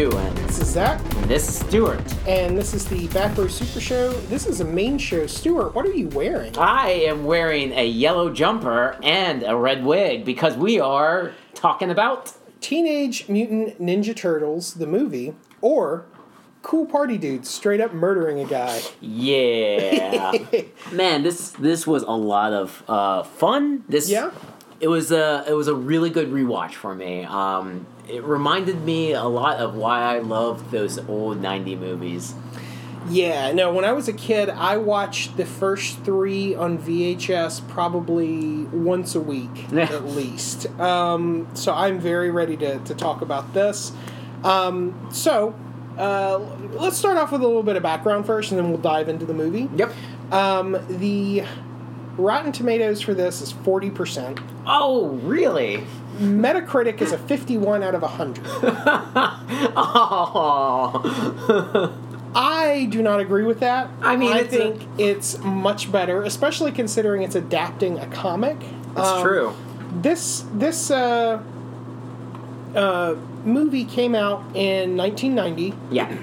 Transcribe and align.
everybody. 0.00 0.24
Hey 0.30 0.34
guys, 0.34 0.34
how 0.34 0.34
you 0.34 0.34
doing? 0.34 0.34
This 0.46 0.58
is 0.60 0.68
Zach, 0.70 1.02
This 1.28 1.48
is 1.48 1.58
Stuart. 1.66 2.00
and 2.26 2.56
this 2.56 2.74
is 2.74 2.86
the 2.86 3.08
Back 3.08 3.36
Row 3.36 3.48
Super 3.48 3.80
Show. 3.80 4.12
This 4.28 4.46
is 4.46 4.60
a 4.60 4.64
main 4.64 4.98
show. 4.98 5.26
Stuart, 5.26 5.74
what 5.74 5.86
are 5.86 5.92
you 5.92 6.08
wearing? 6.08 6.56
I 6.58 6.90
am 6.90 7.24
wearing 7.24 7.72
a 7.72 7.86
yellow 7.86 8.32
jumper 8.32 8.96
and 9.02 9.42
a 9.42 9.56
red 9.56 9.84
wig 9.84 10.24
because 10.24 10.56
we 10.56 10.80
are 10.80 11.32
talking 11.54 11.90
about 11.90 12.32
Teenage 12.60 13.28
Mutant 13.28 13.80
Ninja 13.80 14.14
Turtles, 14.16 14.74
the 14.74 14.86
movie, 14.86 15.34
or 15.60 16.06
Cool 16.62 16.86
Party 16.86 17.16
Dudes 17.18 17.48
straight 17.48 17.80
up 17.80 17.92
murdering 17.94 18.38
a 18.40 18.44
guy. 18.44 18.80
yeah. 19.00 20.32
Man, 20.92 21.22
this 21.22 21.50
this 21.52 21.86
was 21.86 22.02
a 22.02 22.10
lot 22.10 22.52
of 22.52 22.82
uh, 22.88 23.22
fun. 23.22 23.84
This 23.88 24.10
Yeah? 24.10 24.30
It 24.80 24.88
was 24.88 25.12
a 25.12 25.44
it 25.46 25.52
was 25.52 25.68
a 25.68 25.74
really 25.74 26.10
good 26.10 26.30
rewatch 26.30 26.72
for 26.72 26.94
me. 26.94 27.24
Um, 27.24 27.86
it 28.08 28.24
reminded 28.24 28.82
me 28.82 29.12
a 29.12 29.24
lot 29.24 29.58
of 29.58 29.74
why 29.74 30.16
I 30.16 30.18
loved 30.18 30.70
those 30.70 30.98
old 31.08 31.40
'90 31.40 31.76
movies. 31.76 32.34
Yeah, 33.08 33.52
no, 33.52 33.72
when 33.72 33.84
I 33.84 33.92
was 33.92 34.08
a 34.08 34.12
kid, 34.12 34.50
I 34.50 34.76
watched 34.76 35.36
the 35.36 35.46
first 35.46 36.00
three 36.00 36.54
on 36.54 36.78
VHS 36.78 37.66
probably 37.68 38.64
once 38.64 39.14
a 39.14 39.20
week 39.20 39.72
at 39.72 40.04
least. 40.04 40.66
Um, 40.78 41.48
so 41.54 41.72
I'm 41.72 41.98
very 41.98 42.30
ready 42.30 42.56
to, 42.58 42.78
to 42.78 42.94
talk 42.94 43.22
about 43.22 43.54
this. 43.54 43.92
Um, 44.44 45.08
so 45.12 45.54
uh, 45.96 46.38
let's 46.72 46.96
start 46.96 47.16
off 47.16 47.32
with 47.32 47.42
a 47.42 47.46
little 47.46 47.62
bit 47.62 47.76
of 47.76 47.82
background 47.82 48.26
first, 48.26 48.52
and 48.52 48.58
then 48.58 48.68
we'll 48.68 48.78
dive 48.78 49.08
into 49.08 49.24
the 49.24 49.34
movie. 49.34 49.68
Yep. 49.76 49.92
Um, 50.30 50.78
the 50.88 51.44
Rotten 52.16 52.52
Tomatoes 52.52 53.00
for 53.00 53.14
this 53.14 53.40
is 53.40 53.52
40%. 53.52 54.42
Oh, 54.66 55.08
really? 55.22 55.84
Metacritic 56.18 57.00
is 57.00 57.12
a 57.12 57.18
51 57.18 57.82
out 57.82 57.94
of 57.94 58.02
100. 58.02 58.40
Oh. 59.76 61.96
I 62.34 62.86
do 62.90 63.02
not 63.02 63.20
agree 63.20 63.44
with 63.44 63.60
that. 63.60 63.88
I 64.00 64.16
mean, 64.16 64.32
I 64.32 64.40
it's 64.40 64.54
a- 64.54 64.58
think 64.58 64.82
it's 64.98 65.38
much 65.38 65.90
better, 65.90 66.22
especially 66.22 66.72
considering 66.72 67.22
it's 67.22 67.34
adapting 67.34 67.98
a 67.98 68.06
comic. 68.06 68.58
That's 68.94 69.08
Um, 69.08 69.22
true. 69.22 69.52
This 70.00 70.44
this 70.54 70.90
uh, 70.92 71.40
uh, 72.76 73.14
movie 73.44 73.84
came 73.84 74.14
out 74.14 74.44
in 74.54 74.96
1990, 74.96 75.74
Yeah. 75.90 76.16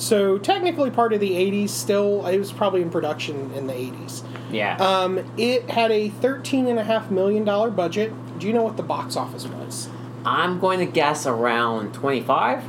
So 0.00 0.38
technically 0.38 0.90
part 0.90 1.12
of 1.12 1.20
the 1.20 1.32
80s. 1.32 1.68
Still, 1.68 2.26
it 2.26 2.38
was 2.38 2.52
probably 2.52 2.82
in 2.82 2.90
production 2.90 3.52
in 3.52 3.66
the 3.66 3.74
80s. 3.74 4.24
Yeah. 4.50 4.76
Um, 4.76 5.30
it 5.36 5.70
had 5.70 5.90
a 5.90 6.08
13 6.08 6.66
and 6.66 6.78
a 6.78 6.84
half 6.84 7.10
million 7.10 7.44
dollar 7.44 7.70
budget. 7.70 8.12
Do 8.38 8.46
you 8.46 8.52
know 8.52 8.62
what 8.62 8.76
the 8.76 8.82
box 8.82 9.16
office 9.16 9.46
was? 9.46 9.88
I'm 10.24 10.58
going 10.58 10.78
to 10.80 10.86
guess 10.86 11.26
around 11.26 11.94
25. 11.94 12.64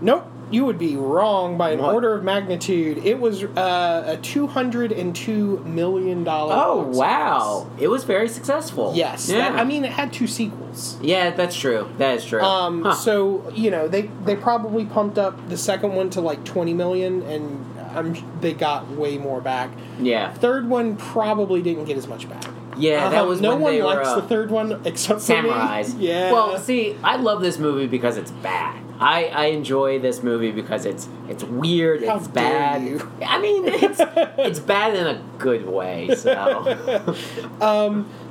Nope, 0.00 0.30
you 0.50 0.64
would 0.64 0.78
be 0.78 0.96
wrong 0.96 1.56
by 1.56 1.70
an 1.70 1.80
What? 1.80 1.94
order 1.94 2.14
of 2.14 2.22
magnitude. 2.24 2.98
It 2.98 3.18
was 3.20 3.42
uh, 3.44 4.04
a 4.06 4.16
202 4.18 5.62
million 5.66 6.24
dollar. 6.24 6.54
Oh, 6.56 6.82
wow. 6.92 7.66
It 7.78 7.88
was 7.88 8.04
very 8.04 8.28
successful. 8.28 8.92
Yes, 8.94 9.28
Yeah. 9.28 9.50
that- 9.50 9.58
I 9.58 9.64
mean, 9.64 9.84
it 9.84 9.92
had 9.92 10.12
two 10.12 10.26
sequels. 10.26 10.96
yeah, 11.00 11.30
that's 11.30 11.56
true. 11.56 11.88
That 11.98 12.16
is 12.16 12.24
true. 12.24 12.40
Um, 12.42 12.82
Huh. 12.84 12.94
so 12.94 13.42
you 13.54 13.70
know 13.70 13.88
they 13.88 14.10
they 14.24 14.36
probably 14.36 14.84
pumped 14.84 15.18
up 15.18 15.48
the 15.48 15.56
second 15.56 15.94
one 15.94 16.10
to 16.10 16.20
like 16.20 16.44
20 16.44 16.74
million, 16.74 17.22
and 17.22 17.64
I'm 17.94 18.16
they 18.40 18.52
got 18.52 18.90
way 18.90 19.18
more 19.18 19.40
back. 19.40 19.70
yeah. 20.00 20.32
Third 20.32 20.68
one 20.68 20.96
probably 20.96 21.62
didn't 21.62 21.84
get 21.84 21.96
as 21.96 22.06
much 22.08 22.28
back. 22.28 22.44
Yeah, 22.76 23.08
that 23.08 23.22
Um, 23.22 23.28
was 23.28 23.40
no 23.40 23.50
when 23.52 23.60
one 23.60 23.72
they 23.74 23.82
likes 23.82 24.08
were, 24.08 24.14
uh, 24.14 24.16
the 24.16 24.22
third 24.22 24.50
one 24.50 24.80
except 24.84 25.20
for 25.20 25.42
me. 25.42 25.48
Yeah. 25.98 26.32
Well, 26.32 26.58
see, 26.58 26.96
I 27.04 27.16
love 27.16 27.40
this 27.40 27.56
movie 27.58 27.86
because 27.86 28.16
it's 28.16 28.32
bad. 28.32 28.74
I, 29.00 29.24
I 29.26 29.44
enjoy 29.46 29.98
this 29.98 30.22
movie 30.22 30.52
because 30.52 30.86
it's 30.86 31.08
it's 31.28 31.44
weird. 31.44 32.04
How 32.04 32.16
it's 32.16 32.28
bad. 32.28 32.82
you. 32.82 33.10
I 33.24 33.40
mean, 33.40 33.64
it's 33.66 34.00
it's 34.38 34.60
bad 34.60 34.94
in 34.94 35.06
a 35.06 35.22
good 35.38 35.66
way. 35.66 36.14
So 36.14 37.14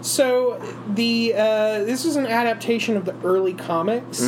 So 0.01 0.61
the 0.87 1.33
uh, 1.33 1.83
this 1.83 2.05
is 2.05 2.15
an 2.15 2.27
adaptation 2.27 2.97
of 2.97 3.05
the 3.05 3.15
early 3.23 3.53
comics. 3.53 4.21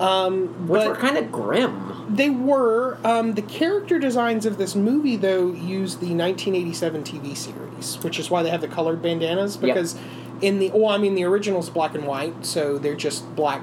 Um, 0.00 0.66
which 0.66 0.80
but 0.80 0.88
were 0.88 0.96
kind 0.96 1.16
of 1.16 1.30
grim. 1.30 2.06
They 2.08 2.28
were. 2.28 2.98
Um, 3.04 3.34
the 3.34 3.42
character 3.42 4.00
designs 4.00 4.44
of 4.44 4.58
this 4.58 4.74
movie, 4.74 5.16
though, 5.16 5.52
used 5.52 6.00
the 6.00 6.12
1987 6.14 7.04
TV 7.04 7.36
series, 7.36 8.02
which 8.02 8.18
is 8.18 8.28
why 8.28 8.42
they 8.42 8.50
have 8.50 8.60
the 8.60 8.66
colored 8.66 9.00
bandanas. 9.00 9.56
Because 9.56 9.96
in 10.40 10.58
the, 10.58 10.70
well, 10.74 10.88
I 10.88 10.98
mean, 10.98 11.14
the 11.14 11.22
original's 11.22 11.70
black 11.70 11.94
and 11.94 12.06
white, 12.06 12.44
so 12.44 12.76
they're 12.76 12.96
just 12.96 13.36
black 13.36 13.62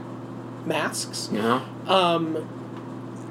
masks. 0.66 1.30
You 1.32 1.40
know. 1.40 1.62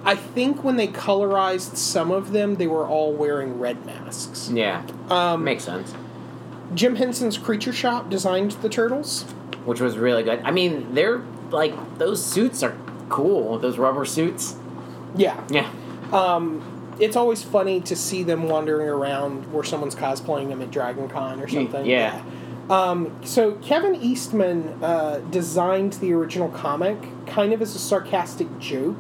I 0.02 0.16
think 0.16 0.64
when 0.64 0.76
they 0.76 0.88
colorized 0.88 1.76
some 1.76 2.10
of 2.10 2.32
them, 2.32 2.54
they 2.56 2.66
were 2.66 2.86
all 2.86 3.12
wearing 3.12 3.58
red 3.58 3.84
masks. 3.84 4.48
Yeah. 4.50 4.82
Um, 5.10 5.44
Makes 5.44 5.64
sense. 5.64 5.94
Jim 6.74 6.96
Henson's 6.96 7.36
Creature 7.36 7.74
Shop 7.74 8.08
designed 8.08 8.52
the 8.52 8.68
turtles. 8.70 9.24
Which 9.66 9.80
was 9.80 9.98
really 9.98 10.22
good. 10.22 10.40
I 10.42 10.52
mean, 10.52 10.94
they're 10.94 11.22
like 11.50 11.98
those 11.98 12.24
suits 12.24 12.62
are 12.62 12.74
cool. 13.10 13.58
Those 13.58 13.76
rubber 13.76 14.06
suits. 14.06 14.56
Yeah. 15.14 15.44
Yeah. 15.50 15.70
Um, 16.12 16.96
it's 16.98 17.16
always 17.16 17.42
funny 17.42 17.80
to 17.82 17.94
see 17.94 18.22
them 18.22 18.48
wandering 18.48 18.88
around 18.88 19.52
where 19.52 19.64
someone's 19.64 19.94
cosplaying 19.94 20.48
them 20.48 20.62
at 20.62 20.70
Dragon 20.70 21.08
Con 21.08 21.40
or 21.40 21.48
something. 21.48 21.84
yeah. 21.84 22.22
Um, 22.70 23.20
so 23.24 23.52
Kevin 23.56 23.96
Eastman 23.96 24.82
uh, 24.82 25.18
designed 25.30 25.94
the 25.94 26.12
original 26.12 26.48
comic 26.48 26.98
kind 27.26 27.52
of 27.52 27.60
as 27.60 27.74
a 27.74 27.78
sarcastic 27.78 28.58
joke, 28.58 28.96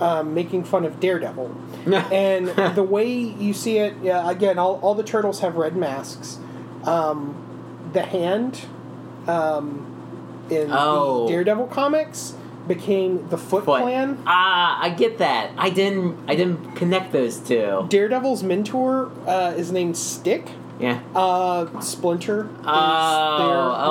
um, 0.00 0.34
making 0.34 0.64
fun 0.64 0.84
of 0.84 0.98
Daredevil. 1.00 1.54
and 2.12 2.48
the 2.74 2.82
way 2.82 3.10
you 3.12 3.52
see 3.54 3.78
it, 3.78 3.94
yeah, 4.02 4.28
again, 4.28 4.58
all, 4.58 4.80
all 4.80 4.94
the 4.94 5.04
turtles 5.04 5.40
have 5.40 5.54
red 5.56 5.76
masks. 5.76 6.38
Um, 6.84 7.36
the 7.92 8.02
hand 8.02 8.62
um, 9.26 10.46
in 10.50 10.68
Oh. 10.72 11.26
the 11.26 11.32
Daredevil 11.32 11.68
comics 11.68 12.34
became 12.66 13.28
the 13.28 13.38
Foot, 13.38 13.64
But 13.64 13.82
Clan. 13.82 14.22
ah, 14.26 14.78
I 14.82 14.90
get 14.90 15.18
that. 15.18 15.52
I 15.56 15.70
didn't. 15.70 16.18
I 16.28 16.34
didn't 16.34 16.74
connect 16.76 17.12
those 17.12 17.38
two. 17.38 17.86
Daredevil's 17.88 18.42
mentor 18.42 19.10
uh, 19.26 19.54
is 19.56 19.72
named 19.72 19.96
Stick. 19.96 20.50
Yeah. 20.78 21.00
Uh, 21.14 21.80
Splinter 21.80 22.42
is 22.44 22.66
Oh, 22.66 23.38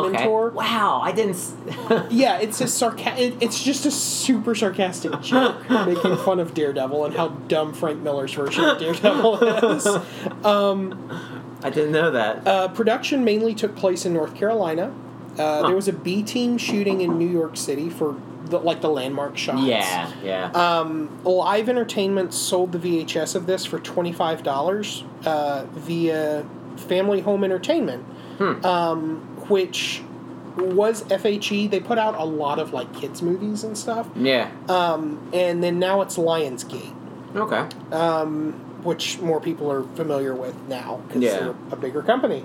their 0.03 0.09
okay. 0.09 0.12
mentor. 0.24 0.50
Wow, 0.52 1.02
I 1.03 1.12
didn't. 1.12 1.31
s- 1.36 1.53
Yeah, 2.09 2.38
it's 2.40 2.62
a 2.62 2.66
sarca- 2.66 3.18
it, 3.18 3.36
It's 3.42 3.62
just 3.62 3.86
a 3.86 3.92
super 3.92 4.56
sarcastic 4.56 5.20
joke 5.22 5.70
making 5.70 6.16
fun 6.18 6.40
of 6.40 6.53
Daredevil 6.53 7.06
and 7.06 7.16
how 7.16 7.30
dumb 7.50 7.74
Frank 7.74 8.02
Miller's 8.02 8.34
version 8.34 8.64
of 8.64 8.80
Daredevil 8.80 9.44
is. 9.75 9.88
I 10.46 11.70
didn't 11.70 11.92
know 11.92 12.12
that. 12.12 12.48
Uh, 12.48 12.68
production 12.70 13.24
mainly 13.24 13.54
took 13.56 13.75
place 13.75 14.06
in 14.06 14.14
North 14.14 14.36
Carolina. 14.36 14.94
Uh, 15.38 15.64
There 15.68 15.75
was 15.75 15.88
a 15.88 15.94
B 15.94 16.24
team 16.24 16.58
shooting 16.58 17.02
in 17.02 17.18
New 17.18 17.28
York 17.30 17.58
City 17.58 17.90
for 17.90 18.16
the, 18.46 18.59
like 18.59 18.80
the 18.81 18.90
landmark 18.90 19.38
shots. 19.38 19.62
yeah, 19.64 20.12
yeah. 20.24 20.46
Um, 20.52 21.09
Live 21.25 21.68
Entertainment 21.68 22.34
sold 22.34 22.72
the 22.72 22.80
VHS 22.80 23.36
of 23.36 23.46
this 23.46 23.66
for 23.66 23.78
twenty 23.80 24.14
five 24.14 24.42
dollars 24.42 25.04
uh, 25.25 25.66
via 25.74 26.46
Family 26.78 27.22
Home 27.22 27.44
Entertainment, 27.44 28.06
um, 28.66 29.18
which 29.50 30.02
was 30.58 31.04
FHE. 31.04 31.70
They 31.70 31.80
put 31.80 31.98
out 31.98 32.16
a 32.16 32.24
lot 32.24 32.60
of 32.60 32.74
like 32.74 32.94
kids 32.94 33.22
movies 33.22 33.63
and 33.63 33.78
stuff, 33.78 34.07
yeah. 34.16 34.50
um, 34.69 35.30
and 35.34 35.63
then 35.63 35.80
now 35.80 36.01
it's 36.01 36.18
Lionsgate, 36.18 36.94
okay. 37.36 37.68
Um, 37.96 38.54
which 38.84 39.19
more 39.19 39.40
people 39.42 39.72
are 39.72 39.84
familiar 39.96 40.34
with 40.34 40.56
now 40.68 41.01
because 41.07 41.22
Yeah. 41.22 41.40
they're 41.40 41.56
a 41.72 41.75
bigger 41.75 42.01
company. 42.01 42.44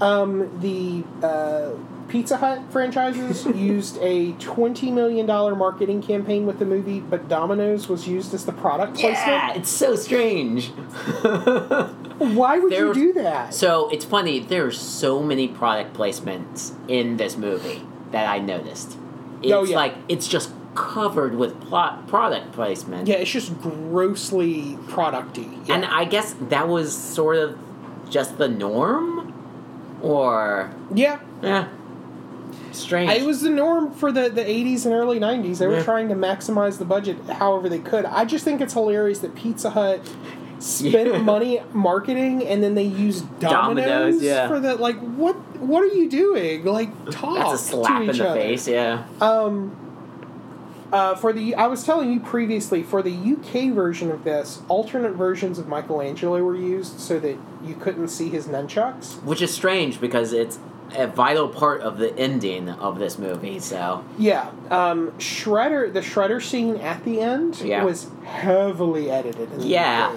Um, 0.00 0.60
the 0.60 1.04
uh, 1.26 1.70
Pizza 2.10 2.36
Hut 2.36 2.60
franchises 2.70 3.46
used 3.54 3.96
a 4.02 4.32
twenty 4.32 4.90
million 4.90 5.24
dollar 5.26 5.54
marketing 5.54 6.02
campaign 6.02 6.44
with 6.44 6.58
the 6.58 6.64
movie, 6.66 7.00
but 7.00 7.28
Domino's 7.28 7.88
was 7.88 8.06
used 8.08 8.34
as 8.34 8.44
the 8.44 8.52
product 8.52 8.98
yeah, 8.98 9.14
placement. 9.14 9.56
it's 9.56 9.70
so 9.70 9.94
strange. 9.96 10.66
Why 12.18 12.58
would 12.58 12.72
There 12.72 12.86
you 12.88 12.94
do 12.94 13.12
that? 13.14 13.54
So 13.54 13.88
it's 13.90 14.04
funny. 14.04 14.40
There 14.40 14.66
are 14.66 14.70
so 14.72 15.22
many 15.22 15.48
product 15.48 15.94
placements 15.96 16.72
in 16.88 17.16
this 17.16 17.36
movie 17.36 17.82
that 18.10 18.28
I 18.28 18.38
noticed. 18.38 18.96
Oh, 18.98 19.38
it's 19.42 19.52
Oh, 19.52 19.62
yeah. 19.64 19.76
like 19.76 19.94
it's 20.08 20.26
just 20.28 20.50
covered 20.74 21.34
with 21.34 21.60
plot 21.62 22.06
product 22.06 22.52
placement. 22.52 23.08
yeah, 23.08 23.16
it's 23.16 23.30
just 23.30 23.58
grossly 23.60 24.76
producty. 24.88 25.66
Yeah. 25.66 25.76
And 25.76 25.84
I 25.84 26.04
guess 26.04 26.34
that 26.40 26.68
was 26.68 26.96
sort 26.96 27.36
of 27.36 27.58
just 28.10 28.38
the 28.38 28.48
norm, 28.48 29.32
or 30.02 30.70
yeah, 30.94 31.20
yeah, 31.42 31.68
strange. 32.72 33.10
it 33.12 33.24
was 33.24 33.40
the 33.42 33.50
norm 33.50 33.92
for 33.92 34.10
the, 34.12 34.28
the 34.28 34.42
80s 34.42 34.84
and 34.84 34.94
early 34.94 35.18
90s. 35.18 35.58
They 35.58 35.66
were 35.66 35.76
Yeah. 35.76 35.82
trying 35.82 36.08
to 36.08 36.14
maximize 36.14 36.78
the 36.78 36.84
budget 36.84 37.16
however 37.28 37.68
they 37.68 37.78
could. 37.78 38.04
I 38.04 38.24
just 38.24 38.44
think 38.44 38.60
it's 38.60 38.74
hilarious 38.74 39.18
that 39.20 39.34
Pizza 39.34 39.70
Hut 39.70 40.00
spent 40.58 41.08
Yeah. 41.12 41.18
money 41.18 41.62
marketing 41.72 42.46
and 42.46 42.62
then 42.62 42.74
they 42.74 42.82
used 42.84 43.24
Domino's, 43.40 44.22
yeah. 44.22 44.46
for 44.48 44.60
the 44.60 44.74
like 44.76 44.98
what 45.00 45.34
what 45.60 45.82
are 45.82 45.94
you 45.94 46.08
doing? 46.08 46.64
Like 46.64 46.90
talk 47.10 47.36
That's 47.36 47.52
a 47.54 47.58
slap 47.58 47.96
to 47.98 48.02
in 48.04 48.10
each 48.10 48.18
the 48.18 48.28
other. 48.30 48.40
face. 48.40 48.68
Yeah. 48.68 49.04
Um, 49.20 49.76
Uh, 50.92 51.14
for 51.14 51.32
the, 51.32 51.54
I 51.54 51.66
was 51.66 51.84
telling 51.84 52.12
you 52.12 52.20
previously, 52.20 52.82
for 52.82 53.02
the 53.02 53.12
UK 53.12 53.72
version 53.72 54.10
of 54.10 54.24
this, 54.24 54.62
alternate 54.68 55.12
versions 55.12 55.58
of 55.58 55.68
Michelangelo 55.68 56.42
were 56.42 56.56
used 56.56 56.98
so 56.98 57.20
that 57.20 57.36
you 57.64 57.74
couldn't 57.74 58.08
see 58.08 58.28
his 58.28 58.46
nunchucks. 58.48 59.22
Which 59.22 59.40
is 59.40 59.52
strange 59.54 60.00
because 60.00 60.32
it's 60.32 60.58
a 60.96 61.06
vital 61.06 61.48
part 61.48 61.80
of 61.82 61.98
the 61.98 62.16
ending 62.18 62.68
of 62.68 62.98
this 62.98 63.18
movie. 63.18 63.60
So 63.60 64.04
Yeah, 64.18 64.50
um, 64.70 65.12
Shredder, 65.12 65.92
the 65.92 66.00
Shredder 66.00 66.42
scene 66.42 66.76
at 66.76 67.04
the 67.04 67.20
end 67.20 67.60
Yeah. 67.60 67.84
was 67.84 68.08
heavily 68.24 69.10
edited. 69.10 69.52
In 69.52 69.60
the 69.60 69.66
yeah, 69.66 70.12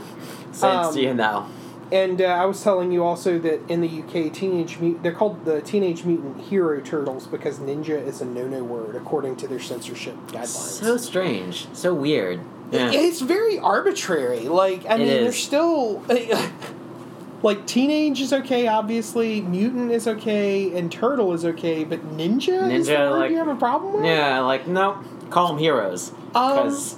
since 0.52 0.64
Um, 0.64 0.98
you 0.98 1.14
know, 1.14 1.46
And 1.94 2.20
uh, 2.22 2.26
I 2.26 2.46
was 2.46 2.64
telling 2.64 2.92
you 2.92 3.04
also 3.04 3.38
that 3.40 3.70
in 3.70 3.82
the 3.82 3.88
UK, 4.02 4.34
teenage 4.34 4.80
mut- 4.80 5.04
they're 5.04 5.12
called 5.12 5.46
the 5.46 5.62
Teenage 5.62 6.04
Mutant 6.06 6.42
Hero 6.46 6.82
Turtles 6.82 7.28
because 7.28 7.60
ninja 7.60 8.02
is 8.06 8.20
a 8.20 8.26
no-no 8.26 8.64
word 8.64 8.96
according 8.96 9.36
to 9.38 9.48
their 9.48 9.60
censorship 9.60 10.16
guidelines. 10.28 10.48
so 10.48 10.98
strange, 10.98 11.68
so 11.74 11.94
weird. 11.94 12.40
Yeah. 12.72 12.90
It's 12.92 13.22
very 13.22 13.60
arbitrary. 13.60 14.48
Like 14.50 14.88
I 14.88 14.96
It 14.96 15.00
mean, 15.00 15.08
is. 15.10 15.22
there's 15.24 15.44
still 15.44 16.02
like 17.44 17.68
teenage 17.68 18.22
is 18.22 18.34
okay, 18.34 18.68
obviously. 18.68 19.42
Mutant 19.42 19.92
is 19.92 20.08
okay, 20.08 20.76
and 20.76 20.92
turtle 20.92 21.32
is 21.34 21.46
okay, 21.46 21.84
but 21.84 22.00
ninja, 22.18 22.72
is 22.72 22.88
the 22.88 22.94
Ninja, 22.94 23.12
word 23.12 23.20
like- 23.20 23.32
you 23.32 23.38
have 23.38 23.48
a 23.50 23.56
problem 23.56 23.94
with? 23.98 24.06
Yeah, 24.06 24.40
like 24.40 24.68
no, 24.68 24.98
Call 25.30 25.50
them 25.50 25.58
heroes. 25.60 26.12
Um, 26.36 26.70
Because 26.70 26.94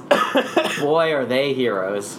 boy, 0.79 1.13
are 1.13 1.25
they 1.25 1.53
heroes. 1.53 2.17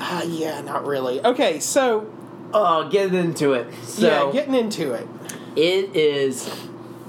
Uh, 0.00 0.24
yeah, 0.26 0.60
not 0.62 0.86
really. 0.86 1.20
Okay, 1.24 1.60
so 1.60 2.10
Oh, 2.52 2.88
get 2.88 3.14
into 3.14 3.52
it. 3.52 3.72
So 3.84 4.26
yeah, 4.28 4.32
getting 4.32 4.54
into 4.54 4.92
it. 4.92 5.06
it 5.54 5.94
is 5.94 6.50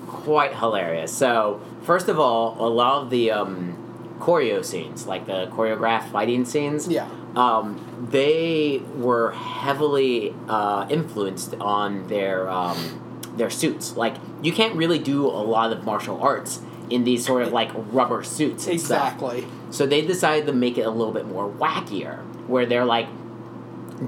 quite 0.07 0.53
hilarious. 0.55 1.11
So 1.11 1.61
first 1.83 2.09
of 2.09 2.19
all, 2.19 2.55
a 2.59 2.69
lot 2.69 3.01
of 3.03 3.09
the 3.09 3.31
um, 3.31 3.77
choreo 4.19 4.63
scenes, 4.63 5.07
like 5.07 5.25
the 5.25 5.47
choreographed 5.47 6.11
fighting 6.11 6.45
scenes, 6.45 6.87
Yeah. 6.87 7.07
um, 7.35 8.07
they 8.11 8.81
were 8.95 9.31
heavily 9.31 10.35
uh, 10.47 10.85
influenced 10.89 11.55
on 11.55 12.07
their 12.07 12.47
um, 12.49 13.23
their 13.35 13.49
suits. 13.49 13.95
Like 13.95 14.15
you 14.43 14.51
can't 14.51 14.75
really 14.75 14.99
do 14.99 15.25
a 15.25 15.41
lot 15.41 15.71
of 15.71 15.83
martial 15.85 16.21
arts 16.21 16.59
in 16.89 17.03
these 17.05 17.25
sort 17.25 17.41
of 17.43 17.51
like 17.53 17.71
rubber 17.73 18.21
suits. 18.23 18.67
And 18.67 18.79
stuff. 18.79 19.13
Exactly. 19.13 19.47
So 19.71 19.85
they 19.87 20.01
decided 20.05 20.45
to 20.47 20.53
make 20.53 20.77
it 20.77 20.81
a 20.85 20.89
little 20.91 21.13
bit 21.13 21.25
more 21.25 21.49
wackier, 21.49 22.19
where 22.47 22.65
they're 22.65 22.85
like 22.85 23.07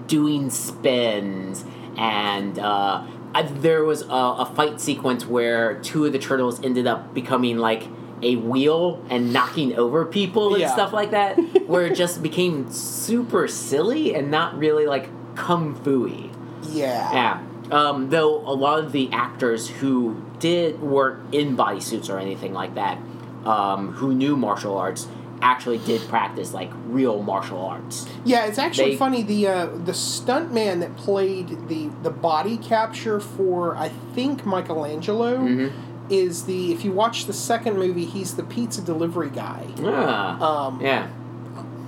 doing 0.07 0.49
spins 0.49 1.65
and. 1.97 2.57
Uh, 2.59 3.05
I, 3.35 3.41
there 3.41 3.83
was 3.83 4.03
a, 4.03 4.05
a 4.13 4.51
fight 4.55 4.79
sequence 4.79 5.25
where 5.25 5.79
two 5.81 6.05
of 6.05 6.13
the 6.13 6.19
turtles 6.19 6.63
ended 6.63 6.85
up 6.85 7.15
becoming 7.15 7.57
like 7.57 7.87
a 8.21 8.35
wheel 8.35 9.03
and 9.09 9.33
knocking 9.33 9.75
over 9.75 10.05
people 10.05 10.53
and 10.53 10.61
Yeah. 10.61 10.71
stuff 10.71 10.93
like 10.93 11.09
that, 11.11 11.33
where 11.67 11.87
it 11.87 11.95
just 11.95 12.21
became 12.21 12.69
super 12.71 13.47
silly 13.47 14.13
and 14.13 14.29
not 14.29 14.55
really 14.59 14.85
like 14.85 15.09
kung 15.35 15.73
fu-y. 15.73 16.29
Yeah. 16.69 17.11
Yeah. 17.11 17.75
Um, 17.75 18.11
though 18.11 18.37
a 18.47 18.53
lot 18.53 18.77
of 18.77 18.91
the 18.91 19.09
actors 19.11 19.67
who 19.67 20.23
did 20.37 20.79
work 20.79 21.19
in 21.31 21.57
bodysuits 21.57 22.11
or 22.13 22.19
anything 22.19 22.53
like 22.53 22.75
that, 22.75 22.99
um, 23.45 23.93
who 23.93 24.13
knew 24.13 24.37
martial 24.37 24.77
arts, 24.77 25.07
actually 25.43 25.77
did 25.79 26.01
practice 26.07 26.53
like 26.53 26.71
real 26.87 27.21
martial 27.21 27.59
arts. 27.59 28.07
Yeah, 28.23 28.45
it's 28.45 28.57
actually 28.57 28.91
They- 28.91 28.95
funny. 28.97 29.21
The 29.23 29.47
uh, 29.47 29.65
the 29.65 29.91
stuntman 29.91 30.79
that 30.79 30.95
played 30.95 31.67
the 31.67 31.89
the 32.01 32.09
body 32.09 32.57
capture 32.57 33.19
for 33.19 33.75
I 33.75 33.89
think 34.15 34.45
Michelangelo 34.45 35.37
Mhm. 35.37 35.71
is 36.09 36.43
the 36.45 36.71
if 36.71 36.83
you 36.85 36.91
watch 36.91 37.25
the 37.25 37.33
second 37.33 37.77
movie, 37.77 38.05
he's 38.05 38.35
the 38.35 38.43
pizza 38.43 38.81
delivery 38.81 39.29
guy. 39.29 39.65
Ah, 39.83 40.67
Um, 40.67 40.79
yeah, 40.81 41.07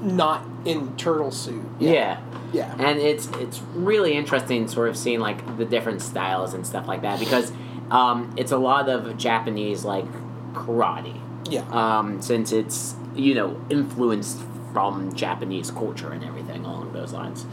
not 0.02 0.44
in 0.66 0.96
turtle 0.98 1.32
suit. 1.32 1.64
yeah, 1.80 2.18
Yeah. 2.52 2.74
and 2.78 3.00
it's 3.00 3.28
it's 3.40 3.62
really 3.74 4.14
interesting, 4.14 4.68
sort 4.68 4.90
of 4.90 4.98
seeing 4.98 5.20
like 5.20 5.58
the 5.58 5.66
different 5.66 6.02
styles 6.02 6.54
and 6.54 6.66
stuff 6.68 6.88
like 6.88 7.02
that 7.04 7.20
because 7.20 7.52
um, 7.92 8.32
it's 8.36 8.52
a 8.52 8.58
lot 8.58 8.90
of 8.90 9.16
Japanese 9.18 9.86
like 9.86 10.06
karate. 10.54 11.16
Yeah. 11.48 11.62
um, 11.72 12.24
since 12.24 12.52
it's 12.52 12.96
you 13.16 13.34
know 13.34 13.60
influenced 13.70 14.40
from 14.74 15.14
Japanese 15.16 15.72
culture 15.72 16.12
and 16.12 16.24
everything 16.24 16.66
along 16.66 16.92
those 16.94 17.14
lines. 17.14 17.46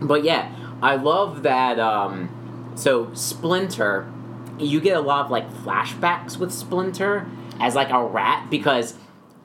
But 0.00 0.24
yeah, 0.24 0.54
I 0.82 0.96
love 0.96 1.42
that. 1.44 1.78
Um, 1.78 2.72
so 2.74 3.12
Splinter, 3.14 4.10
you 4.58 4.80
get 4.80 4.96
a 4.96 5.00
lot 5.00 5.24
of 5.26 5.30
like 5.30 5.50
flashbacks 5.52 6.36
with 6.38 6.52
Splinter 6.52 7.26
as 7.60 7.74
like 7.74 7.90
a 7.90 8.04
rat 8.04 8.50
because 8.50 8.94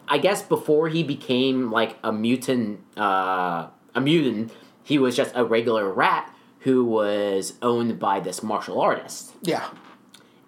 I 0.08 0.18
guess 0.18 0.42
before 0.42 0.90
he 0.90 1.04
became 1.04 1.72
like 1.72 1.98
a 2.04 2.12
mutant, 2.12 2.82
uh, 2.98 3.68
a 3.96 4.02
mutant, 4.02 4.52
he 4.84 4.98
was 4.98 5.16
just 5.16 5.32
a 5.36 5.46
regular 5.46 5.90
rat 5.92 6.34
who 6.62 6.84
was 6.84 7.54
owned 7.62 7.98
by 8.00 8.20
this 8.20 8.44
martial 8.44 8.82
artist 8.82 9.32
Yeah. 9.42 9.68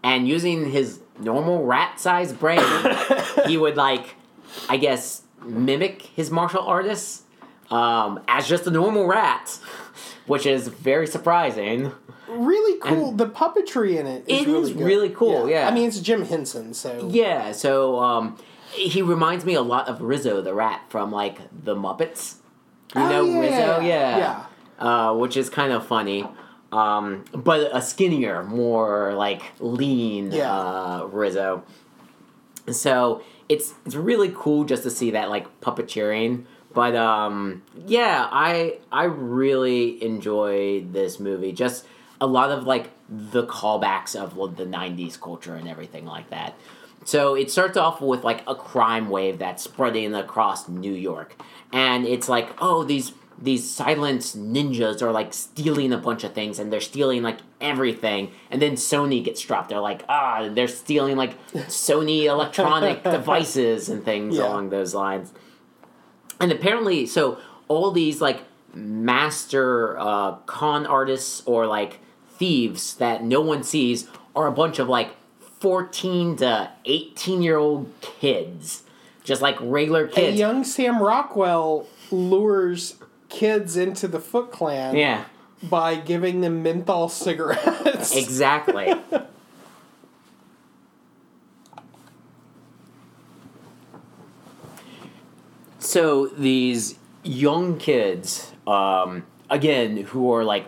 and 0.03 0.27
using 0.27 0.71
his 0.71 0.99
normal 1.19 1.63
rat-sized 1.65 2.39
brain, 2.39 2.59
he 3.47 3.55
would 3.57 3.77
like, 3.77 4.15
I 4.69 4.77
guess, 4.77 5.23
mimic 5.43 6.01
his 6.03 6.31
martial 6.31 6.61
artists 6.61 7.23
um, 7.69 8.19
as 8.27 8.47
just 8.47 8.67
a 8.67 8.71
normal 8.71 9.05
rat, 9.07 9.57
which 10.27 10.45
is 10.45 10.67
very 10.67 11.07
surprising. 11.07 11.91
Really 12.27 12.79
cool. 12.79 13.11
the 13.11 13.27
puppetry 13.27 13.97
in 13.99 14.07
it 14.07 14.23
is 14.27 14.41
It 14.41 14.47
really 14.47 14.71
is 14.71 14.73
really 14.73 15.09
cool, 15.09 15.47
yeah. 15.49 15.67
I 15.67 15.71
mean, 15.73 15.87
it's 15.87 15.99
Jim 15.99 16.25
Henson, 16.25 16.73
so 16.73 17.07
Yeah, 17.11 17.51
so 17.51 17.99
um, 17.99 18.37
he 18.71 19.01
reminds 19.01 19.45
me 19.45 19.53
a 19.53 19.61
lot 19.61 19.87
of 19.87 20.01
Rizzo 20.01 20.41
the 20.41 20.53
rat 20.53 20.81
from 20.89 21.11
like 21.11 21.39
the 21.63 21.75
Muppets. 21.75 22.35
You 22.95 23.01
Oh, 23.01 23.09
know 23.09 23.25
yeah. 23.25 23.39
Rizzo, 23.39 23.79
yeah, 23.81 24.17
Yeah. 24.17 24.45
Uh, 24.79 25.13
which 25.15 25.37
is 25.37 25.49
kind 25.49 25.71
of 25.73 25.85
funny. 25.85 26.25
Um, 26.71 27.23
but 27.33 27.69
a 27.75 27.81
skinnier, 27.81 28.43
more 28.43 29.13
like 29.13 29.43
lean 29.59 30.31
Yeah. 30.31 30.51
uh, 30.51 31.07
Rizzo. 31.11 31.63
So 32.71 33.21
it's 33.53 33.73
it's 33.85 33.95
really 33.95 34.33
cool 34.35 34.65
just 34.65 34.83
to 34.83 34.89
see 34.89 35.11
that 35.11 35.29
like 35.29 35.61
puppeteering. 35.61 36.45
But 36.73 36.95
um, 36.95 37.63
yeah, 37.85 38.27
I 38.31 38.79
I 38.91 39.03
really 39.05 40.03
enjoy 40.03 40.81
this 40.81 41.19
movie. 41.19 41.51
Just 41.51 41.85
a 42.19 42.25
lot 42.25 42.51
of 42.51 42.63
like 42.63 42.89
the 43.07 43.45
callbacks 43.45 44.15
of 44.15 44.35
the 44.57 44.65
'90s 44.65 45.19
culture 45.19 45.55
and 45.55 45.67
everything 45.67 46.05
like 46.05 46.29
that. 46.31 46.55
So 47.05 47.35
it 47.35 47.51
starts 47.51 47.77
off 47.77 48.01
with 48.01 48.23
like 48.23 48.43
a 48.47 48.55
crime 48.55 49.09
wave 49.09 49.37
that's 49.37 49.63
spreading 49.63 50.15
across 50.15 50.67
New 50.67 50.93
York, 50.93 51.39
and 51.71 52.05
it's 52.05 52.27
like 52.27 52.49
oh 52.59 52.83
these 52.83 53.13
these 53.41 53.69
silent 53.69 54.21
ninjas 54.21 55.01
are 55.01 55.11
like 55.11 55.33
stealing 55.33 55.91
a 55.91 55.97
bunch 55.97 56.23
of 56.23 56.33
things 56.33 56.59
and 56.59 56.71
they're 56.71 56.79
stealing 56.81 57.23
like 57.23 57.39
everything. 57.59 58.31
And 58.51 58.61
then 58.61 58.73
sony 58.73 59.23
gets 59.23 59.41
dropped. 59.41 59.69
They're 59.69 59.79
like 59.79 60.03
ah 60.07 60.49
they're 60.51 60.67
stealing 60.67 61.17
like 61.17 61.35
sony 61.53 62.23
electronic 62.35 63.03
devices 63.03 63.89
and 63.89 64.03
things 64.05 64.37
Yeah. 64.37 64.43
along 64.47 64.69
those 64.69 64.93
lines. 64.93 65.33
And 66.39 66.51
apparently 66.51 67.05
so 67.05 67.37
all 67.67 67.91
these 67.91 68.21
like 68.21 68.43
master 68.73 69.97
uh, 69.99 70.33
con 70.45 70.85
artists 70.85 71.43
or 71.45 71.67
like 71.67 71.99
thieves 72.29 72.95
that 72.95 73.23
no 73.23 73.41
one 73.41 73.63
sees 73.63 74.07
are 74.35 74.47
a 74.47 74.51
bunch 74.51 74.79
of 74.79 74.89
like 74.89 75.11
14 75.59 76.37
to 76.37 76.69
18 76.85 77.41
year 77.41 77.57
old 77.57 77.91
kids. 78.01 78.83
Just 79.23 79.41
like 79.41 79.55
regular 79.61 80.05
A 80.05 80.09
kids. 80.09 80.37
young 80.37 80.63
Sam 80.65 81.01
Rockwell 81.01 81.87
lures 82.11 82.95
kids 83.33 83.75
into 83.75 84.07
the 84.07 84.19
Foot 84.19 84.51
Clan 84.51 84.95
yeah 84.95 85.25
by 85.69 85.95
giving 85.95 86.41
them 86.41 86.63
menthol 86.63 87.09
cigarettes. 87.09 88.15
Exactly. 88.23 88.93
so 95.79 96.27
these 96.27 96.97
young 97.23 97.77
kids, 97.77 98.51
um, 98.67 99.25
again, 99.49 99.97
who 99.97 100.31
are 100.33 100.43
like 100.43 100.65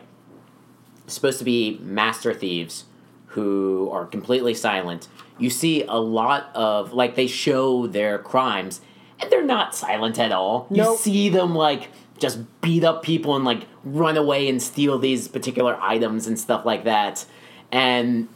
supposed 1.07 1.39
to 1.39 1.45
be 1.45 1.79
master 1.81 2.33
thieves, 2.33 2.85
who 3.27 3.89
are 3.91 4.05
completely 4.05 4.53
silent. 4.53 5.07
You 5.37 5.49
see 5.49 5.83
a 5.83 5.95
lot 5.95 6.49
of 6.55 6.93
like 6.93 7.15
they 7.15 7.27
show 7.27 7.87
their 7.87 8.17
crimes, 8.19 8.79
and 9.19 9.29
they're 9.29 9.43
not 9.43 9.75
silent 9.75 10.19
at 10.19 10.31
all. 10.31 10.67
You 10.71 10.95
see 10.95 11.29
them 11.29 11.53
like 11.53 11.89
just 12.17 12.39
beat 12.61 12.83
up 12.83 13.03
people 13.03 13.35
and 13.35 13.45
like 13.45 13.65
run 13.83 14.17
away 14.17 14.47
and 14.47 14.61
steal 14.61 14.97
these 14.97 15.27
particular 15.27 15.77
items 15.81 16.27
and 16.27 16.39
stuff 16.39 16.65
like 16.65 16.83
that, 16.85 17.25
and 17.71 18.27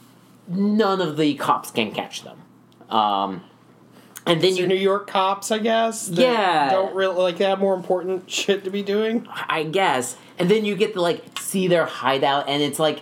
none 0.48 1.01
of 1.01 1.17
the 1.17 1.36
cops 1.36 1.71
can 1.71 1.91
catch 1.91 2.24
them. 2.24 2.41
Um, 2.89 3.43
and 4.25 4.41
then 4.41 4.51
These 4.51 4.59
you 4.59 4.67
New 4.67 4.75
York 4.75 5.07
cops, 5.07 5.51
I 5.51 5.59
guess. 5.59 6.09
Yeah. 6.09 6.69
Don't 6.69 6.93
really 6.93 7.15
like 7.15 7.38
they 7.38 7.45
have 7.45 7.59
more 7.59 7.74
important 7.74 8.29
shit 8.29 8.63
to 8.65 8.69
be 8.69 8.83
doing. 8.83 9.27
I 9.29 9.63
guess. 9.63 10.17
And 10.38 10.50
then 10.50 10.65
you 10.65 10.75
get 10.75 10.93
to 10.93 11.01
like 11.01 11.39
see 11.39 11.67
their 11.67 11.86
hideout, 11.86 12.48
and 12.48 12.62
it's 12.62 12.79
like 12.79 13.01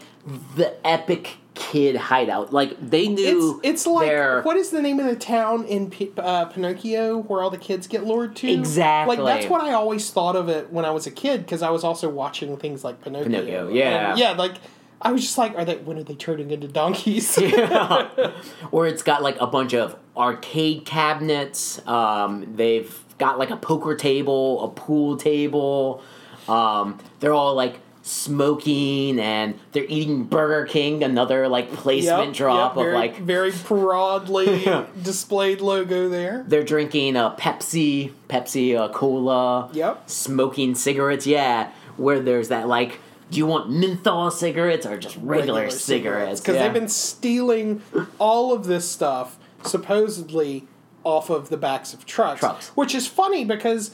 the 0.56 0.76
epic 0.88 1.38
kid 1.58 1.96
hideout. 1.96 2.54
Like 2.54 2.78
they 2.80 3.08
knew 3.08 3.60
It's 3.64 3.84
it's 3.84 3.88
like 3.88 4.08
their 4.08 4.42
what 4.44 4.56
is 4.56 4.70
the 4.70 4.82
name 4.82 5.00
of 5.00 5.08
the 5.08 5.16
town 5.16 5.66
in 5.66 5.90
P- 5.90 6.12
uh, 6.18 6.46
Pinocchio 6.46 7.18
where 7.18 7.42
all 7.42 7.50
the 7.50 7.58
kids 7.58 7.88
get 7.88 8.06
lured 8.06 8.36
to? 8.38 8.52
Exactly. 8.52 9.18
Like 9.18 9.42
that's 9.42 9.52
what 9.52 9.62
I 9.62 9.74
always 9.74 10.10
thought 10.12 10.36
of 10.36 10.50
it 10.50 10.72
when 10.72 10.86
I 10.86 10.92
was 10.92 11.08
a 11.08 11.12
kid 11.12 11.42
because 11.42 11.62
I 11.62 11.72
was 11.72 11.84
also 11.84 12.10
watching 12.10 12.56
things 12.58 12.84
like 12.84 13.02
Pinocchio. 13.02 13.30
Pinocchio, 13.30 13.70
yeah. 13.70 14.12
And, 14.12 14.20
yeah. 14.20 14.32
Like 14.32 14.54
I 15.02 15.12
was 15.12 15.22
just 15.22 15.38
like, 15.38 15.56
are 15.56 15.66
they? 15.66 15.78
When 15.78 15.98
are 15.98 16.04
they 16.04 16.16
turning 16.16 16.52
into 16.52 16.68
donkeys? 16.68 17.38
yeah. 17.42 18.32
or 18.72 18.88
it's 18.88 19.04
got 19.04 19.24
like 19.24 19.38
a 19.40 19.48
bunch 19.48 19.74
of 19.74 19.98
arcade 20.16 20.86
cabinets. 20.86 21.86
Um, 21.88 22.56
they've 22.56 23.04
got 23.18 23.40
like 23.40 23.50
a 23.50 23.58
poker 23.58 23.96
table, 23.96 24.64
a 24.64 24.70
pool 24.70 25.18
table. 25.18 26.04
Um, 26.48 27.00
they're 27.20 27.34
all 27.34 27.56
like 27.56 27.80
smoking 28.08 29.20
and 29.20 29.60
they're 29.72 29.86
eating 29.88 30.24
Burger 30.24 30.66
King, 30.66 31.04
another 31.04 31.48
like 31.48 31.72
placement 31.74 32.28
Yep, 32.28 32.34
drop 32.36 32.78
yep, 32.78 32.86
of 32.88 32.94
like 32.94 33.18
very 33.20 33.52
broadly 33.68 34.66
displayed 35.02 35.62
logo 35.62 36.10
there. 36.10 36.44
they're 36.48 36.64
drinking 36.64 37.16
a 37.16 37.36
Pepsi, 37.38 38.12
Pepsi 38.30 38.78
uh, 38.78 38.90
Cola. 38.90 39.70
Yep. 39.74 40.10
Smoking 40.10 40.76
cigarettes, 40.76 41.28
yeah. 41.28 41.72
Where 41.98 42.20
there's 42.20 42.50
that 42.50 42.68
like, 42.68 43.00
do 43.32 43.38
you 43.38 43.46
want 43.46 43.70
menthol 43.70 44.32
cigarettes 44.32 44.86
or 44.86 44.98
just 44.98 45.18
regular, 45.18 45.70
cigarettes? 45.70 46.40
because 46.40 46.56
Yeah. 46.56 46.64
they've 46.64 46.74
been 46.74 46.88
stealing 46.90 47.82
all 48.20 48.54
of 48.54 48.66
this 48.66 48.90
stuff 48.90 49.38
supposedly 49.64 50.68
off 51.04 51.30
of 51.30 51.50
the 51.50 51.58
backs 51.58 51.94
of 51.94 52.06
trucks, 52.06 52.40
Trucks. 52.42 52.68
which 52.70 52.94
is 52.94 53.08
funny 53.08 53.46
because 53.46 53.92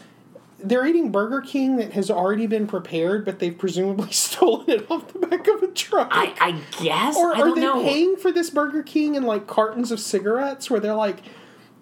they're 0.64 0.86
eating 0.86 1.12
Burger 1.12 1.42
King 1.42 1.76
that 1.78 1.94
has 1.94 2.10
already 2.10 2.48
been 2.48 2.68
prepared, 2.68 3.26
but 3.26 3.40
they've 3.40 3.58
presumably 3.58 4.12
stolen 4.12 4.70
it 4.70 4.90
off 4.90 5.12
the 5.14 5.20
back 5.20 5.48
of 5.48 5.62
a 5.64 5.68
truck. 5.68 6.10
I, 6.12 6.34
I 6.40 6.52
guess 6.84 7.16
or 7.18 7.36
I 7.36 7.42
are 7.42 7.56
they 7.56 7.62
know. 7.62 7.84
paying 7.84 8.16
for 8.18 8.32
this 8.32 8.50
Burger 8.50 8.84
King 8.84 9.16
in 9.16 9.24
like 9.24 9.46
cartons 9.48 9.92
of 9.92 10.00
cigarettes 10.00 10.70
where 10.70 10.80
they're 10.80 10.96
like, 10.96 11.18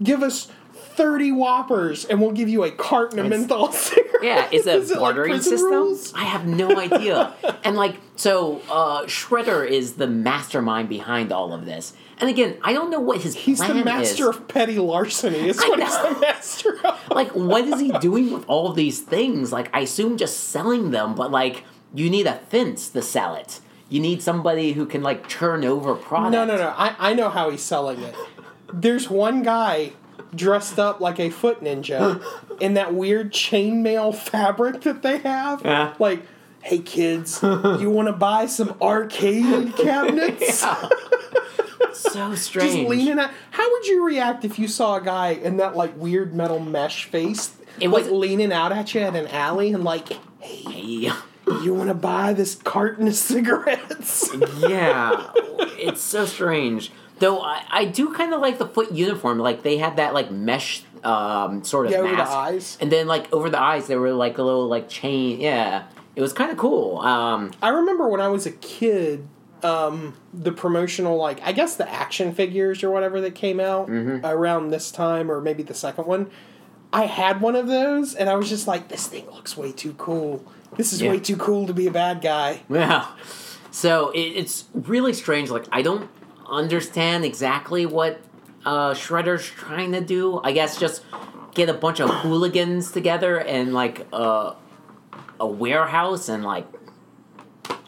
give 0.02 0.24
us 0.24 0.50
30 0.74 1.32
Whoppers 1.32 2.06
and 2.06 2.20
we'll 2.20 2.32
give 2.32 2.50
you 2.50 2.64
a 2.64 2.72
carton 2.72 3.20
of 3.20 3.26
It's- 3.28 3.40
menthol 3.40 3.72
cigarettes? 3.72 4.08
Yeah, 4.24 4.50
is 4.52 4.68
a 4.92 4.96
bartering 5.00 5.32
prison 5.32 5.52
system? 5.54 5.72
rules? 5.72 6.14
I 6.14 6.26
have 6.26 6.46
no 6.46 6.78
idea. 6.80 7.34
and 7.64 7.76
like, 7.76 7.96
so 8.16 8.62
uh, 8.70 9.04
Shredder 9.06 9.68
is 9.68 9.94
the 9.94 10.06
mastermind 10.08 10.90
behind 10.90 11.32
all 11.32 11.54
of 11.54 11.66
this. 11.66 11.94
And 12.22 12.30
again, 12.30 12.58
I 12.64 12.72
don't 12.74 12.92
know 12.92 13.00
what 13.00 13.22
his 13.22 13.36
He's 13.36 13.58
plan 13.58 13.78
the 13.78 13.84
master 13.84 14.30
is. 14.30 14.38
of 14.38 14.48
petty 14.48 14.78
larceny, 14.78 15.50
is 15.50 15.60
I 15.60 15.68
what 15.70 15.80
he's 15.80 15.98
the 15.98 16.20
master 16.22 16.86
of. 16.86 17.00
Like, 17.12 17.32
what 17.32 17.66
is 17.66 17.80
he 17.80 17.92
doing 18.00 18.32
with 18.32 18.46
all 18.48 18.70
of 18.70 18.76
these 18.76 19.02
things? 19.02 19.52
Like, 19.52 19.70
I 19.76 19.82
assume 19.82 20.18
just 20.18 20.50
selling 20.52 20.92
them, 20.92 21.16
but 21.16 21.32
like, 21.32 21.64
you 21.94 22.10
need 22.10 22.28
a 22.28 22.36
fence 22.36 22.90
to 22.90 23.02
sell 23.02 23.36
it. 23.36 23.60
You 23.90 24.00
need 24.00 24.22
somebody 24.22 24.74
who 24.74 24.86
can 24.86 25.02
like 25.02 25.28
churn 25.28 25.66
over 25.66 25.96
product. 25.96 26.32
No, 26.32 26.46
no, 26.46 26.56
no. 26.56 26.74
I, 26.78 26.96
I 26.98 27.14
know 27.14 27.30
how 27.30 27.50
he's 27.50 27.62
selling 27.64 28.00
it. 28.02 28.16
There's 28.72 29.10
one 29.10 29.44
guy 29.44 29.94
dressed 30.34 30.80
up 30.80 31.02
like 31.02 31.20
a 31.20 31.30
foot 31.30 31.62
ninja 31.62 32.24
in 32.62 32.76
that 32.76 32.94
weird 32.94 33.34
chainmail 33.34 34.16
fabric 34.16 34.82
that 34.82 35.02
they 35.02 35.18
have. 35.18 35.64
Yeah. 35.66 35.94
Like, 36.00 36.26
hey 36.64 36.80
kids, 36.80 37.40
you 37.42 37.90
want 37.90 38.08
to 38.08 38.14
buy 38.14 38.46
some 38.46 38.76
arcade 38.82 39.76
cabinets? 39.78 40.66
So 41.94 42.36
strange. 42.36 42.74
Just 42.74 42.90
leaning 42.90 43.20
out. 43.20 43.32
How 43.52 43.70
would 43.72 43.86
you 43.88 44.06
react 44.06 44.46
if 44.46 44.58
you 44.60 44.68
saw 44.68 44.96
a 44.98 45.02
guy 45.02 45.30
in 45.30 45.58
that 45.58 45.76
like 45.76 45.96
weird 45.98 46.34
metal 46.34 46.60
mesh 46.60 47.06
face, 47.06 47.56
It 47.80 47.90
like 47.90 48.06
leaning 48.08 48.52
out 48.52 48.72
at 48.72 48.94
you 48.94 49.02
at 49.02 49.16
an 49.16 49.28
alley 49.28 49.74
and 49.74 49.84
like, 49.84 50.10
hey, 50.40 50.64
Hey. 50.72 51.12
you 51.64 51.74
want 51.74 51.90
to 51.90 51.94
buy 51.96 52.34
this 52.34 52.56
carton 52.56 53.08
of 53.08 53.16
cigarettes? 53.16 54.30
yeah, 54.60 55.32
it's 55.78 56.02
so 56.02 56.26
strange. 56.26 56.92
Though 57.20 57.40
I, 57.42 57.64
I 57.70 57.86
do 57.86 58.14
kind 58.14 58.34
of 58.34 58.42
like 58.42 58.58
the 58.58 58.68
foot 58.68 58.92
uniform. 58.92 59.38
Like 59.40 59.62
they 59.64 59.78
had 59.78 59.98
that 59.98 60.14
like 60.14 60.32
mesh 60.32 60.84
um, 61.04 61.64
sort 61.64 61.86
of 61.88 61.92
Yeah, 61.92 62.00
over 62.00 62.10
the 62.12 62.18
mask, 62.18 62.32
eyes. 62.32 62.78
and 62.82 62.92
then 62.92 63.08
like 63.08 63.32
over 63.34 63.50
the 63.50 63.60
eyes, 63.62 63.88
there 63.88 64.00
were 64.00 64.12
like 64.14 64.38
a 64.40 64.44
little 64.44 64.68
like 64.68 64.90
chain. 64.90 65.40
Yeah, 65.40 65.84
it 66.16 66.22
was 66.22 66.34
kind 66.34 66.52
of 66.52 66.58
cool. 66.58 67.00
Um, 67.00 67.52
I 67.62 67.70
remember 67.70 68.08
when 68.08 68.22
I 68.22 68.28
was 68.28 68.46
a 68.46 68.52
kid, 68.52 69.28
um, 69.64 70.16
the 70.34 70.52
promotional 70.52 71.18
like 71.18 71.40
I 71.44 71.52
guess 71.52 71.76
the 71.76 71.90
action 71.90 72.34
figures 72.34 72.84
or 72.84 72.90
whatever 72.92 73.22
that 73.22 73.36
came 73.36 73.60
out 73.60 73.88
Mm-hmm. 73.88 74.26
around 74.26 74.70
this 74.70 74.92
time 74.92 75.30
or 75.32 75.40
maybe 75.42 75.64
the 75.64 75.74
second 75.74 76.06
one. 76.08 76.30
I 76.94 77.06
had 77.06 77.40
one 77.40 77.56
of 77.56 77.68
those 77.68 78.14
and 78.16 78.30
I 78.30 78.36
was 78.36 78.50
just 78.50 78.68
like, 78.68 78.90
this 78.90 79.08
thing 79.08 79.26
looks 79.28 79.56
way 79.56 79.72
too 79.72 79.94
cool. 79.94 80.44
This 80.78 80.92
is 80.94 81.02
Yeah. 81.02 81.12
way 81.12 81.20
too 81.20 81.38
cool 81.38 81.68
to 81.68 81.74
be 81.74 81.88
a 81.88 81.92
bad 81.92 82.22
guy. 82.22 82.62
yeah, 82.70 83.08
so 83.72 84.10
it, 84.12 84.20
it's 84.20 84.66
really 84.74 85.14
strange. 85.14 85.50
Like 85.50 85.66
I 85.72 85.82
don't 85.84 86.10
understand 86.50 87.24
exactly 87.24 87.86
what 87.86 88.20
uh, 88.66 88.92
Shredder's 88.94 89.46
trying 89.46 89.92
to 89.94 90.02
do. 90.02 90.42
I 90.44 90.52
guess 90.52 90.78
just 90.78 91.04
get 91.54 91.70
a 91.70 91.74
bunch 91.74 92.00
of 92.02 92.10
hooligans 92.10 92.92
together 92.92 93.38
and 93.40 93.74
like 93.74 94.06
uh, 94.12 94.54
a 95.42 95.48
warehouse 95.48 96.30
and 96.30 96.44
like 96.44 96.68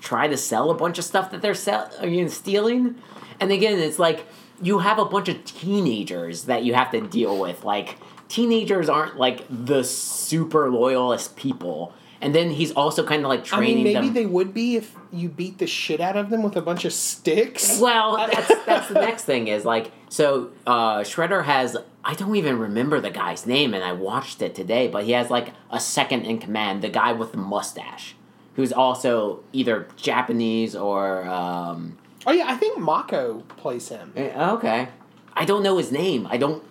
try 0.02 0.28
to 0.28 0.36
sell 0.36 0.70
a 0.70 0.74
bunch 0.74 0.98
of 0.98 1.06
stuff 1.06 1.32
that 1.32 1.42
they're 1.42 1.54
sell- 1.54 1.90
you 2.04 2.24
know, 2.24 2.28
stealing. 2.28 2.96
And 3.40 3.52
again, 3.52 3.80
it's 3.80 4.00
like 4.00 4.26
you 4.62 4.80
have 4.80 5.00
a 5.00 5.06
bunch 5.06 5.30
of 5.30 5.46
teenagers 5.46 6.46
that 6.46 6.64
you 6.64 6.74
have 6.74 6.92
to 6.92 7.02
deal 7.02 7.40
with. 7.40 7.64
Like 7.64 7.98
teenagers 8.28 8.90
aren't 8.90 9.18
like 9.18 9.46
the 9.50 9.84
super 9.84 10.70
loyalist 10.70 11.36
people. 11.36 11.94
And 12.22 12.34
then 12.34 12.52
he's 12.52 12.72
also 12.72 13.06
kind 13.06 13.22
of 13.24 13.28
like 13.30 13.42
I 13.42 13.58
training 13.58 13.84
mean, 13.84 13.94
maybe 13.94 14.06
them. 14.08 14.14
they 14.14 14.26
would 14.26 14.54
be 14.54 14.78
if 14.78 14.96
you 15.12 15.28
beat 15.30 15.58
the 15.58 15.68
shit 15.68 16.00
out 16.00 16.16
of 16.16 16.30
them 16.30 16.42
with 16.42 16.56
a 16.56 16.62
bunch 16.62 16.86
of 16.86 16.94
sticks. 16.94 17.80
Well, 17.80 18.16
that's 18.32 18.66
that's 18.66 18.88
the 18.88 18.96
next 18.96 19.26
thing 19.26 19.48
is 19.50 19.66
like 19.66 19.92
so 20.10 20.52
uh 20.66 21.00
Shredder 21.00 21.44
has 21.44 21.76
I 22.06 22.14
don't 22.16 22.36
even 22.36 22.60
remember 22.60 23.00
the 23.00 23.10
guy's 23.10 23.46
name 23.46 23.74
and 23.74 23.84
I 23.84 23.94
watched 23.94 24.42
it 24.42 24.56
today, 24.56 24.88
but 24.88 25.06
he 25.06 25.12
has 25.14 25.30
like 25.30 25.54
a 25.72 25.80
second 25.80 26.26
in 26.26 26.38
command, 26.40 26.82
the 26.82 26.90
guy 26.90 27.14
with 27.14 27.32
the 27.32 27.38
mustache, 27.38 28.16
who's 28.56 28.74
also 28.74 29.42
either 29.54 29.88
Japanese 29.96 30.76
or 30.76 31.24
um 31.26 31.98
Oh 32.26 32.32
yeah, 32.32 32.46
I 32.48 32.56
think 32.56 32.78
Mako 32.80 33.42
plays 33.58 33.90
him. 33.90 34.14
eh, 34.16 34.32
okay. 34.52 34.90
I 35.34 35.46
don't 35.46 35.64
know 35.64 35.78
his 35.78 35.92
name. 35.92 36.26
I 36.30 36.38
don't 36.38 36.64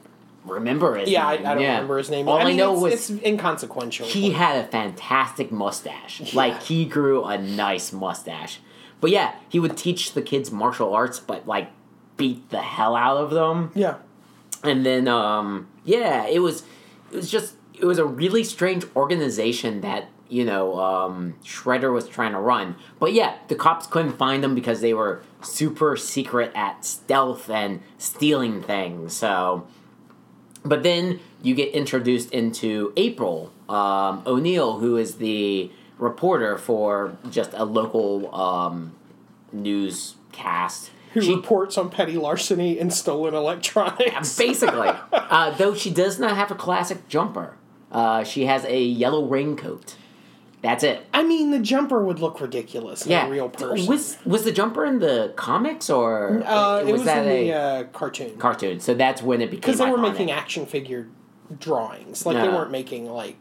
remember 0.44 0.96
his 0.96 1.08
Yeah, 1.10 1.26
I, 1.26 1.32
I 1.32 1.36
name. 1.36 1.44
don't 1.44 1.60
Yeah. 1.60 1.72
remember 1.74 1.98
his 1.98 2.10
name. 2.10 2.28
All 2.28 2.38
I, 2.38 2.44
mean, 2.44 2.56
know 2.56 2.72
it's, 2.74 2.82
was 2.82 3.10
it's 3.10 3.22
inconsequential. 3.24 4.06
he 4.06 4.30
had 4.32 4.64
a 4.64 4.66
fantastic 4.68 5.50
mustache. 5.52 6.32
Like 6.34 6.62
he 6.62 6.84
grew 6.84 7.24
a 7.24 7.36
nice 7.38 7.92
mustache. 7.92 8.60
But 9.00 9.10
yeah, 9.10 9.34
he 9.48 9.58
would 9.58 9.76
teach 9.76 10.12
the 10.12 10.22
kids 10.22 10.50
martial 10.50 10.94
arts, 10.94 11.18
but 11.20 11.46
like 11.46 11.70
beat 12.16 12.48
the 12.50 12.62
hell 12.62 12.94
out 12.96 13.16
of 13.16 13.30
them. 13.30 13.72
yeah. 13.74 13.96
And 14.62 14.84
then 14.86 15.08
um 15.08 15.68
yeah, 15.84 16.26
it 16.26 16.40
was 16.40 16.64
it 17.10 17.16
was 17.16 17.30
just 17.30 17.54
it 17.78 17.84
was 17.84 17.98
a 17.98 18.04
really 18.04 18.44
strange 18.44 18.84
organization 18.94 19.80
that 19.80 20.08
you 20.28 20.44
know 20.44 20.78
um, 20.80 21.34
Shredder 21.44 21.92
was 21.92 22.08
trying 22.08 22.32
to 22.32 22.38
run. 22.38 22.76
But 22.98 23.12
yeah, 23.12 23.36
the 23.48 23.54
cops 23.54 23.86
couldn't 23.86 24.12
find 24.12 24.42
them 24.42 24.54
because 24.54 24.80
they 24.80 24.94
were 24.94 25.22
super 25.42 25.96
secret 25.96 26.52
at 26.54 26.84
stealth 26.84 27.50
and 27.50 27.80
stealing 27.98 28.62
things. 28.62 29.14
So 29.14 29.66
but 30.64 30.82
then 30.82 31.20
you 31.42 31.54
get 31.54 31.72
introduced 31.74 32.30
into 32.30 32.92
April 32.96 33.52
um, 33.68 34.22
O'Neil, 34.26 34.78
who 34.78 34.96
is 34.96 35.16
the 35.16 35.70
reporter 35.98 36.56
for 36.56 37.16
just 37.30 37.52
a 37.54 37.64
local 37.64 38.34
um, 38.34 38.94
newscast. 39.52 40.90
Who 41.14 41.20
She 41.22 41.34
reports 41.34 41.76
on 41.76 41.90
petty 41.90 42.16
larceny 42.16 42.78
and 42.78 42.92
stolen 42.92 43.34
electronics. 43.34 44.36
basically, 44.38 44.88
uh, 45.12 45.50
though 45.56 45.74
she 45.74 45.90
does 45.90 46.18
not 46.18 46.36
have 46.36 46.50
a 46.50 46.54
classic 46.54 47.08
jumper. 47.08 47.56
Uh, 47.90 48.24
she 48.24 48.46
has 48.46 48.64
a 48.64 48.82
yellow 48.82 49.26
raincoat. 49.26 49.96
That's 50.62 50.84
it. 50.84 51.04
I 51.12 51.24
mean, 51.24 51.50
the 51.50 51.58
jumper 51.58 52.02
would 52.04 52.20
look 52.20 52.40
ridiculous 52.40 53.04
in 53.04 53.10
Yeah. 53.10 53.26
a 53.26 53.30
real 53.30 53.48
person. 53.48 53.86
Was 53.86 54.16
was 54.24 54.44
the 54.44 54.52
jumper 54.52 54.84
in 54.86 55.00
the 55.00 55.32
comics 55.36 55.90
or 55.90 56.42
uh, 56.46 56.78
it 56.86 56.92
was, 56.92 57.04
that 57.04 57.26
in 57.26 57.30
a 57.32 57.44
the 57.48 57.52
uh, 57.52 57.82
cartoon. 57.92 58.38
cartoon? 58.38 58.78
So 58.80 58.94
that's 58.94 59.22
when 59.22 59.40
it 59.42 59.46
became 59.50 59.60
Because 59.60 59.78
they 59.78 59.90
were 59.90 59.98
making 59.98 60.30
action 60.30 60.64
figure 60.66 61.08
drawings. 61.58 62.24
Like, 62.24 62.36
they 62.36 62.48
weren't 62.48 62.70
making, 62.70 63.10
like, 63.10 63.36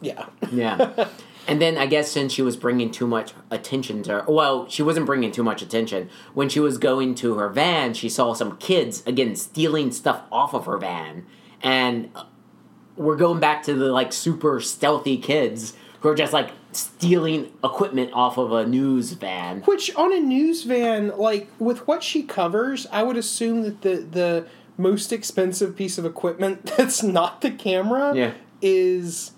yeah. 0.00 0.26
Yeah. 0.50 1.08
And 1.48 1.60
then 1.60 1.76
I 1.78 1.86
guess 1.86 2.10
since 2.10 2.32
she 2.32 2.42
was 2.42 2.56
bringing 2.56 2.90
too 2.90 3.06
much 3.06 3.32
attention 3.50 4.02
to 4.04 4.10
her, 4.12 4.24
well, 4.28 4.68
she 4.68 4.82
wasn't 4.82 5.06
bringing 5.06 5.32
too 5.32 5.42
much 5.42 5.62
attention. 5.62 6.08
When 6.34 6.48
she 6.48 6.60
was 6.60 6.78
going 6.78 7.14
to 7.16 7.34
her 7.38 7.48
van, 7.48 7.94
she 7.94 8.08
saw 8.08 8.34
some 8.34 8.56
kids 8.58 9.02
again 9.06 9.34
stealing 9.36 9.90
stuff 9.90 10.22
off 10.30 10.54
of 10.54 10.66
her 10.66 10.78
van, 10.78 11.26
and 11.62 12.10
uh, 12.14 12.24
we're 12.96 13.16
going 13.16 13.40
back 13.40 13.62
to 13.64 13.74
the 13.74 13.86
like 13.86 14.12
super 14.12 14.60
stealthy 14.60 15.16
kids 15.16 15.74
who 16.00 16.08
are 16.08 16.14
just 16.14 16.32
like 16.32 16.50
stealing 16.72 17.52
equipment 17.64 18.10
off 18.12 18.38
of 18.38 18.52
a 18.52 18.64
news 18.66 19.12
van. 19.12 19.60
Which, 19.62 19.94
on 19.96 20.12
a 20.12 20.20
news 20.20 20.62
van, 20.64 21.08
like, 21.18 21.48
with 21.58 21.86
what 21.88 22.02
she 22.04 22.22
covers, 22.22 22.86
I 22.92 23.02
would 23.02 23.16
assume 23.16 23.62
that 23.62 23.82
the, 23.82 23.96
the 23.96 24.46
most 24.78 25.12
expensive 25.12 25.74
piece 25.76 25.98
of 25.98 26.04
equipment 26.06 26.64
that's 26.76 27.02
not 27.02 27.40
the 27.40 27.50
camera 27.50 28.14
Yeah. 28.14 28.32
is 28.62 29.32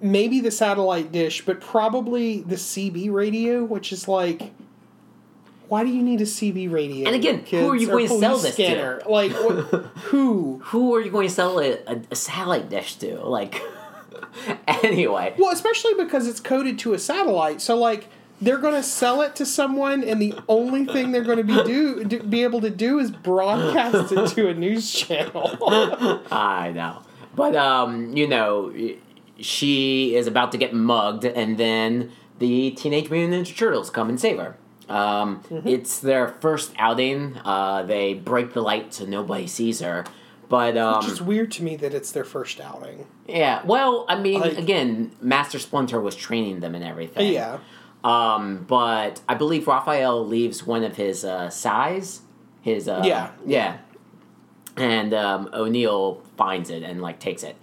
maybe 0.00 0.40
the 0.40 0.50
satellite 0.50 1.12
dish, 1.12 1.44
but 1.44 1.60
probably 1.60 2.42
the 2.42 2.56
CB 2.56 3.12
radio, 3.12 3.64
which 3.64 3.92
is 3.92 4.08
like 4.08 4.52
why 5.68 5.84
do 5.84 5.90
you 5.90 6.02
need 6.02 6.20
a 6.20 6.24
CB 6.24 6.72
radio? 6.72 7.06
And 7.06 7.14
again, 7.14 7.44
who 7.44 7.70
are 7.70 7.76
you 7.76 7.88
or 7.88 7.92
going 7.92 8.08
to 8.08 8.18
sell 8.18 8.38
this 8.38 8.56
to? 8.56 8.64
scanner? 8.64 9.02
Like, 9.06 9.32
what, 9.32 9.54
who? 10.04 10.60
Who 10.64 10.94
are 10.94 11.00
you 11.00 11.10
going 11.10 11.28
to 11.28 11.34
sell 11.34 11.60
a, 11.60 11.78
a, 11.86 12.00
a 12.10 12.16
satellite 12.16 12.70
dish 12.70 12.96
to? 12.96 13.20
Like, 13.20 13.60
anyway. 14.66 15.34
Well, 15.38 15.52
especially 15.52 15.94
because 15.94 16.26
it's 16.26 16.40
coded 16.40 16.78
to 16.80 16.94
a 16.94 16.98
satellite. 16.98 17.60
So, 17.60 17.76
like, 17.76 18.08
they're 18.40 18.58
going 18.58 18.74
to 18.74 18.82
sell 18.82 19.20
it 19.20 19.36
to 19.36 19.46
someone, 19.46 20.02
and 20.02 20.22
the 20.22 20.34
only 20.48 20.86
thing 20.86 21.12
they're 21.12 21.22
going 21.22 21.38
to 21.38 21.44
be 21.44 21.62
do, 21.64 22.04
do 22.04 22.22
be 22.22 22.44
able 22.44 22.60
to 22.62 22.70
do 22.70 22.98
is 22.98 23.10
broadcast 23.10 24.12
it 24.12 24.28
to 24.28 24.48
a 24.48 24.54
news 24.54 24.90
channel. 24.90 25.58
I 26.30 26.72
know. 26.74 27.02
But, 27.34 27.56
um, 27.56 28.16
you 28.16 28.26
know, 28.26 28.72
she 29.38 30.14
is 30.16 30.26
about 30.26 30.52
to 30.52 30.58
get 30.58 30.74
mugged, 30.74 31.24
and 31.24 31.58
then 31.58 32.10
the 32.38 32.70
Teenage 32.72 33.10
Mutant 33.10 33.46
Ninja 33.46 33.56
Turtles 33.56 33.90
come 33.90 34.08
and 34.08 34.18
save 34.20 34.38
her. 34.38 34.56
Um, 34.88 35.42
It's 35.64 35.98
their 36.00 36.28
first 36.28 36.72
outing. 36.78 37.36
Uh, 37.44 37.82
they 37.82 38.14
break 38.14 38.52
the 38.54 38.62
light 38.62 38.94
so 38.94 39.04
nobody 39.04 39.46
sees 39.46 39.80
her. 39.80 40.04
But 40.48 40.78
um, 40.78 41.00
Which 41.00 41.12
is 41.12 41.20
weird 41.20 41.50
to 41.52 41.62
me 41.62 41.76
that 41.76 41.92
it's 41.92 42.10
their 42.10 42.24
first 42.24 42.58
outing. 42.58 43.06
yeah, 43.26 43.60
well, 43.66 44.06
I 44.08 44.18
mean, 44.18 44.40
Like- 44.40 44.56
again, 44.56 45.10
Master 45.20 45.58
Splinter 45.58 46.00
was 46.00 46.16
training 46.16 46.60
them 46.60 46.74
and 46.74 46.82
everything. 46.82 47.32
Yeah. 47.34 47.58
Um, 48.02 48.64
but 48.66 49.20
I 49.28 49.34
believe 49.34 49.66
Raphael 49.66 50.24
leaves 50.26 50.64
one 50.66 50.84
of 50.84 50.96
his 50.96 51.22
uh, 51.24 51.50
sais, 51.50 52.22
his 52.62 52.88
uh, 52.88 53.02
Yeah. 53.04 53.30
yeah, 53.44 53.76
and 54.76 55.12
um, 55.12 55.50
O'Neil 55.52 56.22
finds 56.36 56.70
it 56.70 56.82
and 56.82 57.02
like 57.02 57.18
takes 57.18 57.42
it. 57.42 57.56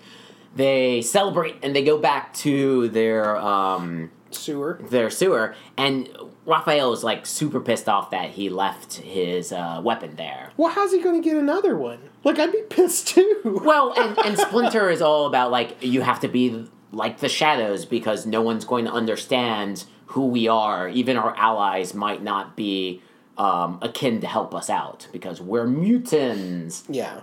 They 0.55 1.01
celebrate 1.01 1.57
and 1.61 1.75
they 1.75 1.83
go 1.83 1.97
back 1.97 2.33
to 2.35 2.87
their 2.89 3.35
um, 3.37 4.11
Sewer. 4.31 4.79
their 4.89 5.09
sewer, 5.09 5.55
and 5.77 6.09
Raphael 6.45 6.93
is 6.93 7.03
like 7.03 7.25
super 7.25 7.59
pissed 7.59 7.89
off 7.89 8.11
that 8.11 8.31
he 8.31 8.49
left 8.49 8.95
his 8.95 9.51
uh, 9.51 9.81
weapon 9.83 10.15
there. 10.15 10.51
Well, 10.57 10.71
how's 10.71 10.91
he 10.91 11.01
going 11.01 11.21
to 11.21 11.27
get 11.27 11.37
another 11.37 11.75
one? 11.75 11.99
Like, 12.23 12.39
I'd 12.39 12.51
be 12.51 12.61
pissed 12.69 13.07
too. 13.09 13.31
Well, 13.65 13.93
and, 13.97 14.17
and 14.19 14.37
Splinter 14.37 14.89
is 14.89 15.01
all 15.01 15.25
about 15.25 15.51
like 15.51 15.77
you 15.81 16.01
have 16.01 16.19
to 16.21 16.27
be 16.27 16.67
like 16.91 17.19
the 17.19 17.29
shadows 17.29 17.85
because 17.85 18.25
no 18.25 18.41
one's 18.41 18.65
going 18.65 18.85
to 18.85 18.91
understand 18.91 19.85
who 20.07 20.27
we 20.27 20.47
are. 20.47 20.87
Even 20.89 21.17
our 21.17 21.35
allies 21.37 21.93
might 21.93 22.23
not 22.23 22.55
be 22.55 23.01
um, 23.37 23.79
akin 23.81 24.21
to 24.21 24.27
help 24.27 24.53
us 24.55 24.69
out 24.69 25.07
because 25.11 25.41
we're 25.41 25.67
mutants. 25.67 26.83
Yeah. 26.87 27.21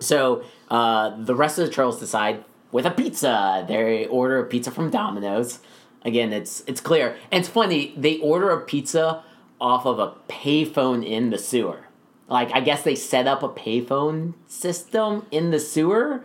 So 0.00 0.44
uh, 0.70 1.16
the 1.22 1.34
rest 1.34 1.58
of 1.58 1.66
the 1.66 1.72
trolls 1.72 1.98
decide 1.98 2.44
with 2.72 2.86
a 2.86 2.90
pizza. 2.90 3.64
They 3.68 4.06
order 4.06 4.38
a 4.40 4.44
pizza 4.44 4.70
from 4.70 4.90
Domino's. 4.90 5.60
Again, 6.04 6.32
it's 6.32 6.62
it's 6.66 6.80
clear 6.80 7.16
and 7.32 7.40
it's 7.40 7.48
funny. 7.48 7.92
They 7.96 8.18
order 8.18 8.50
a 8.50 8.60
pizza 8.60 9.24
off 9.60 9.86
of 9.86 9.98
a 9.98 10.12
payphone 10.28 11.04
in 11.04 11.30
the 11.30 11.38
sewer. 11.38 11.80
Like 12.28 12.52
I 12.52 12.60
guess 12.60 12.82
they 12.82 12.94
set 12.94 13.26
up 13.26 13.42
a 13.42 13.48
payphone 13.48 14.34
system 14.46 15.26
in 15.30 15.50
the 15.50 15.60
sewer. 15.60 16.24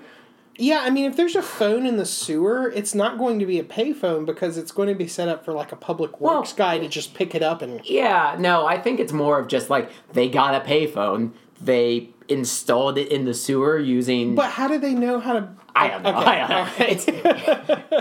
Yeah, 0.57 0.81
I 0.83 0.89
mean, 0.91 1.05
if 1.05 1.15
there's 1.15 1.36
a 1.36 1.41
phone 1.41 1.88
in 1.88 1.98
the 1.98 2.05
sewer, 2.05 2.71
it's 2.75 2.93
not 2.93 3.17
going 3.17 3.39
to 3.39 3.45
be 3.48 3.57
a 3.57 3.63
payphone 3.63 4.25
because 4.25 4.57
it's 4.57 4.71
going 4.71 4.89
to 4.89 4.93
be 4.95 5.07
set 5.07 5.27
up 5.29 5.43
for 5.45 5.53
like 5.53 5.71
a 5.71 5.75
public 5.75 6.19
works 6.19 6.51
Well- 6.51 6.57
guy 6.57 6.77
to 6.77 6.88
just 6.88 7.13
pick 7.15 7.33
it 7.33 7.41
up 7.41 7.62
and. 7.62 7.81
Yeah, 7.86 8.36
no, 8.38 8.67
I 8.67 8.77
think 8.79 9.00
it's 9.00 9.13
more 9.13 9.39
of 9.39 9.48
just 9.48 9.69
like 9.71 9.89
they 10.13 10.27
got 10.29 10.53
a 10.53 10.60
payphone. 10.60 11.31
They 11.60 12.10
installed 12.31 12.97
it 12.97 13.09
in 13.11 13.25
the 13.25 13.33
sewer 13.33 13.77
using. 13.77 14.35
But 14.35 14.51
how 14.51 14.67
do 14.67 14.79
they 14.79 14.93
know 14.93 15.19
how 15.19 15.33
to? 15.33 15.50
I 15.75 15.88
don't 15.89 16.03
know. 16.03 16.09
Okay, 16.17 16.41
I 16.41 16.47
don't 16.47 16.79
know. 16.79 16.85
It's 16.88 17.05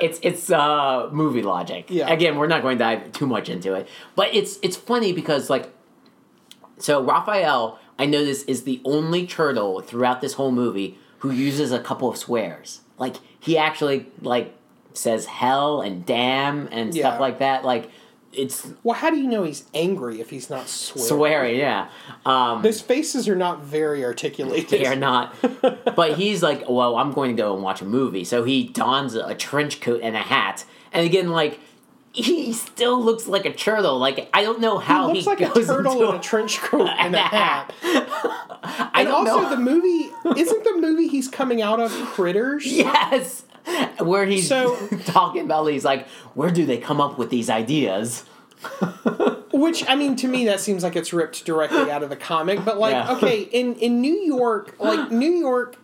it's 0.03 0.21
it's 0.23 0.51
uh 0.51 1.09
movie 1.13 1.43
logic. 1.43 1.87
Yeah. 1.89 2.11
Again, 2.13 2.37
we're 2.39 2.47
not 2.47 2.63
going 2.63 2.79
to 2.79 2.85
dive 2.85 3.13
too 3.13 3.27
much 3.27 3.49
into 3.49 3.75
it, 3.75 3.89
but 4.17 4.35
it's 4.35 4.59
it's 4.63 4.77
funny 4.77 5.13
because 5.13 5.51
like, 5.51 5.71
so 6.79 7.03
Raphael, 7.03 7.79
I 7.99 8.07
notice 8.07 8.43
is 8.45 8.63
the 8.65 8.81
only 8.85 9.27
turtle 9.27 9.81
throughout 9.81 10.21
this 10.21 10.35
whole 10.35 10.53
movie 10.53 10.99
who 11.19 11.31
uses 11.31 11.73
a 11.73 11.79
couple 11.81 12.09
of 12.09 12.17
swears. 12.17 12.81
Like 12.99 13.17
he 13.39 13.59
actually 13.59 14.07
like 14.23 14.55
says 14.93 15.27
hell 15.27 15.81
and 15.81 16.05
damn 16.05 16.67
and 16.73 16.95
Yeah. 16.95 17.09
stuff 17.09 17.21
like 17.21 17.39
that. 17.39 17.65
Like 17.65 17.91
it's 18.33 18.67
Well, 18.85 18.95
how 18.97 19.11
do 19.11 19.17
you 19.17 19.27
know 19.27 19.43
he's 19.45 19.65
angry 19.75 20.21
if 20.21 20.31
he's 20.31 20.49
not 20.51 20.69
swearing? 20.69 21.09
swearing. 21.09 21.57
Yeah. 21.59 21.89
Um, 22.25 22.63
Those 22.63 22.81
faces 22.81 23.29
are 23.29 23.37
not 23.37 23.63
very 23.65 24.05
articulated. 24.05 24.69
They 24.71 24.87
are 24.87 24.97
not. 24.97 25.35
but 25.97 26.17
he's 26.17 26.43
like, 26.43 26.69
well, 26.69 26.97
I'm 26.97 27.13
going 27.13 27.37
to 27.37 27.43
go 27.43 27.55
and 27.55 27.63
watch 27.63 27.81
a 27.83 27.85
movie. 27.85 28.25
So 28.25 28.45
he 28.45 28.65
dons 28.65 29.15
a 29.15 29.35
trench 29.35 29.81
coat 29.81 30.01
and 30.03 30.15
a 30.17 30.21
hat. 30.21 30.65
And 30.93 31.05
again, 31.07 31.31
like, 31.31 31.59
he 32.13 32.53
still 32.53 33.01
looks 33.03 33.27
like 33.29 33.47
a 33.47 33.53
turtle. 33.53 33.99
Like, 33.99 34.29
I 34.35 34.43
don't 34.43 34.61
know 34.61 34.79
how 34.79 35.09
he, 35.09 35.15
looks 35.23 35.27
like 35.27 35.41
a 35.41 35.49
turtle 35.65 36.09
in 36.11 36.17
a 36.17 36.21
trench 36.21 36.59
coat 36.59 36.89
and 36.99 37.15
a 37.15 37.19
hat. 37.19 37.73
I 37.83 38.91
And 38.95 39.09
also, 39.09 39.43
know. 39.43 39.51
the 39.51 39.57
movie 39.57 40.11
isn't 40.37 40.65
the 40.65 40.77
movie 40.81 41.07
he's 41.09 41.29
coming 41.29 41.63
out 41.63 41.79
of 41.81 41.91
Critters. 42.13 42.67
yes. 42.67 43.45
Where 44.01 44.27
he's 44.27 44.49
So- 44.49 44.77
talking 45.07 45.45
about, 45.45 45.67
he's 45.67 45.85
like, 45.85 46.09
where 46.35 46.51
do 46.51 46.65
they 46.67 46.79
come 46.79 47.01
up 47.01 47.19
with 47.19 47.31
these 47.31 47.51
ideas? 47.51 48.25
Which 49.53 49.89
I 49.89 49.95
mean, 49.97 50.17
to 50.17 50.29
me, 50.29 50.45
that 50.47 50.61
seems 50.61 50.83
like 50.83 50.97
it's 50.97 51.13
ripped 51.13 51.45
directly 51.45 51.91
out 51.91 52.03
of 52.03 52.11
the 52.11 52.17
comic. 52.17 52.65
But 52.65 52.79
like, 52.79 52.93
Yeah. 52.93 53.13
okay, 53.17 53.41
in 53.43 53.75
in 53.77 54.01
New 54.01 54.15
York, 54.21 54.77
like 54.79 55.11
New 55.11 55.31
York 55.33 55.77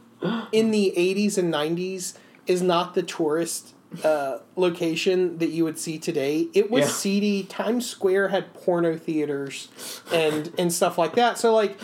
in 0.53 0.71
the 0.71 0.93
'80s 0.97 1.37
and 1.39 1.53
'90s 1.53 2.15
is 2.47 2.63
not 2.63 2.95
the 2.95 3.03
tourist 3.03 3.75
uh, 4.05 4.39
location 4.57 5.39
that 5.39 5.51
you 5.51 5.65
would 5.65 5.79
see 5.79 5.99
today. 5.99 6.49
It 6.55 6.71
was 6.71 6.85
Yeah. 6.85 6.91
seedy. 6.91 7.43
Times 7.45 7.87
Square 7.87 8.29
had 8.29 8.55
porno 8.55 8.97
theaters 8.97 9.69
and 10.13 10.53
and 10.59 10.73
stuff 10.73 10.97
like 10.97 11.15
that. 11.17 11.39
So 11.39 11.55
like, 11.55 11.79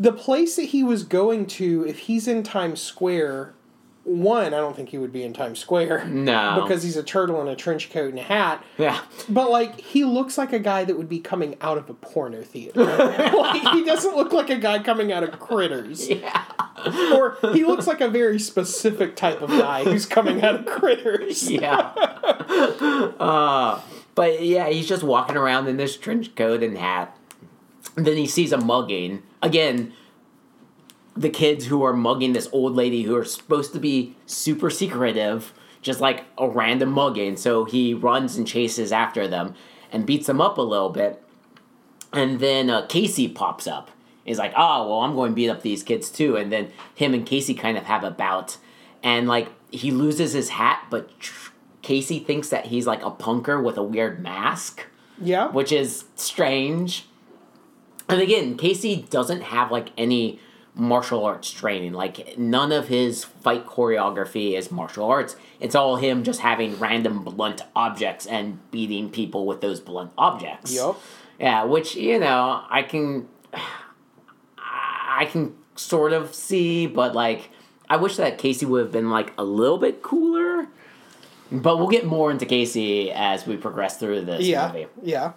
the 0.00 0.12
place 0.12 0.56
that 0.56 0.64
he 0.66 0.82
was 0.82 1.04
going 1.04 1.46
to, 1.46 1.84
if 1.86 2.00
he's 2.00 2.26
in 2.26 2.42
Times 2.42 2.80
Square. 2.80 3.54
One, 4.08 4.54
I 4.54 4.56
don't 4.56 4.74
think 4.74 4.88
he 4.88 4.96
would 4.96 5.12
be 5.12 5.22
in 5.22 5.34
Times 5.34 5.58
Square. 5.58 6.06
No. 6.06 6.62
Because 6.68 6.82
he's 6.82 6.96
a 6.96 7.02
turtle 7.02 7.42
in 7.42 7.48
a 7.48 7.54
trench 7.54 7.90
coat 7.90 8.08
and 8.10 8.18
a 8.18 8.22
hat. 8.22 8.64
Yeah. 8.78 9.00
But 9.28 9.50
like 9.50 9.78
he 9.80 10.04
looks 10.04 10.38
like 10.38 10.52
a 10.54 10.58
guy 10.58 10.84
that 10.84 10.96
would 10.96 11.10
be 11.10 11.20
coming 11.20 11.56
out 11.60 11.76
of 11.76 11.90
a 11.90 11.94
porno 11.94 12.42
theater. 12.42 12.84
like 12.84 13.74
he 13.74 13.84
doesn't 13.84 14.16
look 14.16 14.32
like 14.32 14.48
a 14.48 14.56
guy 14.56 14.82
coming 14.82 15.12
out 15.12 15.22
of 15.22 15.38
Critters. 15.38 16.08
Yeah. 16.18 16.44
Or 17.12 17.36
he 17.52 17.64
looks 17.64 17.86
like 17.86 18.00
a 18.00 18.08
very 18.08 18.38
specific 18.38 19.14
type 19.16 19.42
of 19.42 19.50
guy 19.50 19.84
who's 19.84 20.06
coming 20.06 20.42
out 20.42 20.54
of 20.54 20.66
Critters. 20.66 21.50
Yeah. 21.50 21.92
uh, 23.18 23.80
but 24.14 24.42
yeah, 24.42 24.68
he's 24.68 24.88
just 24.88 25.02
walking 25.02 25.36
around 25.36 25.66
in 25.68 25.76
this 25.76 25.96
trench 25.96 26.34
coat 26.34 26.62
and 26.62 26.78
hat. 26.78 27.16
And 27.96 28.06
then 28.06 28.16
he 28.16 28.26
sees 28.26 28.52
a 28.52 28.58
mugging. 28.58 29.22
Again, 29.42 29.92
the 31.18 31.30
kids 31.30 31.66
who 31.66 31.82
are 31.82 31.92
mugging 31.92 32.32
this 32.32 32.48
old 32.52 32.74
lady 32.76 33.02
who 33.02 33.16
are 33.16 33.24
supposed 33.24 33.72
to 33.72 33.80
be 33.80 34.14
super 34.26 34.70
secretive, 34.70 35.52
just 35.82 36.00
like 36.00 36.24
a 36.38 36.48
random 36.48 36.90
mugging. 36.92 37.36
So 37.36 37.64
he 37.64 37.92
runs 37.92 38.36
and 38.36 38.46
chases 38.46 38.92
after 38.92 39.26
them 39.26 39.54
and 39.90 40.06
beats 40.06 40.26
them 40.28 40.40
up 40.40 40.58
a 40.58 40.62
little 40.62 40.90
bit. 40.90 41.20
And 42.12 42.38
then 42.40 42.70
uh, 42.70 42.86
Casey 42.86 43.28
pops 43.28 43.66
up. 43.66 43.90
He's 44.24 44.38
like, 44.38 44.52
oh, 44.56 44.88
well, 44.88 45.00
I'm 45.00 45.14
going 45.14 45.32
to 45.32 45.34
beat 45.34 45.48
up 45.50 45.62
these 45.62 45.82
kids 45.82 46.08
too. 46.10 46.36
And 46.36 46.52
then 46.52 46.70
him 46.94 47.14
and 47.14 47.26
Casey 47.26 47.54
kind 47.54 47.76
of 47.76 47.84
have 47.84 48.04
a 48.04 48.10
bout. 48.10 48.58
And 49.02 49.26
like, 49.26 49.48
he 49.70 49.90
loses 49.90 50.32
his 50.34 50.50
hat, 50.50 50.84
but 50.90 51.18
tr- 51.18 51.50
Casey 51.82 52.18
thinks 52.18 52.48
that 52.50 52.66
he's 52.66 52.86
like 52.86 53.02
a 53.02 53.10
punker 53.10 53.62
with 53.62 53.76
a 53.76 53.82
weird 53.82 54.22
mask, 54.22 54.86
Yeah. 55.20 55.48
which 55.50 55.72
is 55.72 56.04
strange. 56.16 57.06
And 58.08 58.20
again, 58.20 58.56
Casey 58.56 59.06
doesn't 59.10 59.42
have 59.42 59.70
like 59.70 59.90
any 59.98 60.40
martial 60.78 61.24
arts 61.24 61.50
training. 61.50 61.92
Like, 61.92 62.38
none 62.38 62.72
of 62.72 62.88
his 62.88 63.24
fight 63.24 63.66
choreography 63.66 64.56
is 64.56 64.70
martial 64.70 65.04
arts. 65.04 65.36
It's 65.60 65.74
all 65.74 65.96
him 65.96 66.22
just 66.22 66.40
having 66.40 66.78
random 66.78 67.24
blunt 67.24 67.62
objects 67.76 68.24
and 68.26 68.58
beating 68.70 69.10
people 69.10 69.44
with 69.44 69.60
those 69.60 69.80
blunt 69.80 70.12
objects. 70.16 70.72
Yup. 70.74 70.98
Yeah, 71.40 71.64
which 71.64 71.94
you 71.96 72.18
know 72.18 72.62
I 72.70 72.82
can, 72.82 73.28
I 74.58 75.26
can 75.30 75.54
sort 75.76 76.12
of 76.12 76.34
see, 76.34 76.86
but 76.86 77.14
like 77.14 77.50
I 77.88 77.96
wish 77.96 78.16
that 78.16 78.38
Casey 78.38 78.66
would 78.66 78.80
have 78.82 78.92
been 78.92 79.10
like 79.10 79.32
a 79.38 79.44
little 79.44 79.78
bit 79.78 80.02
cooler. 80.02 80.66
But 81.50 81.78
we'll 81.78 81.88
get 81.88 82.04
more 82.04 82.30
into 82.30 82.44
Casey 82.44 83.10
as 83.10 83.46
we 83.46 83.56
progress 83.56 83.96
through 83.98 84.22
this 84.26 84.44
Yeah. 84.44 84.66
movie. 84.68 84.86
Yeah. 85.02 85.32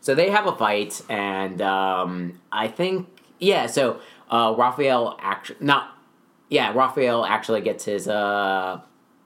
So 0.00 0.14
they 0.14 0.30
have 0.30 0.46
a 0.46 0.56
fight, 0.56 1.02
and 1.10 1.60
um, 1.60 2.40
I 2.50 2.68
think 2.68 3.08
yeah. 3.38 3.66
So 3.66 4.00
uh, 4.30 4.54
Raphael 4.56 5.16
actually 5.20 5.58
not 5.60 5.96
yeah. 6.48 6.72
Raphael 6.74 7.24
actually 7.24 7.60
gets 7.60 7.84
his 7.84 8.08
uh, 8.08 8.80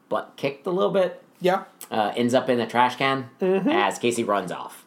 butt 0.09 0.33
kicked 0.37 0.67
a 0.67 0.71
little 0.71 0.91
bit 0.93 1.23
Yeah. 1.41 1.65
uh, 1.91 2.13
ends 2.17 2.35
up 2.35 2.49
in 2.49 2.59
a 2.61 2.67
trash 2.67 2.97
can 2.97 3.31
Mm-hmm. 3.41 3.69
as 3.69 3.99
Casey 3.99 4.25
runs 4.25 4.51
off. 4.53 4.85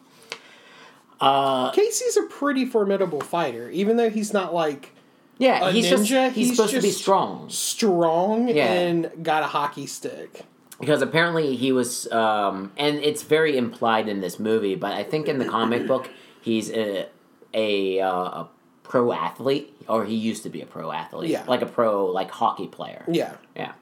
Uh, 1.20 1.70
Casey's 1.72 2.16
a 2.18 2.22
pretty 2.24 2.66
formidable 2.66 3.20
fighter, 3.22 3.70
even 3.70 3.96
though 3.96 4.10
he's 4.10 4.32
not 4.34 4.52
like 4.52 4.92
yeah, 5.38 5.68
A 5.68 5.72
he's 5.72 5.88
just 5.88 6.04
ninja, 6.04 6.28
he's, 6.28 6.48
he's 6.48 6.56
supposed 6.56 6.74
to 6.74 6.80
be 6.82 6.90
strong 6.90 7.48
strong 7.50 8.48
Yeah. 8.48 8.64
and 8.72 9.10
got 9.22 9.42
a 9.42 9.46
hockey 9.46 9.86
stick. 9.86 10.42
because 10.80 11.00
apparently 11.02 11.56
he 11.56 11.72
was, 11.72 12.10
um, 12.12 12.72
and 12.76 12.96
it's 12.96 13.22
very 13.22 13.56
implied 13.56 14.08
in 14.08 14.20
this 14.20 14.38
movie, 14.38 14.74
but 14.74 14.92
I 14.92 15.02
think 15.04 15.26
in 15.28 15.38
the 15.38 15.44
comic 15.46 15.86
book 15.86 16.10
he's 16.42 16.70
a 16.70 17.08
a, 17.54 18.00
uh, 18.00 18.10
a 18.10 18.48
pro 18.88 19.12
athlete, 19.12 19.74
or 19.88 20.04
he 20.04 20.14
used 20.14 20.42
to 20.44 20.50
be 20.50 20.60
a 20.62 20.66
pro 20.66 20.90
athlete, 20.92 21.30
Yeah. 21.30 21.44
like 21.46 21.62
a 21.62 21.66
pro 21.66 22.06
like 22.06 22.30
hockey 22.30 22.66
player. 22.68 23.04
Yeah. 23.08 23.34
Yeah. 23.54 23.72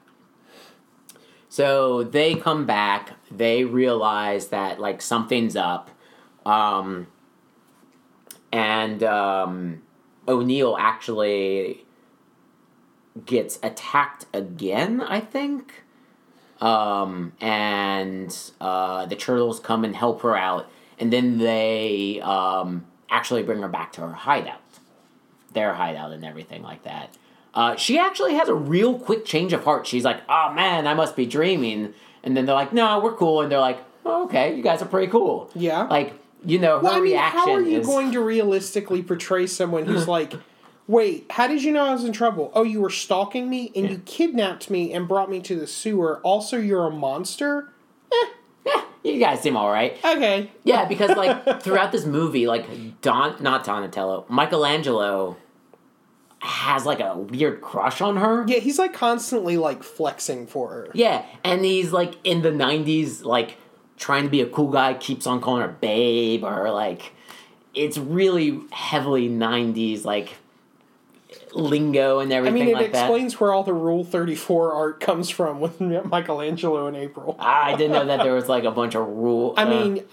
So 1.49 2.03
they 2.03 2.35
come 2.35 2.65
back. 2.65 3.13
They 3.31 3.63
realize 3.63 4.47
that 4.47 4.79
like 4.79 5.01
something's 5.01 5.55
up, 5.55 5.89
um, 6.45 7.07
and 8.51 9.01
um, 9.03 9.81
O'Neil 10.27 10.75
actually 10.79 11.85
gets 13.25 13.57
attacked 13.63 14.25
again. 14.33 14.99
I 15.01 15.21
think, 15.21 15.83
um, 16.59 17.31
and 17.39 18.37
uh, 18.59 19.05
the 19.05 19.15
turtles 19.15 19.59
come 19.61 19.85
and 19.85 19.95
help 19.95 20.21
her 20.23 20.35
out, 20.35 20.69
and 20.99 21.11
then 21.13 21.37
they 21.37 22.19
um, 22.21 22.85
actually 23.09 23.43
bring 23.43 23.61
her 23.61 23.69
back 23.69 23.93
to 23.93 24.01
her 24.01 24.11
hideout, 24.13 24.59
their 25.55 25.73
hideout, 25.73 26.11
and 26.11 26.23
everything 26.23 26.61
like 26.61 26.83
that. 26.83 27.17
Uh, 27.55 27.75
she 27.75 27.97
actually 27.97 28.35
has 28.35 28.49
a 28.49 28.53
real 28.53 28.99
quick 28.99 29.25
change 29.25 29.53
of 29.53 29.63
heart. 29.63 29.87
She's 29.87 30.03
like, 30.03 30.21
"Oh 30.29 30.53
man, 30.53 30.85
I 30.85 30.93
must 30.93 31.15
be 31.15 31.25
dreaming," 31.25 31.95
and 32.23 32.37
then 32.37 32.45
they're 32.45 32.53
like, 32.53 32.73
"No, 32.73 32.99
we're 32.99 33.15
cool," 33.15 33.41
and 33.41 33.51
they're 33.51 33.59
like, 33.59 33.79
oh, 34.05 34.25
"Okay, 34.25 34.55
you 34.55 34.61
guys 34.61 34.83
are 34.83 34.87
pretty 34.87 35.07
cool." 35.11 35.49
Yeah. 35.55 35.83
Like 35.83 36.13
you 36.45 36.59
know, 36.59 36.77
her 36.77 36.83
Well, 36.83 36.93
I 36.93 36.95
mean, 36.97 37.13
reaction 37.13 37.39
how 37.39 37.53
are 37.53 37.61
you 37.61 37.79
is 37.79 37.87
going 37.87 38.11
to 38.11 38.21
realistically 38.21 39.01
portray 39.01 39.47
someone 39.47 39.85
who's 39.85 40.07
like, 40.07 40.33
wait, 40.87 41.25
how 41.31 41.47
did 41.47 41.63
you 41.63 41.71
know 41.71 41.85
I 41.85 41.93
was 41.93 42.03
in 42.03 42.13
trouble? 42.13 42.51
Oh, 42.53 42.63
you 42.63 42.81
were 42.81 42.89
stalking 42.89 43.49
me 43.49 43.71
and 43.75 43.89
you 43.89 43.97
kidnapped 44.05 44.69
me 44.69 44.93
and 44.93 45.07
brought 45.07 45.29
me 45.29 45.41
to 45.41 45.55
the 45.59 45.67
sewer. 45.67 46.19
Also, 46.21 46.57
you're 46.57 46.85
a 46.85 46.91
monster? 46.91 47.71
you 49.03 49.19
guys 49.19 49.41
seem 49.41 49.57
all 49.57 49.71
right. 49.71 49.97
Okay. 50.03 50.51
Yeah, 50.63 50.85
because 50.85 51.15
like 51.17 51.61
throughout 51.63 51.91
this 51.91 52.05
movie, 52.05 52.47
like 52.47 53.01
Don, 53.01 53.41
not 53.41 53.63
Donatello, 53.63 54.25
Michelangelo 54.29 55.37
has 56.45 56.85
like 56.85 56.99
a 56.99 57.17
weird 57.17 57.61
crush 57.61 58.01
on 58.01 58.17
her. 58.17 58.45
Yeah, 58.47 58.59
he's 58.59 58.79
like 58.79 58.93
constantly 58.93 59.57
like 59.57 59.83
flexing 59.83 60.47
for 60.47 60.69
her. 60.69 60.87
Yeah, 60.93 61.25
and 61.43 61.65
he's 61.65 61.91
like 61.91 62.15
in 62.23 62.41
the 62.41 62.51
'90s, 62.51 63.23
like 63.23 63.57
trying 63.97 64.23
to 64.23 64.29
be 64.29 64.41
a 64.41 64.45
cool 64.45 64.69
guy, 64.69 64.93
keeps 64.93 65.27
on 65.27 65.41
calling 65.41 65.61
her 65.61 65.67
babe, 65.69 66.43
or 66.43 66.71
like 66.71 67.13
it's 67.73 67.97
really 67.97 68.59
heavily 68.71 69.27
'90s 69.27 70.05
like 70.05 70.33
lingo 71.53 72.19
and 72.19 72.31
everything. 72.31 72.61
I 72.61 72.65
mean, 72.65 72.75
it 72.75 72.77
like 72.77 72.91
that. 72.91 73.05
explains 73.05 73.39
where 73.39 73.53
all 73.53 73.63
the 73.63 73.73
Rule 73.73 74.03
34 74.03 74.73
art 74.73 74.99
comes 74.99 75.29
from 75.29 75.59
with 75.59 75.81
Michelangelo 75.81 76.87
and 76.87 76.95
April. 76.95 77.35
I 77.39 77.75
didn't 77.75 77.93
know 77.93 78.05
that 78.05 78.23
there 78.23 78.35
was 78.35 78.47
like 78.47 78.63
a 78.63 78.71
bunch 78.71 78.95
of 78.95 79.07
rule. 79.07 79.53
I 79.57 79.63
uh, 79.63 79.69
mean, 79.69 80.03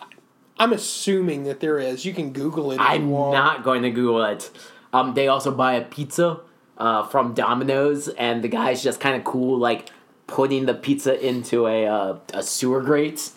I'm 0.59 0.73
assuming 0.73 1.45
that 1.45 1.61
there 1.61 1.79
is. 1.79 2.05
You 2.05 2.15
can 2.15 2.33
Google 2.33 2.73
it 2.73 2.77
if 2.77 2.81
I'm 2.81 3.11
not 3.11 3.65
going 3.65 3.83
to 3.83 3.91
Google 3.91 4.25
it. 4.25 4.51
Um, 4.93 5.15
they 5.15 5.29
also 5.29 5.51
buy 5.51 5.75
a 5.75 5.85
pizza 5.85 6.41
uh, 6.79 7.05
from 7.05 7.35
Domino's, 7.35 8.09
and 8.09 8.43
the 8.43 8.49
guy's 8.49 8.83
just 8.83 9.01
kind 9.01 9.17
of 9.17 9.25
cool, 9.25 9.59
like 9.59 9.91
putting 10.27 10.67
the 10.67 10.75
pizza 10.75 11.25
into 11.25 11.67
a 11.67 11.87
uh, 11.87 12.19
a 12.35 12.43
sewer 12.43 12.83
grate 12.83 13.31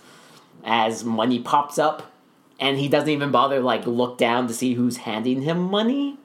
as 0.64 1.04
money 1.04 1.40
pops 1.40 1.78
up, 1.78 2.12
and 2.60 2.78
he 2.78 2.88
doesn't 2.88 3.10
even 3.10 3.32
bother 3.32 3.60
like 3.60 3.86
look 3.86 4.18
down 4.18 4.48
to 4.48 4.54
see 4.54 4.74
who's 4.74 4.98
handing 4.98 5.42
him 5.42 5.62
money, 5.62 6.18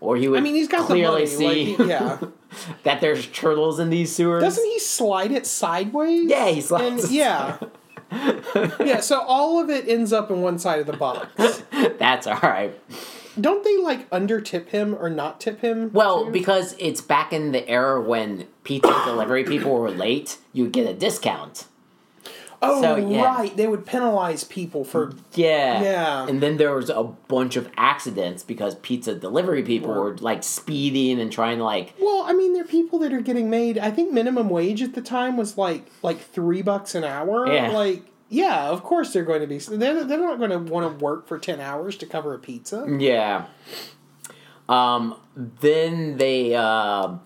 or 0.00 0.16
he 0.16 0.28
would 0.28 0.38
I 0.38 0.42
mean, 0.42 0.54
he's 0.54 0.68
got 0.68 0.86
clearly 0.86 1.24
money. 1.24 1.26
see 1.26 1.76
Like, 1.76 1.88
yeah. 1.88 2.18
that 2.84 3.00
there's 3.00 3.26
turtles 3.28 3.80
in 3.80 3.90
these 3.90 4.14
sewers. 4.14 4.42
Doesn't 4.42 4.64
he 4.64 4.78
slide 4.78 5.32
it 5.32 5.46
sideways? 5.46 6.30
Yeah, 6.30 6.48
he 6.48 6.60
slides 6.60 7.04
And, 7.04 7.12
it 7.12 7.16
yeah. 7.16 7.58
yeah, 8.84 9.00
so 9.00 9.20
all 9.20 9.60
of 9.60 9.70
it 9.70 9.88
ends 9.88 10.12
up 10.12 10.30
in 10.30 10.40
one 10.40 10.58
side 10.58 10.80
of 10.80 10.86
the 10.86 10.92
box. 10.92 11.62
That's 11.98 12.26
all 12.26 12.38
right. 12.42 12.78
Don't 13.40 13.64
they 13.64 13.76
like 13.78 14.06
under 14.12 14.40
tip 14.40 14.70
him 14.70 14.94
or 14.94 15.10
not 15.10 15.40
tip 15.40 15.60
him? 15.60 15.90
Well, 15.92 16.26
too? 16.26 16.30
because 16.30 16.74
it's 16.78 17.00
back 17.00 17.32
in 17.32 17.52
the 17.52 17.68
era 17.68 18.00
when 18.00 18.46
pizza 18.62 18.92
delivery 19.04 19.44
people 19.44 19.72
were 19.72 19.90
late, 19.90 20.38
you 20.52 20.68
get 20.68 20.86
a 20.88 20.94
discount. 20.94 21.66
oh 22.62 22.80
so, 22.80 22.96
yeah. 22.96 23.24
right, 23.24 23.56
they 23.56 23.66
would 23.66 23.84
penalize 23.84 24.44
people 24.44 24.84
for 24.84 25.14
Yeah. 25.34 25.82
Yeah. 25.82 26.26
And 26.28 26.40
then 26.40 26.56
there 26.56 26.74
was 26.74 26.90
a 26.90 27.02
bunch 27.02 27.56
of 27.56 27.68
accidents 27.76 28.42
because 28.42 28.76
pizza 28.76 29.14
delivery 29.14 29.62
people 29.62 29.92
were 29.92 30.16
like 30.18 30.42
speeding 30.42 31.20
and 31.20 31.30
trying 31.30 31.58
to 31.58 31.64
like 31.64 31.92
Well, 32.00 32.24
I 32.26 32.32
mean, 32.32 32.52
there 32.52 32.62
are 32.62 32.66
people 32.66 32.98
that 33.00 33.12
are 33.12 33.20
getting 33.20 33.50
made. 33.50 33.78
I 33.78 33.90
think 33.90 34.12
minimum 34.12 34.48
wage 34.48 34.80
at 34.82 34.94
the 34.94 35.02
time 35.02 35.36
was 35.36 35.58
like 35.58 35.86
like 36.02 36.20
three 36.20 36.62
bucks 36.62 36.94
an 36.94 37.04
hour. 37.04 37.52
Yeah. 37.52 37.70
Like, 37.70 38.02
yeah, 38.34 38.68
of 38.68 38.82
course 38.82 39.12
they're 39.12 39.24
going 39.24 39.40
to 39.40 39.46
be. 39.46 39.58
They're, 39.58 40.04
they're 40.04 40.18
not 40.18 40.38
going 40.38 40.50
to 40.50 40.58
want 40.58 40.98
to 40.98 41.04
work 41.04 41.28
for 41.28 41.38
ten 41.38 41.60
hours 41.60 41.96
to 41.98 42.06
cover 42.06 42.34
a 42.34 42.38
pizza. 42.38 42.84
yeah. 42.98 43.46
Um 44.68 45.16
then 45.36 46.16
they 46.16 46.54
uh 46.54 47.16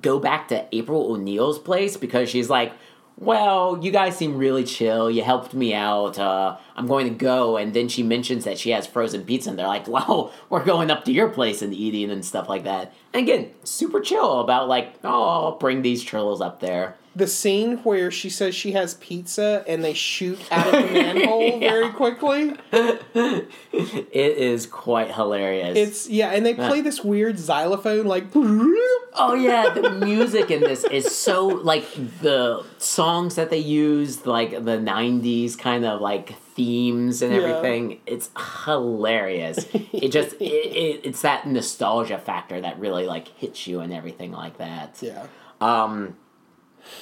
go 0.00 0.18
back 0.18 0.48
to 0.48 0.66
April 0.72 1.12
O'Neil's 1.12 1.58
place 1.58 1.96
because 1.96 2.30
she's 2.30 2.48
like, 2.48 2.72
"Well, 3.18 3.78
you 3.82 3.90
guys 3.90 4.16
seem 4.16 4.38
really 4.38 4.62
chill. 4.64 5.10
You 5.10 5.22
helped 5.24 5.52
me 5.52 5.74
out. 5.74 6.18
Uh, 6.18 6.56
I'm 6.76 6.86
going 6.86 7.08
to 7.08 7.14
go." 7.14 7.56
And 7.56 7.74
then 7.74 7.88
she 7.88 8.02
mentions 8.04 8.44
that 8.44 8.56
she 8.56 8.70
has 8.70 8.86
frozen 8.86 9.24
pizza, 9.24 9.50
and 9.50 9.58
they're 9.58 9.66
like, 9.66 9.88
"Well, 9.96 10.32
we're 10.48 10.64
going 10.64 10.90
up 10.92 11.04
to 11.06 11.12
your 11.12 11.28
place 11.28 11.60
and 11.60 11.74
eating 11.74 12.10
and 12.10 12.24
stuff 12.24 12.48
like 12.48 12.62
that." 12.64 12.94
And 13.12 13.24
again, 13.24 13.50
super 13.64 14.00
chill 14.00 14.40
about 14.40 14.68
like, 14.68 14.94
"Oh, 15.02 15.24
I'll 15.28 15.58
bring 15.58 15.82
these 15.82 16.04
churros 16.04 16.40
up 16.40 16.60
there." 16.60 16.96
The 17.14 17.26
scene 17.26 17.76
where 17.78 18.10
she 18.10 18.30
says 18.30 18.54
she 18.54 18.72
has 18.72 18.94
pizza 18.94 19.64
and 19.68 19.84
they 19.84 19.92
shoot 19.92 20.38
out 20.50 20.66
of 20.66 20.72
the 20.88 20.92
manhole 20.94 21.58
very 21.60 21.90
quickly. 21.90 22.54
It 22.72 24.38
is 24.38 24.66
quite 24.66 25.12
hilarious. 25.12 25.76
It's 25.76 26.08
yeah, 26.08 26.30
and 26.30 26.44
they 26.44 26.54
play 26.54 26.80
this 26.80 27.02
weird 27.04 27.38
xylophone 27.38 28.06
like. 28.06 28.26
Oh 28.34 29.34
yeah, 29.34 29.68
the 29.74 29.90
music 29.90 30.50
in 30.50 30.60
this 30.60 30.84
is 30.84 31.14
so 31.14 31.46
like 31.46 31.84
the 32.22 32.64
songs 32.78 33.34
that 33.34 33.50
they 33.50 33.58
use, 33.58 34.24
like 34.26 34.50
the 34.52 34.78
'90s 34.78 35.58
kind 35.58 35.84
of 35.84 36.00
like 36.00 36.34
themes 36.54 37.20
and 37.20 37.32
Yeah. 37.34 37.40
everything. 37.42 38.00
It's 38.06 38.30
hilarious. 38.64 39.66
It 39.92 40.08
just 40.12 40.32
it, 40.40 40.44
it, 40.44 41.00
it's 41.04 41.20
that 41.22 41.46
nostalgia 41.46 42.18
factor 42.18 42.58
that 42.60 42.78
really 42.78 43.06
like 43.06 43.28
hits 43.28 43.66
you 43.66 43.80
and 43.80 43.92
everything 43.92 44.32
like 44.32 44.56
that. 44.58 44.96
Yeah. 45.02 45.26
Um, 45.60 46.16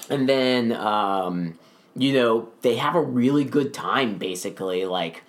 and 0.08 0.28
then 0.28 0.72
um, 0.72 1.58
you 1.96 2.12
know 2.12 2.48
they 2.62 2.76
have 2.76 2.94
a 2.94 3.00
really 3.02 3.44
good 3.44 3.72
time. 3.74 4.18
Basically, 4.18 4.84
like 4.86 5.22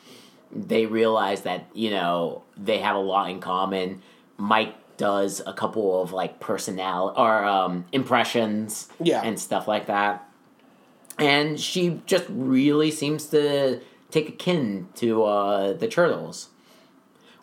they 0.54 0.86
realize 0.86 1.42
that 1.42 1.66
you 1.74 1.90
know 1.92 2.44
they 2.58 2.80
have 2.80 2.96
a 2.96 3.00
lot 3.00 3.30
in 3.30 3.40
common. 3.40 4.02
Mike 4.38 4.76
does 4.98 5.42
a 5.48 5.54
couple 5.54 6.02
of 6.02 6.12
like 6.14 6.40
personality 6.40 7.16
or 7.20 7.44
um, 7.44 7.86
impressions, 7.92 8.88
Yeah. 9.00 9.22
and 9.24 9.40
stuff 9.40 9.68
like 9.68 9.88
that. 9.88 10.28
And 11.18 11.60
she 11.60 12.02
just 12.06 12.26
really 12.30 12.90
seems 12.92 13.26
to 13.28 13.80
take 14.12 14.30
a 14.30 14.32
kin 14.32 14.88
to 14.96 15.24
uh, 15.24 15.74
the 15.74 15.88
turtles. 15.88 16.50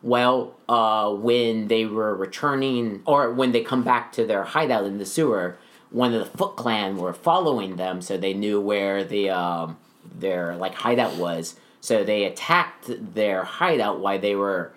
Well, 0.03 0.55
uh, 0.69 1.13
when 1.13 1.67
they 1.69 1.85
were 1.85 2.15
returning, 2.15 3.03
or 3.05 3.33
when 3.33 3.51
they 3.53 3.63
come 3.63 3.83
back 3.83 4.13
to 4.13 4.25
their 4.27 4.45
hideout 4.45 4.85
in 4.85 4.99
the 4.99 5.07
sewer, 5.07 5.57
one 5.91 6.13
of 6.13 6.21
the 6.21 6.39
Foot 6.39 6.57
Clan 6.57 6.97
were 6.97 7.13
following 7.13 7.77
them, 7.77 8.03
so 8.03 8.17
they 8.17 8.35
knew 8.35 8.61
where 8.61 9.05
the 9.05 9.31
um, 9.31 9.79
their 10.05 10.57
like 10.57 10.75
hideout 10.75 11.17
was. 11.17 11.57
So 11.81 12.05
they 12.05 12.25
attacked 12.25 12.91
their 13.15 13.45
hideout 13.45 14.01
while 14.01 14.19
they 14.19 14.35
were, 14.35 14.75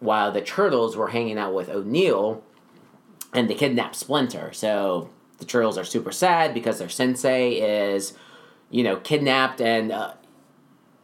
while 0.00 0.32
the 0.32 0.40
turtles 0.40 0.96
were 0.96 1.08
hanging 1.08 1.38
out 1.38 1.54
with 1.54 1.68
O'Neil, 1.68 2.42
and 3.32 3.48
they 3.48 3.54
kidnapped 3.54 3.96
Splinter. 3.96 4.52
So 4.52 5.10
the 5.38 5.44
turtles 5.44 5.76
are 5.78 5.84
super 5.84 6.12
sad 6.12 6.54
because 6.54 6.78
their 6.78 6.88
sensei 6.88 7.54
is, 7.54 8.14
you 8.70 8.82
know, 8.82 8.96
kidnapped, 8.96 9.60
and 9.60 9.92
uh, 9.92 10.14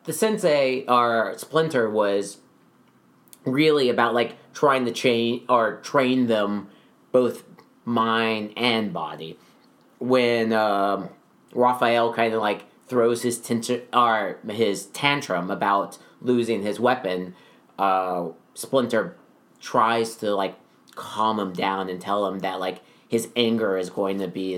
the 0.04 0.12
sensei 0.12 0.84
or 0.88 1.34
Splinter 1.36 1.88
was 1.90 2.38
really 3.44 3.88
about 3.88 4.14
like 4.14 4.36
trying 4.52 4.84
to 4.86 4.92
chain 4.92 5.44
or 5.48 5.76
train 5.76 6.26
them 6.26 6.68
both 7.12 7.44
mind 7.88 8.52
and 8.56 8.92
body. 8.92 9.36
When 9.98 10.52
um, 10.52 11.08
Raphael 11.52 12.12
kind 12.12 12.34
of 12.34 12.40
like 12.40 12.64
throws 12.86 13.22
his 13.22 13.40
or 13.92 14.38
his 14.48 14.86
tantrum 14.86 15.50
about 15.50 15.98
losing 16.20 16.62
his 16.62 16.78
weapon, 16.78 17.34
uh, 17.78 18.28
Splinter 18.54 19.16
tries 19.60 20.16
to 20.16 20.34
like 20.34 20.56
calm 20.94 21.40
him 21.40 21.52
down 21.52 21.88
and 21.88 22.00
tell 22.00 22.26
him 22.26 22.40
that 22.40 22.60
like 22.60 22.80
his 23.08 23.28
anger 23.34 23.78
is 23.78 23.88
going 23.90 24.18
to 24.18 24.28
be 24.28 24.56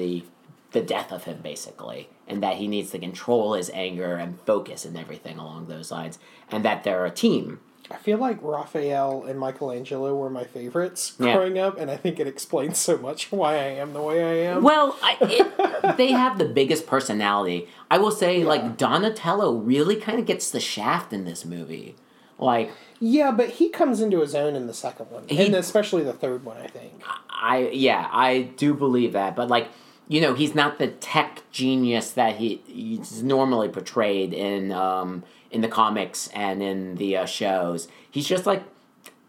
the, 0.73 0.81
the 0.81 0.85
death 0.85 1.13
of 1.13 1.25
him 1.25 1.41
basically 1.43 2.09
and 2.27 2.43
that 2.43 2.57
he 2.57 2.67
needs 2.67 2.91
to 2.91 2.99
control 2.99 3.55
his 3.55 3.71
anger 3.75 4.17
and 4.17 4.41
focus 4.43 4.85
and 4.85 4.97
everything 4.97 5.39
along 5.39 5.67
those 5.67 5.91
lines 5.91 6.19
and 6.51 6.65
that 6.65 6.83
they're 6.83 7.07
a 7.07 7.11
team 7.11 7.61
I 7.91 7.97
feel 7.97 8.19
like 8.19 8.39
Raphael 8.41 9.25
and 9.25 9.39
Michelangelo 9.39 10.15
were 10.15 10.31
my 10.31 10.45
favorites 10.45 11.15
Yeah. 11.19 11.35
growing 11.35 11.59
up, 11.59 11.77
and 11.79 11.91
I 11.91 11.97
think 11.97 12.21
it 12.21 12.27
explains 12.27 12.79
so 12.79 12.97
much 12.99 13.33
why 13.33 13.55
I 13.55 13.65
am 13.83 13.93
the 13.93 14.01
way 14.03 14.23
I 14.23 14.51
am. 14.53 14.63
Well, 14.63 14.97
I, 15.03 15.17
it, 15.23 15.97
they 15.97 16.13
have 16.13 16.39
the 16.39 16.45
biggest 16.45 16.87
personality. 16.87 17.69
I 17.91 17.99
will 17.99 18.13
say, 18.13 18.45
like 18.45 18.77
Donatello 18.77 19.55
really 19.57 19.97
kind 19.97 20.19
of 20.21 20.27
gets 20.27 20.51
the 20.51 20.61
shaft 20.61 21.13
in 21.13 21.25
this 21.25 21.45
movie. 21.45 21.97
Like 22.39 22.71
Yeah, 23.01 23.33
but 23.33 23.51
he 23.51 23.69
comes 23.69 24.01
into 24.01 24.21
his 24.21 24.35
own 24.35 24.55
in 24.55 24.67
the 24.67 24.73
second 24.75 25.11
one, 25.11 25.25
He- 25.29 25.45
and 25.47 25.55
especially 25.55 26.03
the 26.05 26.13
third 26.15 26.45
one. 26.45 26.57
I 26.59 26.69
think. 26.69 27.03
I 27.29 27.71
yeah, 27.73 28.09
I 28.13 28.43
do 28.57 28.73
believe 28.73 29.13
that, 29.15 29.35
but 29.37 29.49
like 29.49 29.69
you 30.11 30.21
know, 30.21 30.35
he's 30.35 30.57
not 30.57 30.81
the 30.81 30.89
tech 30.89 31.43
genius 31.53 32.11
that 32.11 32.35
he 32.39 32.61
he's 32.67 33.23
normally 33.23 33.69
portrayed 33.69 34.33
in 34.35 34.73
um, 34.73 35.23
in 35.53 35.61
the 35.61 35.69
comics 35.69 36.27
and 36.35 36.61
in 36.61 36.97
the 36.97 37.17
uh, 37.17 37.27
shows. 37.27 37.87
He's 38.11 38.27
just 38.27 38.45
like 38.45 38.65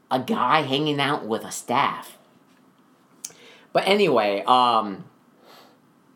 a 0.10 0.20
guy 0.20 0.64
hanging 0.64 1.00
out 1.00 1.28
with 1.28 1.46
a 1.46 1.52
staff. 1.52 2.18
But 3.72 3.88
anyway, 3.88 4.44
um, 4.48 5.06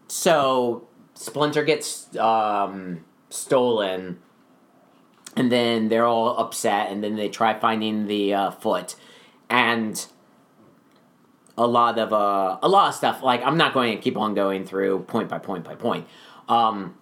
so 0.08 0.88
Splinter 1.14 1.64
gets 1.64 2.16
um, 2.18 3.06
stolen, 3.30 4.18
and 5.36 5.52
then 5.52 5.90
they're 5.90 6.08
all 6.08 6.40
upset, 6.40 6.90
and 6.90 7.04
then 7.04 7.18
they 7.18 7.30
try 7.30 7.54
finding 7.54 8.08
the 8.08 8.34
uh, 8.34 8.50
foot, 8.50 8.96
and 9.48 10.08
a 11.58 11.66
lot 11.68 11.98
of 11.98 12.12
uh, 12.14 12.58
a 12.62 12.68
lot 12.68 12.90
of 12.90 12.96
stuff. 12.96 13.22
Like 13.24 13.42
I'm 13.44 13.58
not 13.58 13.74
going 13.74 13.96
to 13.98 14.02
keep 14.02 14.18
on 14.18 14.34
going 14.34 14.66
through 14.66 15.00
point 15.04 15.30
by 15.30 15.40
point 15.40 15.64
by 15.64 15.76
point. 15.76 16.08
Um, 16.50 16.96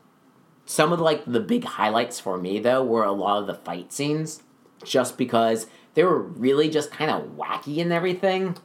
some 0.66 0.94
of 0.94 1.00
like 1.00 1.26
the 1.26 1.40
big 1.40 1.64
highlights 1.66 2.20
for 2.20 2.38
me 2.38 2.60
though 2.60 2.84
were 2.84 3.04
a 3.04 3.12
lot 3.12 3.40
of 3.42 3.48
the 3.48 3.54
fight 3.56 3.92
scenes, 3.92 4.42
just 4.84 5.18
because 5.18 5.68
they 5.96 6.04
were 6.04 6.22
really 6.22 6.70
just 6.70 6.92
kind 6.92 7.12
of 7.12 7.32
wacky 7.38 7.82
and 7.82 7.92
everything, 7.94 8.58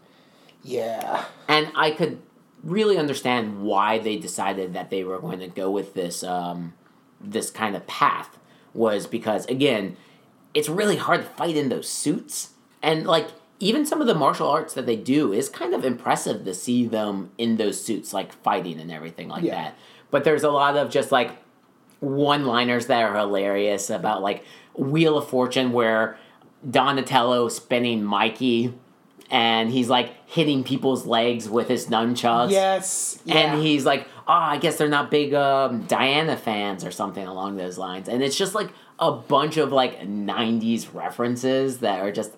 Yeah. 0.62 1.24
and 1.46 1.70
I 1.74 1.90
could 1.90 2.20
really 2.62 2.96
understand 2.98 3.62
why 3.62 3.98
they 3.98 4.16
decided 4.16 4.72
that 4.74 4.90
they 4.90 5.04
were 5.04 5.18
going 5.18 5.38
to 5.40 5.48
go 5.48 5.70
with 5.70 5.94
this 5.94 6.22
um, 6.24 6.74
this 7.20 7.50
kind 7.50 7.74
of 7.76 7.86
path 7.86 8.38
was 8.74 9.06
because 9.06 9.44
again, 9.46 9.96
it's 10.54 10.68
really 10.68 10.96
hard 10.96 11.22
to 11.22 11.28
fight 11.30 11.56
in 11.56 11.68
those 11.68 11.88
suits, 11.88 12.50
and 12.82 13.06
like 13.06 13.28
even 13.60 13.84
some 13.84 14.00
of 14.00 14.06
the 14.06 14.14
martial 14.14 14.48
arts 14.48 14.74
that 14.74 14.86
they 14.86 14.96
do 14.96 15.32
is 15.32 15.48
kind 15.48 15.74
of 15.74 15.84
impressive 15.84 16.44
to 16.44 16.54
see 16.54 16.86
them 16.86 17.30
in 17.38 17.56
those 17.56 17.82
suits, 17.82 18.12
like 18.12 18.32
fighting 18.32 18.78
and 18.80 18.90
everything 18.92 19.28
like 19.28 19.42
Yeah. 19.42 19.54
that. 19.62 19.74
But 20.10 20.24
there's 20.24 20.44
a 20.44 20.50
lot 20.50 20.76
of 20.76 20.90
just 20.90 21.10
like 21.12 21.32
one 22.00 22.46
liners 22.46 22.86
that 22.86 23.02
are 23.02 23.16
hilarious 23.16 23.90
about 23.90 24.22
like 24.22 24.44
Wheel 24.76 25.18
of 25.18 25.28
Fortune 25.28 25.72
where 25.72 26.16
Donatello 26.68 27.48
spinning 27.48 28.04
Mikey 28.04 28.74
and 29.30 29.70
he's 29.70 29.88
like 29.88 30.12
hitting 30.28 30.64
people's 30.64 31.04
legs 31.06 31.48
with 31.48 31.68
his 31.68 31.86
nunchucks. 31.88 32.50
Yes. 32.50 33.20
Yeah. 33.24 33.36
And 33.52 33.62
he's 33.62 33.84
like, 33.84 34.06
oh, 34.26 34.32
I 34.32 34.58
guess 34.58 34.76
they're 34.76 34.88
not 34.88 35.10
big 35.10 35.34
um, 35.34 35.82
Diana 35.82 36.36
fans 36.36 36.84
or 36.84 36.90
something 36.90 37.26
along 37.26 37.56
those 37.56 37.76
lines. 37.78 38.08
And 38.08 38.22
it's 38.22 38.36
just 38.36 38.54
like 38.54 38.70
a 38.98 39.12
bunch 39.12 39.56
of 39.56 39.72
like 39.72 40.00
90s 40.00 40.94
references 40.94 41.78
that 41.78 42.00
are 42.00 42.12
just 42.12 42.32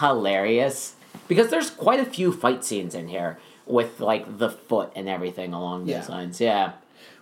hilarious. 0.00 0.94
Because 1.28 1.48
there's 1.50 1.70
quite 1.70 2.00
a 2.00 2.04
few 2.04 2.32
fight 2.32 2.64
scenes 2.64 2.94
in 2.94 3.08
here 3.08 3.38
with 3.66 4.00
like 4.00 4.38
the 4.38 4.50
foot 4.50 4.92
and 4.94 5.08
everything 5.08 5.52
along 5.54 5.86
those 5.86 6.08
lines. 6.08 6.40
Yeah. 6.40 6.72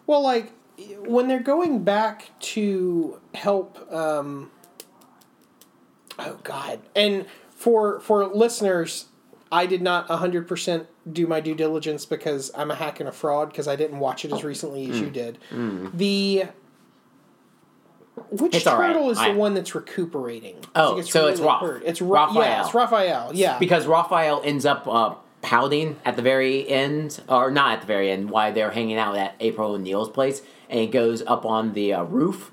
Well, 0.06 0.22
like 0.22 0.52
when 0.98 1.28
they're 1.28 1.40
going 1.40 1.84
back 1.84 2.30
to 2.40 3.20
help. 3.34 3.78
Um, 3.92 4.50
oh 6.18 6.38
God! 6.42 6.80
And 6.96 7.26
for 7.50 8.00
for 8.00 8.26
listeners, 8.26 9.06
I 9.52 9.66
did 9.66 9.82
not 9.82 10.06
hundred 10.08 10.48
percent 10.48 10.86
do 11.10 11.26
my 11.26 11.40
due 11.40 11.54
diligence 11.54 12.04
because 12.06 12.50
I'm 12.56 12.70
a 12.70 12.74
hack 12.74 12.98
and 13.00 13.08
a 13.08 13.12
fraud 13.12 13.50
because 13.50 13.68
I 13.68 13.76
didn't 13.76 13.98
watch 14.00 14.24
it 14.24 14.32
as 14.32 14.42
recently 14.44 14.90
as 14.90 15.00
you 15.00 15.08
Mm. 15.08 15.12
did. 15.12 15.38
The 15.94 16.44
which 18.32 18.54
It's 18.54 18.66
all 18.66 18.78
right. 18.78 18.88
turtle 18.92 19.10
is 19.10 19.18
I- 19.18 19.32
the 19.32 19.38
one 19.38 19.54
that's 19.54 19.74
recuperating? 19.74 20.56
Oh, 20.74 20.92
I 20.92 20.94
think 21.02 21.12
so 21.12 21.28
it's 21.28 21.40
Raph. 21.40 21.60
hurt. 21.60 21.82
It's 21.84 22.00
Ra- 22.00 22.24
Raphael. 22.26 22.42
Yeah, 22.42 22.64
it's 22.64 22.74
Raphael. 22.74 23.30
Yeah. 23.34 23.58
because 23.58 23.86
Raphael 23.86 24.40
ends 24.44 24.64
up 24.64 24.86
uh, 24.88 25.14
pouting 25.42 25.96
at 26.04 26.16
the 26.16 26.22
very 26.22 26.68
end, 26.68 27.20
or 27.28 27.50
not 27.50 27.72
at 27.74 27.80
the 27.82 27.86
very 27.86 28.10
end, 28.10 28.30
while 28.30 28.52
they're 28.52 28.70
hanging 28.70 28.96
out 28.96 29.16
at 29.16 29.34
April 29.40 29.72
O'Neil's 29.72 30.08
place, 30.08 30.40
and 30.70 30.80
he 30.80 30.86
goes 30.86 31.22
up 31.26 31.44
on 31.44 31.74
the 31.74 31.92
uh, 31.92 32.02
roof, 32.04 32.50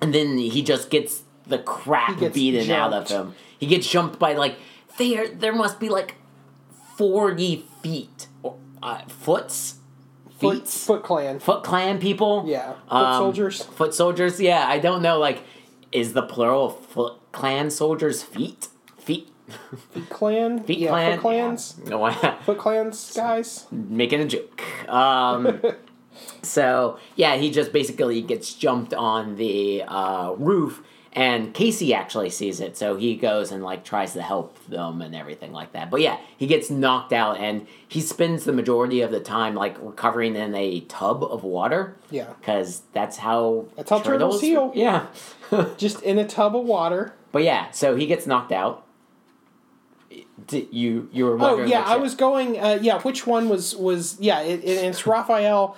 and 0.00 0.14
then 0.14 0.38
he 0.38 0.62
just 0.62 0.90
gets 0.90 1.22
the 1.46 1.58
crap 1.58 2.20
gets 2.20 2.34
beaten 2.34 2.70
out 2.70 2.92
of 2.92 3.08
him. 3.08 3.34
He 3.58 3.66
gets 3.66 3.88
jumped 3.90 4.18
by 4.20 4.34
like 4.34 4.56
there. 4.98 5.26
There 5.28 5.52
must 5.52 5.80
be 5.80 5.88
like 5.88 6.14
forty 6.96 7.64
feet, 7.82 8.28
or, 8.42 8.56
uh, 8.82 9.02
foots, 9.08 9.76
Foot, 10.40 10.58
feet, 10.58 10.68
Foot 10.68 11.02
Clan. 11.02 11.38
Foot 11.38 11.62
Clan 11.64 11.98
people. 11.98 12.44
Yeah. 12.46 12.72
Foot 12.72 12.78
Um, 12.90 13.18
soldiers. 13.22 13.62
Foot 13.62 13.94
soldiers. 13.94 14.40
Yeah, 14.40 14.66
I 14.66 14.78
don't 14.78 15.02
know. 15.02 15.18
Like, 15.18 15.42
is 15.92 16.12
the 16.12 16.22
plural 16.22 16.66
of 16.66 16.78
Foot 16.86 17.14
Clan 17.32 17.70
soldiers 17.70 18.22
feet? 18.22 18.68
Feet. 18.98 19.28
Feet 19.92 20.08
Clan. 20.10 20.62
Feet 20.62 20.78
yeah, 20.78 20.90
Clan. 20.90 21.12
Foot 21.12 21.20
Clans. 21.20 21.80
Yeah. 21.86 22.36
Foot 22.44 22.58
Clans, 22.58 23.12
guys. 23.16 23.66
Making 23.70 24.20
a 24.20 24.26
joke. 24.26 24.62
Um, 24.88 25.60
so 26.42 26.98
yeah, 27.16 27.36
he 27.36 27.50
just 27.50 27.72
basically 27.72 28.22
gets 28.22 28.54
jumped 28.54 28.94
on 28.94 29.36
the 29.36 29.82
uh, 29.82 30.32
roof, 30.38 30.82
and 31.12 31.52
Casey 31.52 31.92
actually 31.92 32.30
sees 32.30 32.60
it, 32.60 32.76
so 32.76 32.96
he 32.96 33.16
goes 33.16 33.50
and 33.50 33.64
like 33.64 33.84
tries 33.84 34.12
to 34.12 34.22
help 34.22 34.64
them 34.66 35.02
and 35.02 35.14
everything 35.14 35.52
like 35.52 35.72
that. 35.72 35.90
But 35.90 36.02
yeah, 36.02 36.18
he 36.36 36.46
gets 36.46 36.70
knocked 36.70 37.12
out, 37.12 37.38
and 37.38 37.66
he 37.88 38.00
spends 38.00 38.44
the 38.44 38.52
majority 38.52 39.00
of 39.00 39.10
the 39.10 39.18
time 39.18 39.54
like 39.56 39.76
recovering 39.80 40.36
in 40.36 40.54
a 40.54 40.80
tub 40.82 41.24
of 41.24 41.42
water. 41.42 41.96
Yeah. 42.10 42.32
because 42.38 42.82
that's 42.92 43.16
how 43.16 43.66
That's 43.76 43.90
how 43.90 44.00
turtles 44.00 44.40
heal. 44.40 44.72
Yeah. 44.74 45.06
Just 45.76 46.00
in 46.02 46.18
a 46.18 46.26
tub 46.26 46.54
of 46.54 46.64
water. 46.64 47.14
But 47.32 47.42
yeah, 47.42 47.70
so 47.72 47.96
he 47.96 48.06
gets 48.06 48.26
knocked 48.26 48.52
out. 48.52 48.86
Did 50.46 50.68
you 50.72 51.08
you 51.12 51.24
were 51.26 51.36
Oh 51.40 51.64
yeah, 51.64 51.82
I 51.82 51.96
was 51.96 52.14
going. 52.14 52.58
Uh, 52.58 52.78
yeah, 52.80 53.00
which 53.02 53.26
one 53.26 53.48
was 53.48 53.76
was? 53.76 54.16
Yeah, 54.20 54.40
it, 54.40 54.60
it, 54.64 54.84
it's 54.84 55.06
Raphael, 55.06 55.76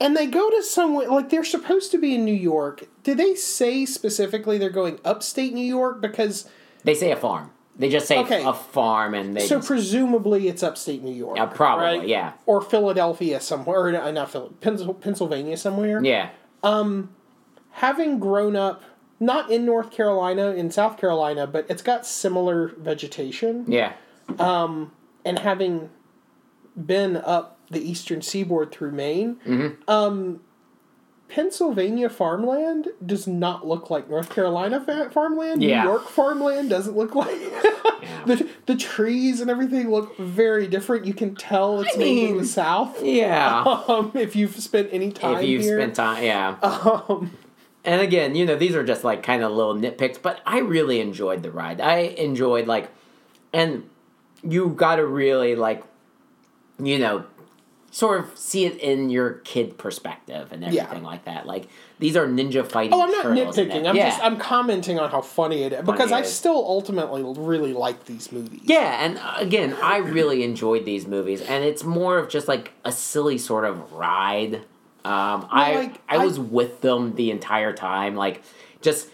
and 0.00 0.16
they 0.16 0.26
go 0.26 0.50
to 0.50 0.62
somewhere 0.62 1.08
like 1.08 1.30
they're 1.30 1.44
supposed 1.44 1.90
to 1.92 1.98
be 1.98 2.14
in 2.14 2.24
New 2.24 2.32
York. 2.34 2.84
Did 3.02 3.18
they 3.18 3.34
say 3.34 3.84
specifically 3.86 4.58
they're 4.58 4.70
going 4.70 4.98
upstate 5.04 5.52
New 5.54 5.64
York? 5.66 6.00
Because 6.00 6.48
They 6.84 6.94
say 6.94 7.10
a 7.12 7.16
farm. 7.16 7.50
They 7.76 7.88
just 7.90 8.06
say 8.06 8.18
Okay. 8.18 8.44
a 8.44 8.52
farm, 8.52 9.14
and 9.14 9.36
they 9.36 9.46
so 9.48 9.60
presumably 9.60 10.46
it's 10.46 10.62
upstate 10.62 11.02
New 11.02 11.12
York. 11.14 11.36
Yeah, 11.36 11.46
probably, 11.46 11.98
right? 11.98 12.06
yeah. 12.08 12.32
Or 12.46 12.60
Philadelphia 12.60 13.40
somewhere, 13.40 13.80
or 13.80 13.96
uh, 14.00 14.10
not 14.12 14.30
Phil, 14.30 14.50
Pennsylvania 14.60 15.56
somewhere. 15.56 16.00
yeah, 16.04 16.30
Having 17.70 18.20
grown 18.20 18.54
up 18.54 18.82
not 19.18 19.50
in 19.50 19.64
North 19.64 19.90
Carolina, 19.90 20.50
in 20.52 20.70
South 20.70 20.96
Carolina, 20.98 21.46
but 21.48 21.66
it's 21.68 21.82
got 21.82 22.06
similar 22.06 22.68
vegetation. 22.78 23.64
yeah, 23.66 23.92
and 24.38 25.38
having 25.40 25.90
been 26.76 27.16
up 27.16 27.53
the 27.74 27.80
eastern 27.90 28.22
seaboard 28.22 28.72
through 28.72 28.92
Maine, 28.92 29.76
um, 29.88 30.40
Pennsylvania 31.28 32.08
farmland 32.08 32.88
does 33.04 33.26
not 33.26 33.66
look 33.66 33.90
like 33.90 34.08
North 34.08 34.30
Carolina 34.30 34.80
fa- 34.80 35.10
farmland. 35.10 35.62
Yeah. 35.62 35.82
New 35.82 35.88
York 35.90 36.08
farmland 36.08 36.70
doesn't 36.70 36.96
look 36.96 37.14
like 37.14 37.28
the 38.26 38.48
the 38.66 38.76
trees 38.76 39.40
and 39.40 39.50
everything 39.50 39.90
look 39.90 40.16
very 40.18 40.66
different. 40.68 41.06
You 41.06 41.14
can 41.14 41.34
tell 41.34 41.80
it's 41.80 41.96
I 41.96 41.98
made 41.98 42.30
in 42.30 42.38
the 42.38 42.44
south. 42.46 43.02
yeah. 43.02 43.64
Um, 43.88 44.12
if 44.14 44.36
you've 44.36 44.54
spent 44.56 44.90
any 44.92 45.10
time 45.10 45.38
if 45.38 45.48
you've 45.48 45.62
here, 45.62 45.78
spent 45.80 45.96
time, 45.96 46.22
yeah. 46.24 46.56
um, 46.62 47.36
And 47.84 48.00
again, 48.00 48.34
you 48.34 48.46
know, 48.46 48.56
these 48.56 48.74
are 48.74 48.84
just 48.84 49.02
like 49.02 49.22
kind 49.22 49.42
of 49.42 49.50
little 49.52 49.74
nitpicks, 49.74 50.20
but 50.20 50.40
I 50.46 50.58
really 50.60 51.00
enjoyed 51.00 51.42
the 51.42 51.50
ride. 51.50 51.80
I 51.80 51.98
enjoyed 51.98 52.66
like, 52.66 52.90
and 53.52 53.88
you 54.42 54.68
got 54.70 54.96
to 54.96 55.06
really 55.06 55.54
like, 55.56 55.82
you 56.78 56.98
know, 56.98 57.24
sort 57.94 58.18
of 58.18 58.36
see 58.36 58.64
it 58.64 58.76
in 58.78 59.08
your 59.08 59.34
kid 59.44 59.78
perspective 59.78 60.48
and 60.50 60.62
Yeah. 60.64 60.82
everything 60.82 61.04
like 61.04 61.26
that. 61.26 61.46
Like 61.46 61.68
these 62.00 62.16
are 62.16 62.26
ninja 62.26 62.66
fighting. 62.66 62.92
oh, 62.92 63.02
I'm 63.02 63.10
not 63.12 63.26
nitpicking. 63.26 63.86
I'm 63.88 63.94
yeah. 63.94 64.08
just 64.10 64.20
I'm 64.20 64.36
commenting 64.36 64.98
on 64.98 65.10
how 65.12 65.20
funny 65.20 65.62
it 65.62 65.72
is 65.72 65.82
because 65.86 66.10
it 66.10 66.14
I 66.14 66.20
is. 66.22 66.32
still 66.34 66.56
ultimately 66.56 67.22
really 67.22 67.72
like 67.72 68.06
these 68.06 68.32
movies. 68.32 68.62
Yeah, 68.64 69.04
and 69.04 69.16
uh, 69.18 69.34
again, 69.36 69.76
I 69.80 69.98
really 69.98 70.42
enjoyed 70.42 70.84
these 70.84 71.06
movies, 71.06 71.40
and 71.42 71.62
it's 71.62 71.84
more 71.84 72.18
of 72.18 72.28
just 72.28 72.48
like 72.48 72.72
a 72.84 72.90
silly 72.90 73.38
sort 73.38 73.64
of 73.64 73.92
ride. 73.92 74.56
Um, 75.04 75.46
I 75.50 75.74
like, 75.76 76.00
I 76.08 76.16
I- 76.16 76.24
was 76.24 76.40
with 76.40 76.80
them 76.80 77.14
the 77.14 77.30
entire 77.30 77.72
time, 77.72 78.16
like 78.16 78.42
just 78.80 79.08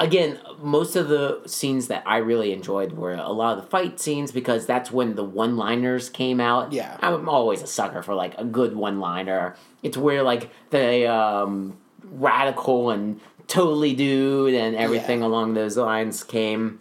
again, 0.00 0.40
most 0.60 0.96
of 0.96 1.08
the 1.08 1.42
scenes 1.46 1.86
that 1.86 2.02
I 2.06 2.16
really 2.16 2.52
enjoyed 2.52 2.92
were 2.92 3.14
a 3.14 3.30
lot 3.30 3.56
of 3.56 3.64
the 3.64 3.70
fight 3.70 4.00
scenes 4.00 4.32
because 4.32 4.66
that's 4.66 4.90
when 4.90 5.14
the 5.14 5.22
one-liners 5.22 6.08
came 6.08 6.40
out. 6.40 6.72
Yeah. 6.72 6.96
I'm 7.00 7.28
always 7.28 7.62
a 7.62 7.66
sucker 7.68 8.02
for 8.02 8.14
like 8.14 8.36
a 8.38 8.44
good 8.44 8.74
one-liner. 8.74 9.54
It's 9.82 9.96
where 9.96 10.22
like 10.24 10.50
the 10.70 11.06
um, 11.06 11.78
radical 12.02 12.90
and 12.90 13.20
totally 13.46 13.94
dude 13.94 14.54
and 14.54 14.74
everything 14.74 15.20
Yeah. 15.20 15.26
along 15.26 15.54
those 15.54 15.76
lines 15.76 16.24
came. 16.24 16.80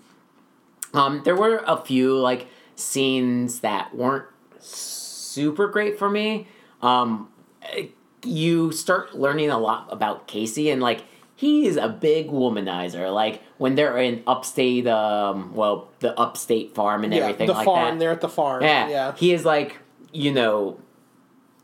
Um, 0.93 1.21
there 1.23 1.35
were 1.35 1.63
a 1.67 1.77
few 1.77 2.17
like 2.17 2.47
scenes 2.75 3.59
that 3.59 3.93
weren't 3.93 4.25
super 4.59 5.67
great 5.67 5.99
for 5.99 6.09
me. 6.09 6.47
Um, 6.81 7.29
eh, 7.63 7.87
you 8.23 8.71
start 8.71 9.15
learning 9.15 9.49
a 9.49 9.57
lot 9.57 9.87
about 9.91 10.27
Casey, 10.27 10.69
and 10.69 10.81
like 10.81 11.03
he 11.39 11.65
is 11.67 11.77
a 11.77 11.87
big 11.87 12.27
womanizer. 12.27 13.13
Like 13.13 13.41
when 13.57 13.75
they're 13.75 13.97
in 13.97 14.21
upstate, 14.27 14.85
um, 14.87 15.53
well, 15.55 15.87
the 15.99 16.11
upstate 16.19 16.75
farm 16.75 17.05
and 17.05 17.13
yeah, 17.13 17.21
everything 17.21 17.47
the 17.47 17.53
like 17.53 17.63
farm. 17.63 17.95
that. 17.95 17.99
They're 17.99 18.11
at 18.11 18.19
the 18.19 18.27
farm. 18.27 18.61
Yeah, 18.61 18.89
yeah. 18.89 19.15
He 19.15 19.31
is 19.31 19.45
like, 19.45 19.77
you 20.11 20.33
know, 20.33 20.79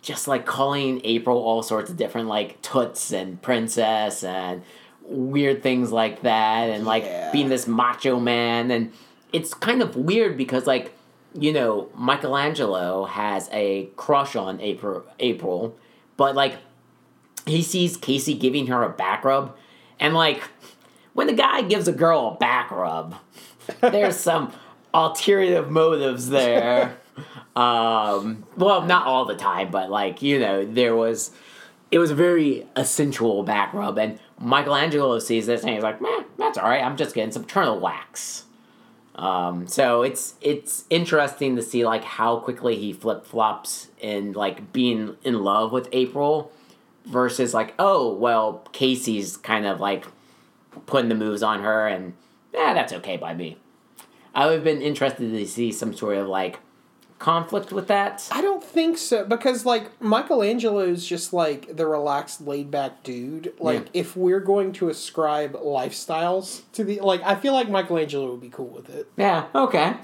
just 0.02 0.30
like 0.30 0.46
calling 0.46 1.02
April 1.04 1.38
all 1.38 1.62
sorts 1.62 1.90
of 1.90 1.98
different 1.98 2.30
like 2.30 2.62
toots 2.62 3.12
and 3.12 3.42
princess 3.42 4.24
and 4.24 4.62
weird 5.02 5.62
things 5.62 5.92
like 5.92 6.22
that, 6.22 6.70
and 6.70 6.86
like 6.86 7.04
Yeah. 7.04 7.32
being 7.34 7.50
this 7.50 7.68
macho 7.68 8.18
man. 8.18 8.72
And 8.72 8.94
it's 9.34 9.54
kind 9.54 9.82
of 9.82 9.98
weird 9.98 10.38
because 10.38 10.66
like, 10.66 10.94
you 11.38 11.52
know, 11.52 11.90
Michelangelo 11.98 13.04
has 13.04 13.50
a 13.52 13.90
crush 13.98 14.38
on 14.38 14.62
April, 14.62 15.04
April, 15.20 15.76
but 16.16 16.34
like 16.34 16.60
he 17.46 17.62
sees 17.62 17.98
Casey 17.98 18.36
giving 18.36 18.68
her 18.68 18.82
a 18.84 18.90
back 18.90 19.26
rub, 19.26 19.54
and 20.00 20.14
like 20.14 20.42
when 21.14 21.28
the 21.28 21.34
guy 21.34 21.62
gives 21.62 21.88
a 21.88 21.94
girl 21.94 22.34
a 22.36 22.38
back 22.38 22.72
rub, 22.72 23.16
there's 23.82 24.18
some 24.18 24.54
ulterior 24.94 25.66
motives 25.66 26.30
there. 26.30 26.98
Um, 27.56 28.44
well, 28.58 28.82
not 28.82 29.06
all 29.06 29.24
the 29.24 29.38
time, 29.38 29.72
but 29.72 29.90
like 29.90 30.22
you 30.22 30.40
know, 30.40 30.66
there 30.66 30.94
was. 30.94 31.32
It 31.90 32.00
was 32.00 32.12
a 32.12 32.16
very 32.16 32.68
essential 32.76 33.44
back 33.44 33.74
rub, 33.74 33.98
and 33.98 34.20
Michelangelo 34.38 35.20
sees 35.20 35.46
this 35.46 35.62
and 35.62 35.70
he's 35.70 35.82
like, 35.82 36.02
"Man, 36.02 36.26
that's 36.38 36.58
all 36.58 36.68
right. 36.68 36.84
I'm 36.84 36.98
just 36.98 37.16
getting 37.16 37.32
some 37.32 37.46
turtle 37.46 37.80
wax." 37.80 38.44
Um, 39.16 39.68
so 39.68 40.02
it's 40.02 40.36
it's 40.42 40.84
interesting 40.90 41.56
to 41.56 41.62
see 41.62 41.86
like 41.86 42.04
how 42.04 42.40
quickly 42.40 42.78
he 42.78 42.92
flip 42.92 43.26
flops 43.26 43.88
in 44.02 44.34
like 44.34 44.74
being 44.74 45.16
in 45.24 45.42
love 45.42 45.72
with 45.72 45.88
April 45.94 46.52
versus 47.06 47.54
like 47.54 47.74
oh 47.80 48.14
well 48.14 48.68
Casey's 48.72 49.38
kind 49.38 49.66
of 49.66 49.80
like 49.80 50.06
putting 50.86 51.10
the 51.10 51.16
moves 51.16 51.42
on 51.44 51.62
her 51.62 51.88
and 51.88 52.14
yeah 52.54 52.74
that's 52.74 52.94
okay 52.94 53.18
by 53.18 53.34
me. 53.34 53.58
I 54.34 54.46
would 54.48 54.56
have 54.56 54.64
been 54.64 54.82
interested 54.82 55.32
to 55.32 55.46
see 55.48 55.72
some 55.72 55.94
sort 55.96 56.18
of 56.18 56.28
like 56.28 56.60
conflict 57.18 57.72
with 57.72 57.88
that. 57.88 58.28
I 58.32 58.42
don't 58.42 58.62
think 58.62 58.98
so 58.98 59.24
because 59.24 59.66
like 59.66 59.90
Michelangelo's 60.02 61.06
just 61.06 61.32
like 61.32 61.78
the 61.78 61.88
relaxed, 61.88 62.42
laid 62.42 62.70
back 62.70 63.04
dude. 63.04 63.54
Like 63.58 63.84
Yeah. 63.86 63.90
if 64.02 64.18
we're 64.18 64.42
going 64.42 64.74
to 64.74 64.90
ascribe 64.90 65.54
lifestyles 65.54 66.64
to 66.74 66.84
the 66.84 67.00
like, 67.00 67.22
I 67.24 67.36
feel 67.36 67.54
like 67.54 67.70
Michelangelo 67.70 68.32
would 68.32 68.42
be 68.42 68.50
cool 68.50 68.68
with 68.68 68.90
it. 68.90 69.08
Yeah, 69.16 69.46
okay. 69.56 69.96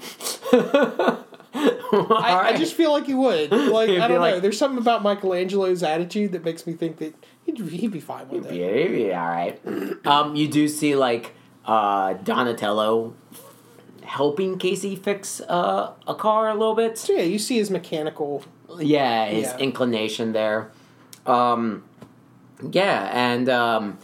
I, 1.54 2.50
I 2.52 2.56
just 2.56 2.74
feel 2.74 2.92
like 2.92 3.06
he 3.06 3.14
would. 3.14 3.50
Like 3.52 3.88
You'd 3.90 4.00
I 4.00 4.08
don't 4.08 4.16
know. 4.16 4.20
like- 4.32 4.42
There's 4.42 4.58
something 4.58 4.78
about 4.78 5.02
Michelangelo's 5.02 5.82
attitude 5.82 6.32
that 6.32 6.44
makes 6.44 6.66
me 6.66 6.72
think 6.72 6.98
that 6.98 7.14
he'd, 7.44 7.58
he'd 7.58 7.90
be 7.92 8.00
fine 8.00 8.28
with 8.28 8.46
it. 8.50 8.54
Yeah, 8.54 9.06
yeah, 9.08 9.22
all 9.24 9.30
right. 9.30 10.06
Um, 10.06 10.34
you 10.36 10.48
do 10.48 10.68
see 10.68 10.96
like 10.96 11.34
uh, 11.66 12.14
Donatello 12.14 13.14
helping 14.04 14.58
Casey 14.58 14.96
fix 14.96 15.40
uh, 15.48 15.92
a 16.06 16.14
car 16.14 16.48
a 16.48 16.54
little 16.54 16.74
bit. 16.74 16.98
So 16.98 17.12
yeah, 17.12 17.22
you 17.22 17.38
see 17.38 17.56
his 17.58 17.70
mechanical. 17.70 18.44
Yeah, 18.78 19.26
his 19.26 19.44
Yeah. 19.48 19.58
inclination 19.58 20.32
there. 20.32 20.70
Um, 21.26 21.84
yeah, 22.70 23.10
and 23.12 23.48
um, 23.48 23.98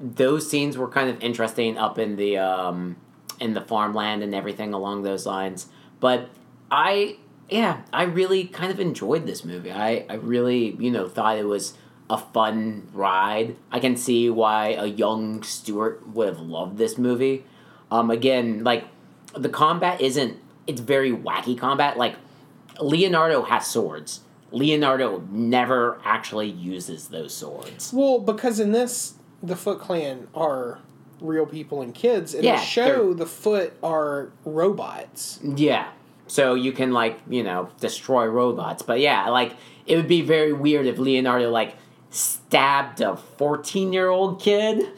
those 0.00 0.48
scenes 0.48 0.76
were 0.78 0.88
kind 0.88 1.10
of 1.10 1.20
interesting 1.22 1.76
up 1.78 1.98
in 1.98 2.16
the 2.16 2.38
um, 2.38 2.96
in 3.40 3.54
the 3.54 3.60
farmland 3.60 4.22
and 4.22 4.34
everything 4.34 4.72
along 4.72 5.02
those 5.02 5.26
lines. 5.26 5.66
But 6.00 6.28
I, 6.70 7.16
yeah, 7.48 7.82
I 7.92 8.04
really 8.04 8.44
kind 8.44 8.72
of 8.72 8.80
enjoyed 8.80 9.26
this 9.26 9.44
movie. 9.44 9.72
I, 9.72 10.06
I 10.08 10.14
really, 10.14 10.76
you 10.78 10.90
know, 10.90 11.08
thought 11.08 11.38
it 11.38 11.44
was 11.44 11.74
a 12.10 12.18
fun 12.18 12.88
ride. 12.92 13.56
I 13.70 13.80
can 13.80 13.96
see 13.96 14.28
why 14.30 14.68
a 14.70 14.86
young 14.86 15.42
Stewart 15.42 16.06
would 16.08 16.28
have 16.28 16.40
loved 16.40 16.78
this 16.78 16.98
movie. 16.98 17.44
Um, 17.90 18.10
again, 18.10 18.64
like 18.64 18.84
the 19.34 19.48
combat 19.48 20.00
isn't. 20.00 20.38
It's 20.66 20.80
very 20.80 21.12
wacky 21.12 21.56
combat. 21.56 21.96
Like 21.96 22.16
Leonardo 22.80 23.42
has 23.42 23.66
swords. 23.66 24.20
Leonardo 24.50 25.26
never 25.30 26.00
actually 26.04 26.48
uses 26.48 27.08
those 27.08 27.34
swords. 27.34 27.92
Well, 27.92 28.20
because 28.20 28.60
in 28.60 28.72
this, 28.72 29.14
the 29.42 29.56
Foot 29.56 29.80
Clan 29.80 30.28
are 30.34 30.78
real 31.20 31.46
people 31.46 31.82
and 31.82 31.94
kids. 31.94 32.34
In 32.34 32.44
Yeah, 32.44 32.56
the 32.56 32.62
show, 32.62 33.14
the 33.14 33.26
Foot 33.26 33.74
are 33.82 34.30
robots. 34.44 35.40
Yeah. 35.42 35.88
So 36.26 36.54
you 36.54 36.72
can 36.72 36.92
like, 36.92 37.20
you 37.28 37.42
know, 37.42 37.68
destroy 37.80 38.26
robots. 38.26 38.82
But 38.82 39.00
yeah, 39.00 39.28
like 39.28 39.54
it 39.86 39.96
would 39.96 40.08
be 40.08 40.22
very 40.22 40.52
weird 40.52 40.86
if 40.86 40.98
Leonardo 40.98 41.50
like 41.50 41.76
stabbed 42.10 43.00
a 43.00 43.18
14-year-old 43.38 44.40
kid. 44.40 44.88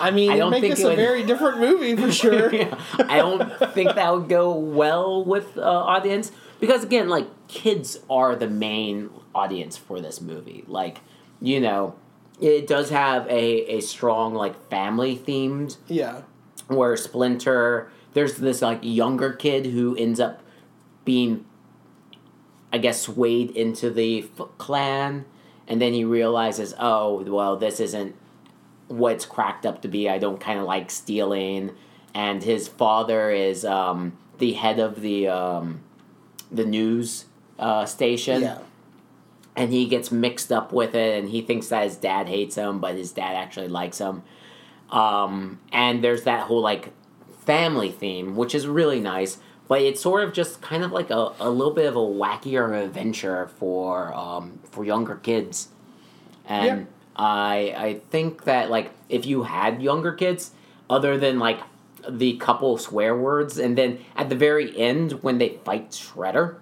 I 0.00 0.10
mean, 0.10 0.30
I 0.32 0.36
don't 0.36 0.50
make 0.50 0.62
think 0.62 0.76
this 0.76 0.84
a 0.84 0.88
would- 0.88 0.96
very 0.96 1.22
different 1.24 1.58
movie 1.60 1.96
for 1.96 2.10
sure. 2.22 2.52
Yeah. 2.54 2.78
I 2.98 3.18
don't 3.18 3.72
think 3.72 3.94
that 3.94 4.12
would 4.12 4.28
go 4.28 4.54
well 4.54 5.24
with 5.24 5.56
uh, 5.56 5.62
audience 5.62 6.32
because 6.60 6.82
again, 6.82 7.08
like 7.08 7.26
kids 7.48 7.98
are 8.08 8.34
the 8.36 8.48
main 8.48 9.10
audience 9.34 9.76
for 9.76 10.00
this 10.00 10.20
movie. 10.20 10.64
Like, 10.66 11.00
you 11.40 11.60
know, 11.60 11.94
it 12.40 12.66
does 12.66 12.90
have 12.90 13.26
a 13.28 13.76
a 13.76 13.80
strong 13.80 14.34
like 14.34 14.68
family 14.70 15.16
themed 15.16 15.76
yeah. 15.88 16.22
where 16.68 16.96
Splinter, 16.96 17.90
there's 18.14 18.36
this 18.36 18.62
like 18.62 18.78
younger 18.82 19.32
kid 19.32 19.66
who 19.66 19.94
ends 19.96 20.18
up 20.18 20.42
being, 21.04 21.44
I 22.72 22.78
guess, 22.78 23.02
swayed 23.02 23.50
into 23.50 23.90
the 23.90 24.22
Foot 24.22 24.56
Clan, 24.58 25.24
and 25.68 25.80
then 25.80 25.92
he 25.92 26.04
realizes, 26.04 26.74
oh, 26.78 27.22
well, 27.24 27.56
this 27.56 27.78
isn't 27.80 28.14
what's 28.88 29.26
cracked 29.26 29.66
up 29.66 29.82
to 29.82 29.88
be. 29.88 30.08
I 30.08 30.18
don't 30.18 30.40
kind 30.40 30.58
of 30.58 30.64
like 30.66 30.90
stealing, 30.90 31.72
and 32.14 32.42
his 32.42 32.68
father 32.68 33.30
is 33.30 33.64
um, 33.64 34.16
the 34.38 34.52
head 34.54 34.78
of 34.78 35.00
the 35.00 35.28
um, 35.28 35.80
the 36.50 36.64
news 36.64 37.24
uh, 37.58 37.86
station 37.86 38.42
Yeah. 38.42 38.58
and 39.56 39.72
he 39.72 39.86
gets 39.86 40.10
mixed 40.12 40.50
up 40.52 40.72
with 40.72 40.94
it 40.94 41.18
and 41.18 41.28
he 41.30 41.40
thinks 41.40 41.68
that 41.68 41.84
his 41.84 41.96
dad 41.96 42.28
hates 42.28 42.56
him 42.56 42.80
but 42.80 42.94
his 42.96 43.12
dad 43.12 43.34
actually 43.36 43.68
likes 43.68 43.98
him 43.98 44.22
um, 44.90 45.60
and 45.72 46.02
there's 46.02 46.24
that 46.24 46.40
whole 46.46 46.60
like 46.60 46.90
family 47.46 47.90
theme 47.90 48.36
which 48.36 48.54
is 48.54 48.66
really 48.66 49.00
nice 49.00 49.38
but 49.66 49.80
it's 49.80 50.00
sort 50.00 50.22
of 50.22 50.32
just 50.32 50.60
kind 50.60 50.84
of 50.84 50.92
like 50.92 51.10
a, 51.10 51.32
a 51.40 51.48
little 51.48 51.72
bit 51.72 51.86
of 51.86 51.96
a 51.96 51.98
wackier 51.98 52.82
adventure 52.84 53.48
for 53.58 54.12
um, 54.14 54.58
for 54.70 54.84
younger 54.84 55.16
kids 55.16 55.68
and 56.46 56.66
Yeah. 56.66 56.84
I 57.16 57.74
I 57.76 58.00
think 58.10 58.44
that 58.44 58.70
like 58.70 58.90
if 59.08 59.24
you 59.26 59.44
had 59.44 59.82
younger 59.82 60.12
kids 60.12 60.50
other 60.90 61.16
than 61.16 61.38
like 61.38 61.60
the 62.08 62.36
couple 62.36 62.76
swear 62.76 63.16
words 63.16 63.56
and 63.58 63.78
then 63.78 63.98
at 64.16 64.28
the 64.28 64.34
very 64.36 64.76
end 64.76 65.12
when 65.22 65.38
they 65.38 65.58
fight 65.64 65.90
Shredder 65.92 66.56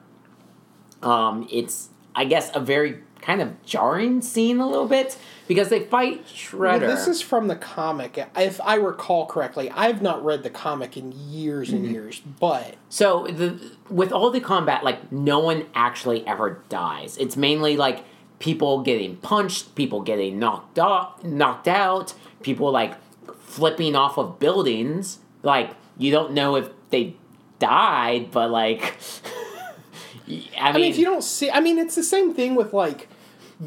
um, 1.03 1.49
it's 1.51 1.89
I 2.15 2.25
guess 2.27 2.51
a 2.55 2.61
very 2.61 3.03
kind 3.23 3.41
of 3.41 3.65
jarring 3.65 4.21
scene 4.21 4.59
a 4.59 4.69
little 4.69 4.89
bit 4.89 5.17
because 5.49 5.69
they 5.69 5.81
fight 5.81 6.27
Shredder. 6.27 6.81
Well, 6.81 6.81
this 6.81 7.07
is 7.07 7.23
from 7.23 7.47
the 7.49 7.57
comic. 7.57 8.19
If 8.37 8.61
I 8.61 8.75
recall 8.75 9.27
correctly, 9.27 9.71
I've 9.71 10.03
not 10.03 10.23
read 10.25 10.43
the 10.43 10.51
comic 10.51 10.97
in 10.97 11.13
years 11.13 11.71
and 11.71 11.85
Mm-hmm. 11.85 11.95
years, 11.95 12.21
but 12.41 12.75
so 12.89 13.27
the 13.29 13.59
with 13.89 14.13
all 14.13 14.31
the 14.31 14.41
combat, 14.41 14.85
like 14.85 15.11
no 15.13 15.39
one 15.39 15.67
actually 15.75 16.27
ever 16.27 16.63
dies. 16.69 17.17
It's 17.17 17.37
mainly 17.37 17.77
like 17.77 18.05
people 18.41 18.83
getting 18.83 19.17
punched, 19.17 19.75
people 19.77 20.03
getting 20.03 20.39
knocked 20.39 20.79
off, 20.79 21.23
knocked 21.23 21.69
out, 21.69 22.15
people 22.43 22.71
like 22.73 22.95
flipping 23.41 23.95
off 23.95 24.19
of 24.19 24.39
buildings. 24.39 25.21
Like 25.43 25.71
you 25.97 26.11
don't 26.11 26.33
know 26.33 26.57
if 26.57 26.69
they 26.91 27.15
died, 27.61 28.31
but 28.33 28.51
like. 28.51 28.97
I 30.59 30.71
I 30.71 30.73
mean, 30.73 30.91
if 30.91 30.99
you 30.99 31.05
don't 31.05 31.23
see, 31.25 31.51
I 31.51 31.61
mean, 31.61 31.79
it's 31.79 31.95
the 31.95 32.03
same 32.03 32.33
thing 32.33 32.55
with 32.55 32.73
like 32.73 33.09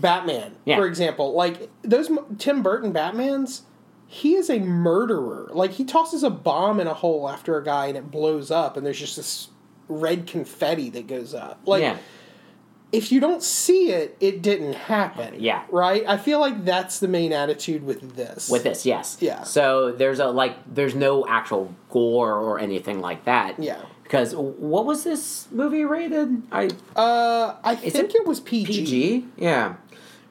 Batman, 0.01 0.55
Yeah. 0.65 0.75
for 0.77 0.85
example. 0.85 1.33
Like 1.33 1.69
those 1.83 2.09
Tim 2.37 2.61
Burton 2.61 2.93
Batmans, 2.93 3.61
he 4.07 4.35
is 4.35 4.49
a 4.49 4.59
murderer. 4.59 5.49
Like 5.53 5.71
he 5.71 5.83
tosses 5.85 6.23
a 6.23 6.29
bomb 6.29 6.79
in 6.79 6.87
a 6.87 6.93
hole 6.93 7.29
after 7.29 7.57
a 7.57 7.63
guy 7.63 7.87
and 7.87 7.97
it 7.97 8.11
blows 8.11 8.51
up, 8.51 8.77
and 8.77 8.85
there's 8.85 8.99
just 8.99 9.15
this 9.15 9.49
red 9.87 10.27
confetti 10.27 10.89
that 10.91 11.07
goes 11.07 11.33
up. 11.33 11.59
Like 11.65 11.81
yeah. 11.81 11.97
if 12.91 13.11
you 13.11 13.19
don't 13.19 13.43
see 13.43 13.91
it, 13.91 14.15
it 14.19 14.41
didn't 14.41 14.73
happen. 14.73 15.35
Yeah. 15.39 15.63
right. 15.69 16.03
I 16.07 16.17
feel 16.17 16.39
like 16.39 16.65
that's 16.65 16.99
the 16.99 17.07
main 17.07 17.31
attitude 17.33 17.83
with 17.83 18.15
this. 18.15 18.49
with 18.49 18.63
this 18.63 18.85
yes 18.85 19.17
Yeah. 19.19 19.43
so 19.43 19.91
there's 19.91 20.19
a 20.19 20.27
like 20.27 20.55
there's 20.73 20.95
no 20.95 21.25
actual 21.27 21.73
gore 21.89 22.33
or 22.35 22.59
anything 22.59 22.99
like 22.99 23.25
that 23.25 23.59
Yeah. 23.59 23.81
because 24.03 24.35
what 24.35 24.85
was 24.85 25.03
this 25.03 25.47
movie 25.51 25.83
rated 25.85 26.41
i 26.51 26.69
Uh, 26.95 27.55
I 27.63 27.75
think 27.75 28.11
it 28.11 28.21
it, 28.21 28.27
was 28.27 28.39
PG. 28.39 28.85
pg 28.85 29.25
yeah 29.37 29.75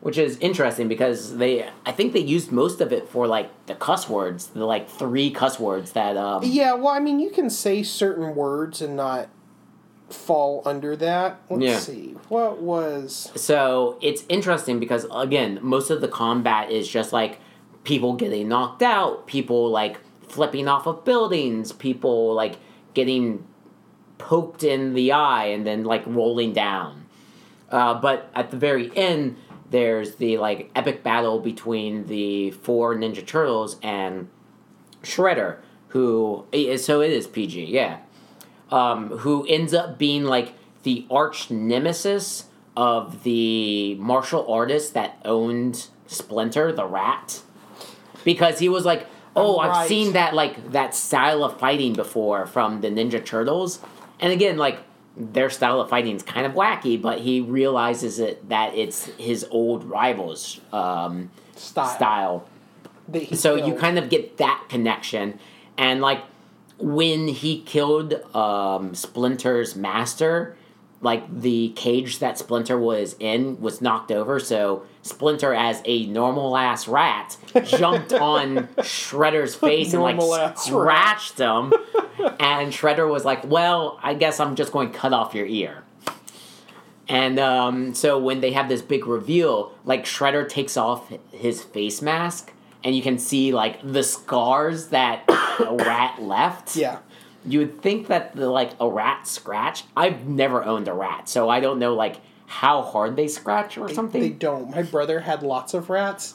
which 0.04 0.18
is 0.18 0.36
interesting 0.38 0.86
because 0.86 1.38
they 1.38 1.66
i 1.86 1.90
think 1.92 2.12
they 2.12 2.20
used 2.20 2.52
most 2.52 2.80
of 2.80 2.92
it 2.92 3.08
for 3.08 3.26
like 3.26 3.48
the 3.66 3.74
cuss 3.74 4.06
words 4.08 4.48
the 4.48 4.64
like 4.64 4.86
three 4.88 5.30
cuss 5.30 5.58
words 5.58 5.92
that 5.92 6.16
um 6.16 6.42
Yeah, 6.44 6.74
well, 6.74 6.88
I 6.88 7.00
mean, 7.00 7.18
you 7.20 7.30
can 7.30 7.48
say 7.48 7.82
certain 7.82 8.34
words 8.34 8.82
and 8.82 8.96
not 8.96 9.28
fall 10.10 10.62
under 10.66 10.94
that. 10.96 11.40
Let's 11.50 11.62
Yeah. 11.64 11.78
see. 11.78 12.14
What 12.28 12.60
was. 12.60 13.32
so 13.34 13.96
it's 14.02 14.22
interesting 14.28 14.78
because 14.78 15.06
again 15.10 15.58
most 15.62 15.88
of 15.90 16.00
the 16.00 16.08
combat 16.08 16.70
is 16.70 16.86
just 16.86 17.12
like 17.12 17.40
people 17.84 18.12
getting 18.14 18.48
knocked 18.48 18.82
out, 18.82 19.26
people 19.26 19.70
like 19.70 19.96
flipping 20.28 20.68
off 20.68 20.86
of 20.86 21.04
buildings, 21.04 21.72
people 21.72 22.34
like 22.34 22.56
getting 22.92 23.44
poked 24.18 24.62
in 24.62 24.94
the 24.94 25.12
eye 25.12 25.46
and 25.46 25.66
then 25.66 25.84
like 25.84 26.02
rolling 26.06 26.52
down. 26.52 27.06
Uh, 27.70 27.94
but 27.94 28.30
at 28.34 28.50
the 28.50 28.56
very 28.56 28.94
end, 28.96 29.36
there's 29.74 30.14
the 30.14 30.38
like 30.38 30.70
epic 30.76 31.02
battle 31.02 31.40
between 31.40 32.06
the 32.06 32.52
four 32.52 32.94
Ninja 32.94 33.26
Turtles 33.26 33.76
and 33.82 34.28
Shredder, 35.02 35.56
who 35.88 36.46
so 36.76 37.00
it 37.00 37.10
is 37.10 37.26
PG, 37.26 37.64
yeah, 37.64 37.98
um, 38.70 39.08
who 39.08 39.44
ends 39.48 39.74
up 39.74 39.98
being 39.98 40.22
like 40.22 40.54
the 40.84 41.04
arch 41.10 41.50
nemesis 41.50 42.44
of 42.76 43.24
the 43.24 43.96
martial 43.96 44.46
artist 44.48 44.94
that 44.94 45.18
owned 45.24 45.88
Splinter, 46.06 46.70
the 46.70 46.86
rat, 46.86 47.42
because 48.22 48.60
he 48.60 48.68
was 48.68 48.84
like, 48.84 49.08
"Oh, 49.34 49.58
I've 49.58 49.88
seen 49.88 50.12
that 50.12 50.34
like 50.34 50.70
that 50.70 50.94
style 50.94 51.42
of 51.42 51.58
fighting 51.58 51.94
before 51.94 52.46
from 52.46 52.80
the 52.80 52.90
Ninja 52.90 53.24
Turtles," 53.24 53.80
and 54.20 54.32
again, 54.32 54.56
like 54.56 54.78
their 55.16 55.50
style 55.50 55.80
of 55.80 55.88
fighting 55.88 56.16
is 56.16 56.22
kind 56.22 56.46
of 56.46 56.52
wacky, 56.52 57.00
but 57.00 57.20
he 57.20 57.40
realizes 57.40 58.18
it 58.18 58.48
that 58.48 58.74
it's 58.74 59.06
his 59.16 59.46
old 59.50 59.84
rivals' 59.84 60.60
um, 60.72 61.30
Style. 61.56 61.88
style. 61.88 62.48
So 63.34 63.54
you 63.54 63.74
kind 63.74 63.98
of 63.98 64.08
get 64.08 64.38
that 64.38 64.64
connection. 64.68 65.38
And 65.78 66.00
like 66.00 66.22
when 66.78 67.28
he 67.28 67.60
killed 67.60 68.14
um, 68.34 68.94
splinter's 68.94 69.76
master 69.76 70.56
like 71.04 71.24
the 71.40 71.68
cage 71.76 72.18
that 72.18 72.36
splinter 72.38 72.78
was 72.78 73.14
in 73.20 73.60
was 73.60 73.80
knocked 73.80 74.10
over 74.10 74.40
so 74.40 74.84
splinter 75.02 75.54
as 75.54 75.80
a 75.84 76.06
normal 76.06 76.56
ass 76.56 76.88
rat 76.88 77.36
jumped 77.64 78.12
on 78.12 78.66
shredder's 78.78 79.54
face 79.54 79.92
and 79.92 80.02
like 80.02 80.20
scratched 80.56 81.38
him 81.38 81.72
and 82.40 82.72
shredder 82.72 83.08
was 83.08 83.24
like 83.24 83.44
well 83.44 84.00
i 84.02 84.14
guess 84.14 84.40
i'm 84.40 84.56
just 84.56 84.72
going 84.72 84.90
to 84.90 84.98
cut 84.98 85.12
off 85.12 85.34
your 85.34 85.46
ear 85.46 85.84
and 87.08 87.38
um, 87.38 87.94
so 87.94 88.18
when 88.18 88.40
they 88.40 88.52
have 88.52 88.68
this 88.68 88.82
big 88.82 89.06
reveal, 89.06 89.72
like 89.84 90.04
Shredder 90.04 90.48
takes 90.48 90.76
off 90.76 91.12
his 91.32 91.62
face 91.62 92.00
mask, 92.00 92.52
and 92.82 92.96
you 92.96 93.02
can 93.02 93.18
see 93.18 93.52
like 93.52 93.80
the 93.82 94.02
scars 94.02 94.88
that 94.88 95.24
a 95.28 95.74
rat 95.74 96.22
left. 96.22 96.76
yeah. 96.76 96.98
You 97.46 97.58
would 97.60 97.82
think 97.82 98.06
that 98.08 98.34
the 98.36 98.48
like 98.48 98.70
a 98.80 98.88
rat 98.88 99.26
scratch. 99.26 99.84
I've 99.96 100.26
never 100.26 100.64
owned 100.64 100.88
a 100.88 100.94
rat, 100.94 101.28
so 101.28 101.48
I 101.48 101.60
don't 101.60 101.78
know 101.78 101.94
like 101.94 102.16
how 102.46 102.82
hard 102.82 103.16
they 103.16 103.28
scratch 103.28 103.76
or 103.78 103.88
something. 103.88 104.20
They 104.20 104.30
don't. 104.30 104.70
My 104.70 104.82
brother 104.82 105.20
had 105.20 105.42
lots 105.42 105.74
of 105.74 105.90
rats. 105.90 106.34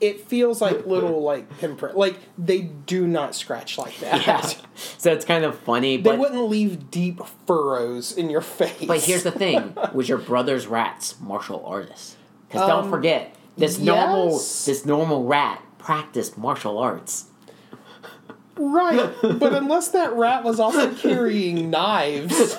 It 0.00 0.20
feels 0.20 0.60
like 0.60 0.86
little 0.86 1.22
like 1.32 1.58
pinprick. 1.58 1.94
Like 1.94 2.16
they 2.38 2.60
do 2.62 3.06
not 3.06 3.34
scratch 3.34 3.78
like 3.78 3.98
that. 3.98 4.26
yeah. 4.26 4.40
So 4.96 5.12
it's 5.12 5.24
kind 5.24 5.44
of 5.44 5.58
funny, 5.58 5.96
But 5.98 6.12
They 6.12 6.18
wouldn't 6.18 6.48
leave 6.48 6.90
deep 6.90 7.20
furrows 7.46 8.12
in 8.16 8.30
your 8.30 8.40
face. 8.40 8.84
but 8.86 9.00
here's 9.02 9.24
the 9.24 9.32
thing: 9.32 9.74
was 9.92 10.08
your 10.08 10.18
brother's 10.18 10.66
rats 10.66 11.16
martial 11.20 11.64
artists? 11.66 12.16
Because 12.48 12.66
don't 12.68 12.84
Um, 12.84 12.90
forget 12.90 13.34
this 13.56 13.78
normal 13.78 14.30
this 14.38 14.86
normal 14.86 15.24
rat 15.24 15.62
practiced 15.78 16.38
martial 16.38 16.78
arts. 16.78 17.24
Right, 18.58 19.14
but 19.22 19.54
unless 19.54 19.88
that 19.88 20.12
rat 20.14 20.44
was 20.44 20.60
also 20.60 20.94
carrying 20.96 21.70
knives, 21.70 22.56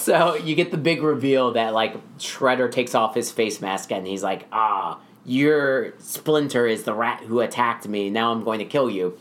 So 0.00 0.34
you 0.34 0.54
get 0.54 0.70
the 0.70 0.78
big 0.78 1.02
reveal 1.02 1.52
that 1.52 1.74
like 1.74 1.94
Shredder 2.18 2.70
takes 2.72 2.94
off 2.94 3.14
his 3.14 3.30
face 3.30 3.60
mask 3.60 3.92
and 3.92 4.06
he's 4.06 4.22
like, 4.22 4.46
"Ah, 4.50 4.98
your 5.24 5.92
Splinter 5.98 6.66
is 6.66 6.84
the 6.84 6.94
rat 6.94 7.20
who 7.24 7.40
attacked 7.40 7.86
me. 7.86 8.08
Now 8.08 8.32
I'm 8.32 8.42
going 8.42 8.60
to 8.60 8.64
kill 8.64 8.90
you." 8.90 9.18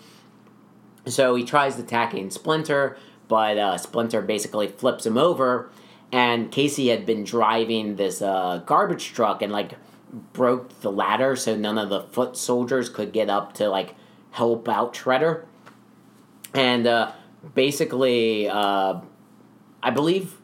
So 1.05 1.35
he 1.35 1.43
tries 1.43 1.77
attacking 1.77 2.29
Splinter, 2.29 2.97
but 3.27 3.57
uh, 3.57 3.77
Splinter 3.77 4.21
basically 4.21 4.67
flips 4.67 5.05
him 5.05 5.17
over. 5.17 5.69
And 6.11 6.51
Casey 6.51 6.87
had 6.87 7.05
been 7.05 7.23
driving 7.23 7.97
this 7.97 8.21
uh, 8.21 8.63
garbage 8.65 9.13
truck 9.13 9.41
and 9.41 9.51
like 9.51 9.73
broke 10.33 10.81
the 10.81 10.91
ladder, 10.91 11.35
so 11.35 11.55
none 11.55 11.77
of 11.77 11.89
the 11.89 12.01
foot 12.01 12.37
soldiers 12.37 12.89
could 12.89 13.11
get 13.11 13.29
up 13.29 13.53
to 13.55 13.69
like 13.69 13.95
help 14.31 14.67
out 14.69 14.93
Shredder. 14.93 15.45
And 16.53 16.87
uh, 16.87 17.11
basically, 17.53 18.49
uh, 18.49 18.99
I 19.83 19.89
believe 19.91 20.35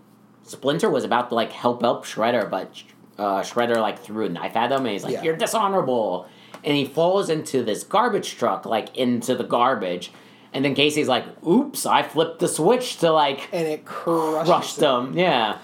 Splinter 0.44 0.90
was 0.90 1.04
about 1.04 1.30
to 1.30 1.36
like 1.36 1.52
help 1.52 1.84
out 1.84 2.04
Shredder, 2.04 2.50
but 2.50 2.84
uh, 3.18 3.42
Shredder 3.42 3.78
like 3.78 4.00
threw 4.00 4.26
a 4.26 4.30
knife 4.30 4.56
at 4.56 4.72
him, 4.72 4.80
and 4.82 4.90
he's 4.90 5.04
like, 5.04 5.14
Yeah. 5.14 5.24
"You're 5.24 5.36
dishonorable," 5.38 6.28
and 6.64 6.76
he 6.76 6.86
falls 6.86 7.30
into 7.30 7.64
this 7.64 7.84
garbage 7.84 8.36
truck, 8.38 8.66
like 8.66 8.96
into 8.96 9.34
the 9.36 9.44
garbage, 9.44 10.12
and 10.54 10.64
then 10.64 10.76
Casey's 10.76 11.08
like, 11.08 11.26
"Oops, 11.46 11.86
I 11.86 12.04
flipped 12.04 12.40
the 12.40 12.48
switch 12.48 12.98
to 12.98 13.12
like 13.12 13.50
and 13.52 13.68
it 13.68 13.86
crushes 13.86 14.48
crushed 14.48 14.80
him." 14.80 15.18
Yeah, 15.18 15.58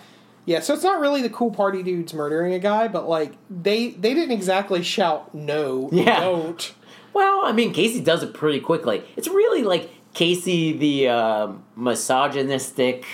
Yeah, 0.46 0.62
so 0.62 0.74
it's 0.74 0.84
not 0.84 1.00
really 1.00 1.22
the 1.22 1.30
cool 1.30 1.52
party 1.52 1.84
dudes 1.84 2.14
murdering 2.16 2.54
a 2.54 2.60
guy, 2.60 2.88
but 2.88 3.08
like 3.08 3.34
they 3.52 3.90
they 3.92 4.16
didn't 4.16 4.32
exactly 4.32 4.82
shout 4.82 5.36
no, 5.36 5.88
Yeah. 5.92 6.20
don't. 6.22 6.74
Well, 7.14 7.42
I 7.44 7.52
mean, 7.52 7.74
Casey 7.74 8.02
does 8.02 8.24
it 8.24 8.34
pretty 8.34 8.60
quickly. 8.60 9.04
It's 9.16 9.28
really 9.28 9.64
like 9.64 9.90
Casey, 10.14 10.74
the 10.74 11.10
uh, 11.10 11.52
misogynistic 11.76 13.06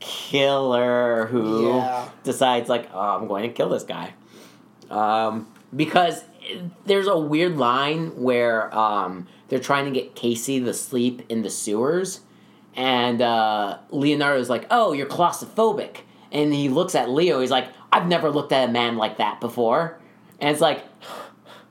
killer 0.00 1.26
who 1.26 1.68
Yeah. 1.68 2.08
decides, 2.24 2.68
like, 2.68 2.88
oh, 2.92 2.98
I'm 3.16 3.26
going 3.28 3.42
to 3.44 3.48
kill 3.54 3.68
this 3.68 3.84
guy. 3.84 4.14
Um, 4.90 5.46
because 5.74 6.24
there's 6.86 7.06
a 7.06 7.18
weird 7.18 7.56
line 7.56 8.20
where 8.22 8.74
um, 8.76 9.26
they're 9.48 9.58
trying 9.58 9.84
to 9.86 9.90
get 9.90 10.14
Casey 10.14 10.60
to 10.60 10.72
sleep 10.74 11.22
in 11.28 11.42
the 11.42 11.50
sewers, 11.50 12.20
and 12.74 13.20
uh, 13.20 13.78
Leonardo's 13.90 14.48
like, 14.48 14.66
oh, 14.70 14.92
you're 14.92 15.06
claustrophobic. 15.06 15.98
And 16.30 16.52
he 16.52 16.68
looks 16.68 16.94
at 16.94 17.08
Leo, 17.10 17.40
he's 17.40 17.50
like, 17.50 17.68
I've 17.90 18.06
never 18.06 18.30
looked 18.30 18.52
at 18.52 18.68
a 18.68 18.72
man 18.72 18.96
like 18.96 19.16
that 19.18 19.40
before. 19.40 19.98
And 20.40 20.50
it's 20.50 20.60
like, 20.60 20.84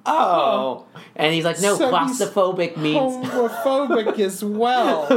oh. 0.07 0.85
And 1.15 1.33
he's 1.33 1.45
like, 1.45 1.59
no, 1.61 1.75
So 1.75 1.91
claustrophobic 1.91 2.77
means. 2.77 3.25
Homophobic 3.27 4.19
as 4.19 4.43
well. 4.43 5.07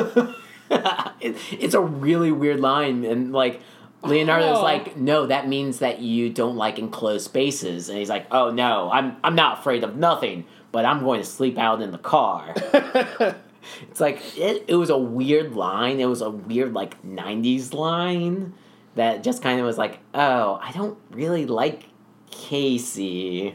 it, 1.21 1.37
it's 1.53 1.75
a 1.75 1.81
really 1.81 2.33
weird 2.33 2.61
line, 2.61 3.05
and 3.05 3.33
like 3.33 3.61
Leonardo's 4.03 4.59
Oh. 4.59 4.63
like, 4.63 4.97
no, 4.97 5.27
that 5.27 5.49
means 5.49 5.81
that 5.81 6.01
you 6.01 6.31
don't 6.31 6.57
like 6.57 6.79
enclosed 6.79 7.25
spaces, 7.25 7.89
and 7.89 7.99
he's 7.99 8.09
like, 8.09 8.27
oh 8.31 8.51
no, 8.51 8.91
I'm 8.93 9.17
I'm 9.23 9.35
not 9.35 9.59
afraid 9.61 9.85
of 9.85 9.97
nothing, 9.97 10.45
but 10.73 10.85
I'm 10.85 11.01
going 11.03 11.21
to 11.21 11.27
sleep 11.27 11.59
out 11.59 11.83
in 11.83 11.91
the 11.91 11.99
car. 11.99 12.55
it's 13.91 14.01
like 14.01 14.23
it, 14.39 14.65
it 14.69 14.77
was 14.77 14.91
a 14.91 14.99
weird 14.99 15.55
line. 15.55 16.01
It 16.01 16.07
was 16.07 16.23
a 16.23 16.31
weird 16.31 16.73
like 16.73 17.03
'90s 17.03 17.75
line 17.75 18.55
that 18.95 19.23
just 19.23 19.43
kind 19.43 19.61
of 19.61 19.67
was 19.67 19.77
like, 19.79 19.99
oh, 20.15 20.59
I 20.63 20.73
don't 20.73 20.99
really 21.11 21.47
like 21.47 21.85
Casey. 22.31 23.55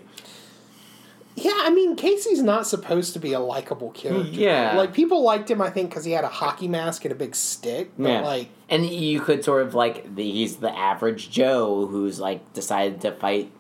Yeah, 1.38 1.52
I 1.58 1.70
mean 1.70 1.96
Casey's 1.98 2.42
not 2.42 2.66
supposed 2.66 3.12
to 3.14 3.20
be 3.20 3.34
a 3.34 3.40
likable 3.40 3.92
character. 3.92 4.30
Yeah. 4.32 4.76
like 4.78 4.94
people 4.94 5.22
liked 5.22 5.52
him, 5.52 5.62
I 5.62 5.70
think, 5.70 5.90
because 5.90 6.06
he 6.06 6.14
had 6.14 6.24
a 6.24 6.30
hockey 6.30 6.68
mask 6.70 7.04
and 7.04 7.12
a 7.12 7.16
big 7.16 7.36
stick. 7.36 7.92
But 7.98 8.10
Yeah. 8.10 8.22
like, 8.22 8.50
And 8.70 8.86
you 8.86 9.20
could 9.20 9.44
sort 9.44 9.62
of 9.64 9.76
like 9.76 10.16
the, 10.16 10.24
he's 10.32 10.58
the 10.58 10.76
average 10.76 11.30
Joe 11.30 11.88
who's 11.88 12.20
like 12.22 12.54
decided 12.54 13.02
to 13.02 13.12
fight 13.12 13.52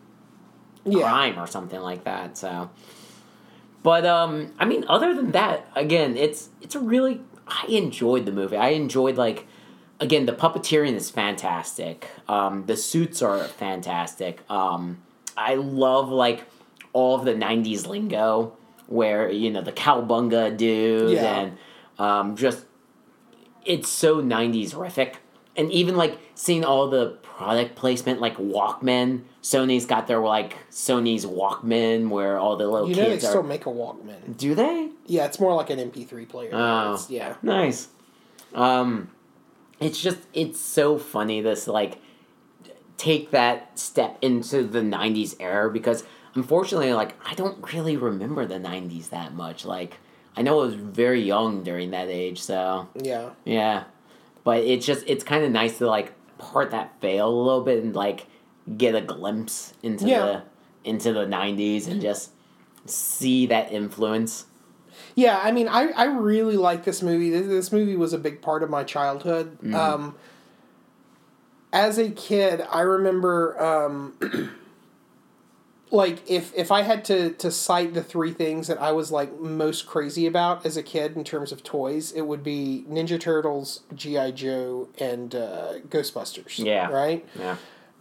yeah, 0.86 1.01
crime 1.01 1.38
or 1.39 1.47
something 1.47 1.82
like 1.82 2.05
that. 2.05 2.38
So, 2.38 2.69
but 3.84 4.05
um, 4.05 4.53
I 4.57 4.65
mean, 4.65 4.86
other 4.88 5.13
than 5.13 5.32
that, 5.32 5.67
again, 5.76 6.15
it's 6.15 6.49
it's 6.61 6.76
a 6.76 6.80
really 6.80 7.21
I 7.47 7.65
enjoyed 7.67 8.26
the 8.26 8.32
movie. 8.32 8.55
I 8.57 8.69
enjoyed 8.69 9.17
like 9.17 9.47
again 9.99 10.26
the 10.28 10.32
puppeteering 10.34 10.93
is 10.95 11.09
fantastic. 11.09 12.07
Um, 12.30 12.65
the 12.67 12.78
suits 12.78 13.21
are 13.21 13.43
fantastic. 13.43 14.49
Um, 14.49 14.99
I 15.36 15.55
love 15.55 16.09
like 16.09 16.45
all 16.96 17.16
of 17.20 17.26
the 17.26 17.34
'90s 17.34 17.86
lingo 17.88 18.56
where 18.88 19.30
you 19.32 19.50
know 19.52 19.62
the 19.62 19.72
cowabunga 19.72 20.56
dude 20.56 21.12
Yeah. 21.12 21.36
and 21.39 21.58
um, 22.00 22.36
just 22.36 22.66
it's 23.66 23.89
so 23.89 24.22
90s 24.22 24.72
rific 24.74 25.16
and 25.58 25.72
even 25.72 25.96
like 25.96 26.20
seeing 26.36 26.64
all 26.64 26.88
the 26.89 27.18
product 27.24 27.76
placement 27.76 28.22
like 28.22 28.38
walkman 28.38 29.22
sony's 29.41 29.86
got 29.86 30.06
their 30.08 30.20
like 30.20 30.56
sony's 30.70 31.26
walkman 31.26 32.10
where 32.10 32.38
all 32.38 32.56
the 32.58 32.68
little 32.68 32.88
you 32.89 32.96
know 32.96 33.10
they 33.10 33.18
still 33.20 33.39
are 33.39 33.43
make 33.43 33.66
a 33.66 33.70
Walkman. 33.70 34.38
do 34.38 34.54
they 34.56 34.89
Yeah, 35.08 35.26
it's 35.26 35.39
more 35.39 35.54
like 35.56 35.70
an 35.70 35.80
MP3 35.80 36.30
player. 36.30 36.52
Oh. 36.54 37.04
Yeah, 37.10 37.36
nice 37.41 37.88
um 38.54 39.10
it's 39.80 40.00
just 40.02 40.20
it's 40.34 40.60
so 40.60 40.98
funny 40.98 41.41
this 41.41 41.68
like 41.68 41.98
take 42.98 43.32
that 43.32 43.78
step 43.78 44.18
into 44.22 44.64
the 44.64 44.80
90s 44.80 45.36
era 45.39 45.70
because 45.72 46.04
unfortunately 46.36 46.94
like 46.94 47.16
i 47.26 47.34
don't 47.34 47.74
really 47.74 47.98
remember 47.98 48.46
the 48.46 48.60
90s 48.60 49.10
that 49.10 49.34
much 49.34 49.66
like 49.66 49.98
i 50.36 50.42
know 50.42 50.60
i 50.62 50.66
was 50.66 50.76
very 50.76 51.22
young 51.22 51.64
during 51.64 51.92
that 51.92 52.10
age 52.10 52.42
so 52.42 52.88
yeah. 53.02 53.30
Yeah. 53.46 53.84
But 54.44 54.60
it's 54.64 54.86
just 54.86 55.04
it's 55.08 55.24
kind 55.24 55.44
of 55.44 55.52
nice 55.52 55.80
to 55.80 55.88
like 55.88 56.14
part 56.38 56.70
that 56.70 57.02
veil 57.02 57.28
a 57.28 57.34
little 57.42 57.62
bit 57.64 57.84
and 57.84 57.96
like 57.96 58.28
get 58.78 58.94
a 58.94 59.02
glimpse 59.02 59.74
into 59.82 60.06
Yeah. 60.08 60.26
the 60.26 60.44
into 60.90 61.14
the 61.14 61.26
'90s 61.26 61.88
and 61.88 62.00
just 62.00 62.30
see 62.86 63.48
that 63.48 63.72
influence. 63.72 64.46
Yeah, 65.16 65.40
I 65.42 65.52
mean, 65.52 65.68
I, 65.68 65.88
I 65.96 66.04
really 66.06 66.58
like 66.58 66.84
this 66.84 67.02
movie. 67.02 67.32
This, 67.32 67.48
this 67.48 67.72
movie 67.72 67.96
was 67.96 68.14
a 68.14 68.20
big 68.20 68.44
part 68.44 68.62
of 68.62 68.70
my 68.70 68.84
childhood. 68.84 69.58
Mm-hmm. 69.64 69.74
Um, 69.74 70.16
as 71.74 71.98
a 71.98 72.12
kid, 72.12 72.64
I 72.72 72.82
remember, 72.82 73.60
um, 73.60 74.14
like, 75.92 76.30
if, 76.30 76.54
if 76.56 76.72
I 76.72 76.82
had 76.82 77.06
to, 77.06 77.32
to 77.34 77.52
cite 77.52 77.94
the 77.94 78.04
three 78.04 78.34
things 78.34 78.68
that 78.68 78.82
I 78.82 78.92
was, 78.92 79.12
like, 79.12 79.40
most 79.40 79.86
crazy 79.86 80.26
about 80.26 80.66
as 80.66 80.78
a 80.78 80.84
kid 80.84 81.16
in 81.16 81.24
terms 81.24 81.52
of 81.52 81.64
toys, 81.64 82.12
it 82.12 82.22
would 82.22 82.44
be 82.44 82.86
Ninja 82.90 83.20
Turtles, 83.20 83.82
G.I. 83.94 84.32
Joe, 84.32 84.90
and 85.00 85.36
uh, 85.36 85.80
Ghostbusters. 85.88 86.58
Yeah. 86.58 86.90
Right? 86.90 87.26
Yeah. 87.38 87.58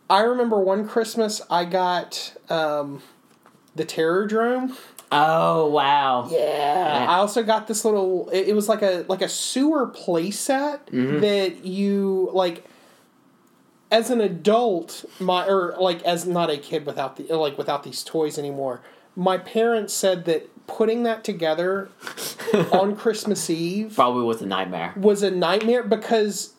I 0.09 0.21
remember 0.21 0.59
one 0.61 0.87
Christmas 0.87 1.41
I 1.51 1.65
got 1.65 2.35
um, 2.49 3.03
the 3.75 3.85
Terror 3.85 4.27
Drome. 4.27 4.77
Oh 5.11 5.69
wow. 5.69 6.29
Yeah. 6.31 7.07
I 7.09 7.17
also 7.17 7.43
got 7.43 7.69
this 7.69 7.85
little. 7.85 8.29
It, 8.31 8.49
it 8.49 8.55
was 8.55 8.69
like 8.69 8.83
a 8.83 9.05
like 9.09 9.23
a 9.23 9.29
sewer 9.29 9.87
playset 9.87 10.81
that 11.21 11.65
you 11.65 12.31
like. 12.33 12.65
As 13.95 14.11
an 14.11 14.21
adult, 14.21 15.05
my 15.21 15.47
or 15.47 15.77
like 15.79 16.03
as 16.03 16.27
not 16.27 16.51
a 16.51 16.57
kid 16.59 16.85
without 16.85 17.17
the 17.17 17.25
like 17.37 17.57
without 17.57 17.85
these 17.85 18.03
toys 18.03 18.39
anymore. 18.39 18.81
My 19.15 19.39
parents 19.39 19.95
said 19.95 20.25
that 20.25 20.51
putting 20.67 21.05
that 21.05 21.23
together 21.23 21.89
on 22.73 22.97
Christmas 22.97 23.49
Eve 23.49 23.93
Probably 23.95 24.25
was 24.25 24.43
a 24.43 24.47
nightmare. 24.47 24.93
was 24.97 25.23
a 25.23 25.31
nightmare 25.31 25.85
because 25.85 26.55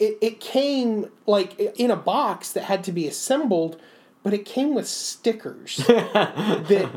it, 0.00 0.18
it 0.20 0.40
came 0.40 1.06
like 1.26 1.58
in 1.58 1.90
a 1.90 1.96
box 1.96 2.52
that 2.52 2.64
had 2.64 2.82
to 2.84 2.92
be 2.92 3.06
assembled, 3.06 3.80
but 4.24 4.34
it 4.34 4.44
came 4.44 4.74
with 4.74 4.88
stickers 4.88 5.76
that 5.86 6.90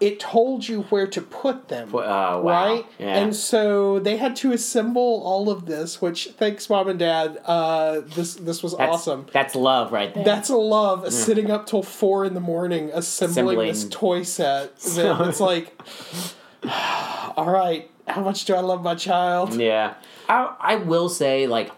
it 0.00 0.20
told 0.20 0.68
you 0.68 0.82
where 0.82 1.06
to 1.06 1.20
put 1.20 1.68
them. 1.68 1.90
Oh 1.92 1.98
wow. 1.98 2.42
Right? 2.42 2.86
Yeah. 2.98 3.16
And 3.16 3.34
so 3.34 3.98
they 3.98 4.16
had 4.16 4.36
to 4.36 4.52
assemble 4.52 5.22
all 5.24 5.50
of 5.50 5.66
this, 5.66 6.00
which 6.02 6.28
thanks 6.36 6.68
mom 6.68 6.88
and 6.88 6.98
dad. 6.98 7.40
Uh, 7.44 8.00
this 8.00 8.34
this 8.34 8.62
was 8.62 8.76
that's, 8.76 8.92
awesome. 8.92 9.26
That's 9.32 9.54
love 9.54 9.92
right 9.92 10.12
there. 10.12 10.24
That's 10.24 10.50
love 10.50 11.12
sitting 11.12 11.50
up 11.50 11.66
till 11.66 11.82
four 11.82 12.24
in 12.24 12.34
the 12.34 12.40
morning 12.40 12.90
assembling, 12.92 13.30
Assembling. 13.30 13.68
this 13.68 13.88
toy 13.90 14.22
set. 14.22 14.72
That 14.94 15.28
it's 15.28 15.40
like, 15.40 15.80
all 17.36 17.50
right, 17.50 17.90
how 18.06 18.22
much 18.22 18.44
do 18.44 18.54
I 18.54 18.60
love 18.60 18.82
my 18.82 18.94
child? 18.94 19.54
Yeah. 19.54 19.94
I, 20.28 20.54
I 20.58 20.76
will 20.76 21.08
say, 21.08 21.46
like, 21.46 21.70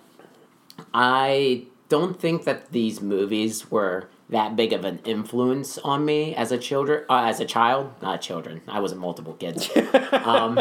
I 0.93 1.65
don't 1.89 2.21
think 2.21 2.45
that 2.45 2.73
these 2.73 3.01
movies 3.01 3.71
were 3.71 4.09
that 4.31 4.57
big 4.57 4.73
of 4.73 4.85
an 4.85 4.99
influence 5.05 5.79
on 5.79 6.05
me 6.05 6.35
as 6.35 6.51
a 6.53 6.59
children 6.59 7.05
uh, 7.09 7.23
as 7.25 7.39
a 7.41 7.45
child 7.45 7.91
not 8.03 8.21
children 8.21 8.61
i 8.69 8.81
wasn't 8.81 9.01
multiple 9.01 9.35
kids 9.35 9.71
um, 10.13 10.61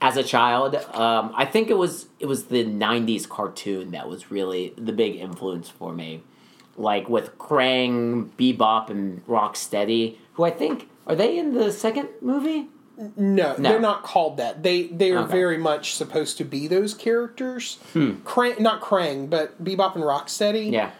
as 0.00 0.16
a 0.16 0.22
child 0.22 0.74
um, 0.94 1.32
i 1.36 1.44
think 1.44 1.70
it 1.70 1.78
was 1.78 2.06
it 2.20 2.26
was 2.26 2.46
the 2.46 2.64
90s 2.64 3.28
cartoon 3.28 3.90
that 3.92 4.08
was 4.08 4.30
really 4.30 4.72
the 4.76 4.92
big 4.92 5.16
influence 5.16 5.68
for 5.68 5.92
me 5.92 6.22
like 6.76 7.08
with 7.08 7.38
krang 7.38 8.28
bebop 8.38 8.90
and 8.90 9.24
rocksteady 9.26 10.16
who 10.34 10.42
i 10.44 10.50
think 10.50 10.88
are 11.06 11.14
they 11.14 11.38
in 11.38 11.54
the 11.54 11.70
second 11.70 12.08
movie 12.20 12.66
No, 13.16 13.56
No. 13.58 13.68
they're 13.70 13.80
not 13.80 14.04
called 14.04 14.36
that. 14.36 14.62
They 14.62 14.86
they 14.86 15.10
are 15.10 15.24
Okay. 15.24 15.32
very 15.32 15.58
much 15.58 15.94
supposed 15.96 16.38
to 16.38 16.44
be 16.44 16.68
those 16.68 16.94
characters. 16.94 17.78
Krang, 17.92 18.60
not 18.60 18.80
Krang, 18.80 19.28
but 19.28 19.62
Bebop 19.62 19.96
and 19.96 20.04
Rocksteady. 20.04 20.70
yeah 20.70 20.90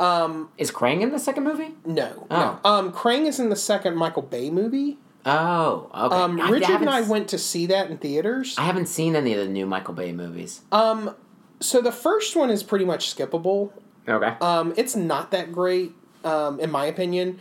um 0.00 0.48
is 0.58 0.70
krang 0.70 1.00
in 1.02 1.10
the 1.12 1.18
second 1.18 1.44
movie 1.44 1.74
No, 1.86 2.26
Oh. 2.30 2.58
no. 2.64 2.70
Um, 2.70 2.92
Krang 2.92 3.26
is 3.26 3.38
in 3.38 3.48
the 3.48 3.56
second 3.56 3.96
Michael 3.96 4.22
Bay 4.22 4.50
movie. 4.50 4.98
oh 5.24 5.88
okay 5.94 6.16
Um, 6.16 6.40
I 6.40 6.50
Richard 6.50 6.64
and 6.64 6.64
haven't 6.72 6.88
I 6.88 7.00
went 7.02 7.28
to 7.28 7.38
see 7.38 7.66
that 7.66 7.90
in 7.90 7.98
theaters. 7.98 8.56
I 8.58 8.62
haven't 8.62 8.86
seen 8.86 9.14
any 9.16 9.32
of 9.34 9.38
the 9.38 9.48
new 9.52 9.66
Michael 9.66 9.94
Bay 9.94 10.12
movies. 10.12 10.62
Um, 10.72 11.14
so 11.60 11.80
the 11.80 11.92
first 11.92 12.34
one 12.36 12.50
is 12.50 12.62
pretty 12.62 12.84
much 12.84 13.14
skippable. 13.14 13.70
Okay. 14.08 14.34
Um, 14.40 14.74
it's 14.76 14.94
not 14.96 15.30
that 15.30 15.50
great, 15.52 15.92
um, 16.24 16.60
in 16.60 16.70
my 16.70 16.84
opinion. 16.86 17.38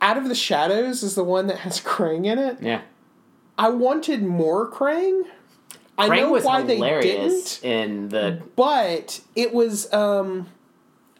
Out 0.00 0.16
of 0.16 0.28
the 0.28 0.34
Shadows 0.34 1.02
is 1.02 1.14
the 1.14 1.24
one 1.24 1.46
that 1.48 1.58
has 1.58 1.80
Krang 1.92 2.24
in 2.26 2.38
it. 2.38 2.58
yeah. 2.62 2.82
I 3.56 3.68
wanted 3.68 4.22
more 4.22 4.70
Krang. 4.70 5.22
I 5.96 6.08
Krang 6.08 6.16
know 6.16 6.32
was 6.32 6.44
why 6.44 6.62
they 6.62 6.76
hilarious 6.76 7.60
didn't. 7.60 7.80
in 7.80 8.08
the. 8.08 8.42
but 8.56 9.20
it 9.36 9.52
was 9.54 9.92
um 9.92 10.48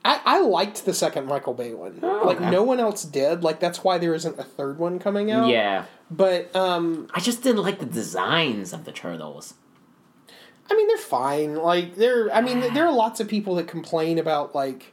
I, 0.04 0.20
I 0.24 0.40
liked 0.40 0.84
the 0.84 0.92
second 0.92 1.26
Michael 1.26 1.54
Bay 1.54 1.72
one. 1.72 1.98
Oh, 2.02 2.22
like 2.26 2.36
okay. 2.36 2.50
no 2.50 2.62
one 2.62 2.78
else 2.78 3.04
did. 3.04 3.42
Like 3.42 3.58
that's 3.58 3.82
why 3.82 3.96
there 3.98 4.14
isn't 4.14 4.38
a 4.38 4.44
third 4.44 4.78
one 4.78 4.98
coming 4.98 5.30
out. 5.30 5.48
Yeah. 5.48 5.86
But 6.10 6.54
um 6.54 7.08
I 7.14 7.20
just 7.20 7.42
didn't 7.42 7.62
like 7.62 7.78
the 7.78 7.86
designs 7.86 8.72
of 8.72 8.84
the 8.84 8.92
turtles. 8.92 9.54
I 10.70 10.74
mean 10.74 10.88
they're 10.88 10.96
fine. 10.98 11.56
Like 11.56 11.96
they're 11.96 12.32
I 12.34 12.42
mean 12.42 12.74
there 12.74 12.86
are 12.86 12.92
lots 12.92 13.18
of 13.20 13.28
people 13.28 13.54
that 13.54 13.66
complain 13.66 14.18
about 14.18 14.54
like 14.54 14.92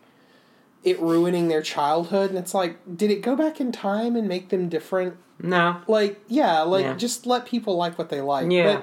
it 0.83 0.99
ruining 0.99 1.47
their 1.49 1.61
childhood 1.61 2.29
and 2.29 2.39
it's 2.39 2.53
like 2.53 2.77
did 2.97 3.11
it 3.11 3.21
go 3.21 3.35
back 3.35 3.59
in 3.59 3.71
time 3.73 4.15
and 4.15 4.27
make 4.29 4.47
them 4.49 4.69
different? 4.69 5.17
No. 5.41 5.81
Like 5.87 6.21
yeah, 6.29 6.61
like 6.61 6.85
Yeah. 6.85 6.93
just 6.95 7.25
let 7.25 7.45
people 7.45 7.75
like 7.75 7.97
what 7.97 8.07
they 8.09 8.21
like. 8.21 8.49
Yeah. 8.49 8.81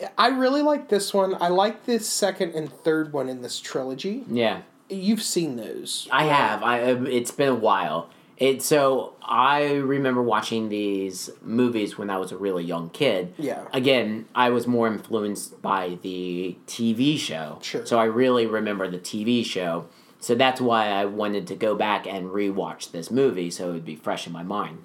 But 0.00 0.10
I 0.16 0.28
really 0.28 0.62
like 0.62 0.88
this 0.88 1.14
one. 1.14 1.36
I 1.40 1.48
like 1.48 1.84
this 1.84 2.08
second 2.08 2.54
and 2.54 2.72
third 2.72 3.12
one 3.12 3.28
in 3.28 3.42
this 3.42 3.60
trilogy. 3.60 4.24
Yeah. 4.28 4.62
You've 4.88 5.22
seen 5.22 5.56
those. 5.56 6.08
I 6.10 6.24
have. 6.24 6.62
I. 6.62 6.90
um, 6.90 7.06
It's 7.06 7.30
been 7.30 7.48
a 7.48 7.54
while. 7.54 8.10
It 8.36 8.62
so 8.62 9.14
I 9.20 9.72
remember 9.74 10.22
watching 10.22 10.68
these 10.68 11.28
movies 11.42 11.98
when 11.98 12.08
I 12.08 12.18
was 12.18 12.30
a 12.30 12.36
really 12.36 12.62
young 12.64 12.88
kid. 12.90 13.34
Yeah. 13.36 13.66
Again, 13.72 14.26
I 14.34 14.50
was 14.50 14.66
more 14.66 14.86
influenced 14.86 15.60
by 15.60 15.98
the 16.02 16.56
TV 16.68 17.18
show. 17.18 17.58
Sure. 17.62 17.84
So 17.84 17.98
I 17.98 18.04
really 18.04 18.46
remember 18.46 18.88
the 18.88 18.98
TV 18.98 19.44
show. 19.44 19.86
So 20.20 20.34
that's 20.36 20.60
why 20.60 20.86
I 20.86 21.04
wanted 21.04 21.48
to 21.48 21.56
go 21.56 21.74
back 21.74 22.06
and 22.06 22.26
rewatch 22.28 22.92
this 22.92 23.10
movie 23.10 23.50
so 23.50 23.70
it 23.70 23.72
would 23.72 23.84
be 23.84 23.96
fresh 23.96 24.26
in 24.26 24.32
my 24.32 24.42
mind. 24.44 24.84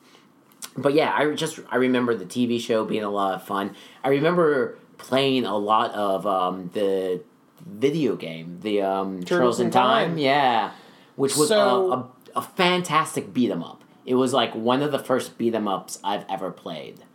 But 0.75 0.93
yeah, 0.95 1.13
I 1.15 1.33
just 1.35 1.59
I 1.69 1.75
remember 1.75 2.15
the 2.15 2.25
TV 2.25 2.59
show 2.59 2.85
being 2.85 3.03
a 3.03 3.09
lot 3.09 3.35
of 3.35 3.43
fun. 3.43 3.75
I 4.03 4.09
remember 4.09 4.77
playing 4.97 5.45
a 5.45 5.57
lot 5.57 5.91
of 5.91 6.25
um, 6.25 6.71
the 6.73 7.21
video 7.65 8.15
game, 8.15 8.59
the 8.61 8.81
um, 8.81 9.23
Turtles 9.23 9.59
in 9.59 9.71
Time. 9.71 10.09
Time. 10.11 10.17
Yeah, 10.17 10.71
which 11.15 11.35
was 11.37 11.49
So- 11.49 11.91
a, 11.91 11.97
a, 11.97 12.09
a 12.37 12.41
fantastic 12.41 13.33
beat 13.33 13.51
'em 13.51 13.63
up. 13.63 13.83
It 14.05 14.15
was 14.15 14.33
like 14.33 14.53
one 14.53 14.81
of 14.81 14.91
the 14.91 14.99
first 14.99 15.37
beat 15.37 15.55
'em 15.55 15.67
ups 15.67 15.99
I've 16.03 16.25
ever 16.29 16.51
played. 16.51 17.05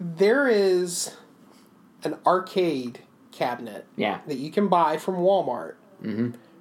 There 0.00 0.48
is 0.48 1.14
an 2.02 2.16
arcade 2.26 3.00
cabinet 3.32 3.86
Yeah, 3.96 4.18
that 4.26 4.36
you 4.38 4.50
can 4.50 4.68
buy 4.68 4.96
from 4.96 5.16
Walmart 5.16 5.74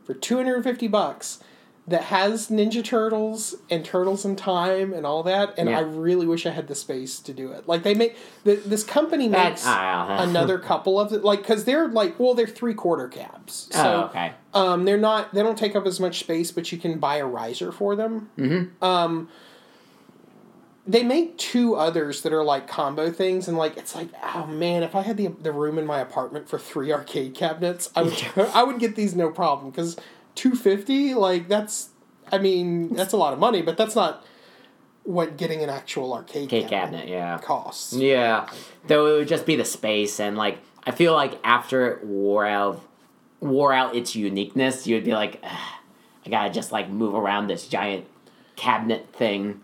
for 0.05 0.13
250 0.13 0.87
bucks 0.87 1.39
that 1.85 2.03
has 2.03 2.47
Ninja 2.47 2.83
Turtles 2.83 3.55
and 3.69 3.83
Turtles 3.83 4.23
in 4.23 4.37
Time 4.37 4.93
and 4.93 5.05
all 5.05 5.21
that 5.23 5.53
and 5.57 5.69
Yeah. 5.69 5.79
I 5.79 5.81
really 5.81 6.25
wish 6.25 6.45
I 6.45 6.51
had 6.51 6.67
the 6.67 6.75
space 6.75 7.19
to 7.19 7.33
do 7.33 7.51
it. 7.51 7.67
Like 7.67 7.83
they 7.83 7.93
make 7.93 8.15
the, 8.45 8.55
this 8.55 8.83
company 8.85 9.27
makes 9.27 9.65
another 9.65 10.57
couple 10.69 10.99
of 10.99 11.11
it 11.11 11.23
like 11.23 11.43
cuz 11.43 11.65
they're 11.65 11.89
like 11.89 12.17
well 12.19 12.33
they're 12.33 12.47
3 12.47 12.73
quarter 12.73 13.09
cabs. 13.09 13.67
So 13.71 13.81
oh, 13.81 14.05
okay. 14.05 14.33
um 14.53 14.85
they're 14.85 14.97
not 14.97 15.33
they 15.33 15.43
don't 15.43 15.57
take 15.57 15.75
up 15.75 15.85
as 15.85 15.99
much 15.99 16.19
space 16.19 16.51
but 16.51 16.71
you 16.71 16.77
can 16.77 16.99
buy 16.99 17.17
a 17.17 17.25
riser 17.25 17.71
for 17.71 17.95
them. 17.95 18.29
Mm-hmm. 18.37 18.83
Um 18.83 19.27
they 20.85 21.03
make 21.03 21.37
two 21.37 21.75
others 21.75 22.21
that 22.21 22.33
are 22.33 22.43
like 22.43 22.67
combo 22.67 23.09
things 23.09 23.47
and 23.47 23.57
like 23.57 23.77
it's 23.77 23.95
like 23.95 24.09
oh 24.35 24.45
man 24.47 24.83
if 24.83 24.95
i 24.95 25.01
had 25.01 25.15
the 25.15 25.27
the 25.27 25.51
room 25.51 25.77
in 25.77 25.85
my 25.85 25.99
apartment 25.99 26.49
for 26.49 26.59
three 26.59 26.91
arcade 26.91 27.33
cabinets 27.33 27.89
i 27.95 28.01
would 28.01 28.13
i 28.53 28.63
would 28.63 28.79
get 28.79 28.95
these 28.95 29.15
no 29.15 29.29
problem 29.29 29.71
because 29.71 29.95
250 30.35 31.13
like 31.15 31.47
that's 31.47 31.89
i 32.31 32.37
mean 32.37 32.93
that's 32.93 33.13
a 33.13 33.17
lot 33.17 33.33
of 33.33 33.39
money 33.39 33.61
but 33.61 33.77
that's 33.77 33.95
not 33.95 34.25
what 35.03 35.37
getting 35.37 35.61
an 35.61 35.69
actual 35.69 36.13
arcade 36.13 36.43
Arcade 36.43 36.69
cabinet, 36.69 36.99
cabinet, 36.99 37.07
yeah. 37.09 37.37
costs 37.39 37.93
Yeah, 37.93 38.49
though 38.87 39.07
it 39.07 39.17
would 39.19 39.27
just 39.27 39.45
be 39.45 39.55
the 39.57 39.65
space, 39.65 40.19
and 40.19 40.37
like 40.37 40.59
I 40.85 40.91
feel 40.91 41.13
like 41.13 41.39
after 41.43 41.87
it 41.91 42.05
wore 42.05 42.45
out, 42.45 42.81
wore 43.41 43.73
out 43.73 43.95
its 43.95 44.15
uniqueness, 44.15 44.87
you'd 44.87 45.03
be 45.03 45.11
like, 45.11 45.43
I 45.43 46.29
gotta 46.29 46.49
just 46.53 46.71
like 46.71 46.89
move 46.89 47.15
around 47.15 47.47
this 47.47 47.67
giant 47.67 48.05
cabinet 48.55 49.07
thing, 49.13 49.59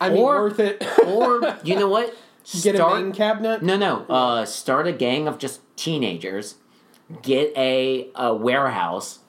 i 0.00 0.10
mean 0.10 0.18
Or- 0.18 0.42
worth 0.42 0.60
it 0.60 0.86
or 1.06 1.58
you 1.64 1.76
know 1.76 1.88
what? 1.88 2.14
get 2.62 2.74
a 2.78 2.86
main 2.86 3.12
cabinet 3.12 3.62
No, 3.62 3.76
no. 3.78 4.04
Uh, 4.06 4.44
start 4.44 4.86
a 4.86 4.92
gang 4.92 5.28
of 5.28 5.38
just 5.38 5.60
teenagers. 5.76 6.56
Get 7.22 7.52
a, 7.56 8.08
a 8.14 8.34
warehouse. 8.34 9.20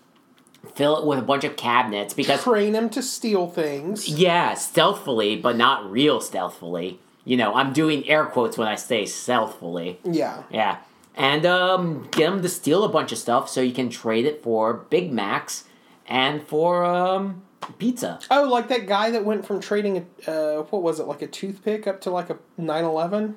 Fill 0.75 0.97
it 0.99 1.05
with 1.05 1.19
a 1.19 1.23
bunch 1.23 1.43
of 1.43 1.55
cabinets 1.57 2.13
because 2.13 2.43
train 2.43 2.71
them 2.73 2.89
to 2.91 3.01
steal 3.01 3.47
things 3.47 4.07
yeah, 4.07 4.53
stealthily, 4.53 5.35
but 5.35 5.55
not 5.57 5.89
real 5.91 6.21
stealthily. 6.21 6.99
You 7.25 7.37
know, 7.37 7.53
I'm 7.55 7.73
doing 7.73 8.07
air 8.07 8.25
quotes 8.25 8.57
when 8.57 8.67
I 8.67 8.75
say 8.75 9.05
stealthily. 9.05 9.99
yeah 10.03 10.43
Yeah. 10.51 10.77
And 11.15 11.45
um, 11.45 12.07
get 12.11 12.29
them 12.29 12.41
to 12.41 12.47
steal 12.49 12.83
a 12.85 12.89
bunch 12.89 13.11
of 13.11 13.17
stuff 13.17 13.49
so 13.49 13.59
you 13.61 13.73
can 13.73 13.89
trade 13.89 14.25
it 14.25 14.41
for 14.43 14.73
Big 14.73 15.11
Macs 15.11 15.65
and 16.07 16.41
for 16.41 16.85
um, 16.85 17.41
pizza. 17.77 18.19
Oh, 18.31 18.43
like 18.43 18.69
that 18.69 18.87
guy 18.87 19.11
that 19.11 19.25
went 19.25 19.45
from 19.45 19.59
trading 19.59 20.05
a 20.25 20.31
uh, 20.31 20.61
what 20.63 20.81
was 20.81 20.99
it 20.99 21.07
like 21.07 21.21
a 21.21 21.27
toothpick 21.27 21.85
up 21.85 21.99
to 22.01 22.09
like 22.11 22.29
a 22.29 22.37
911, 22.57 23.35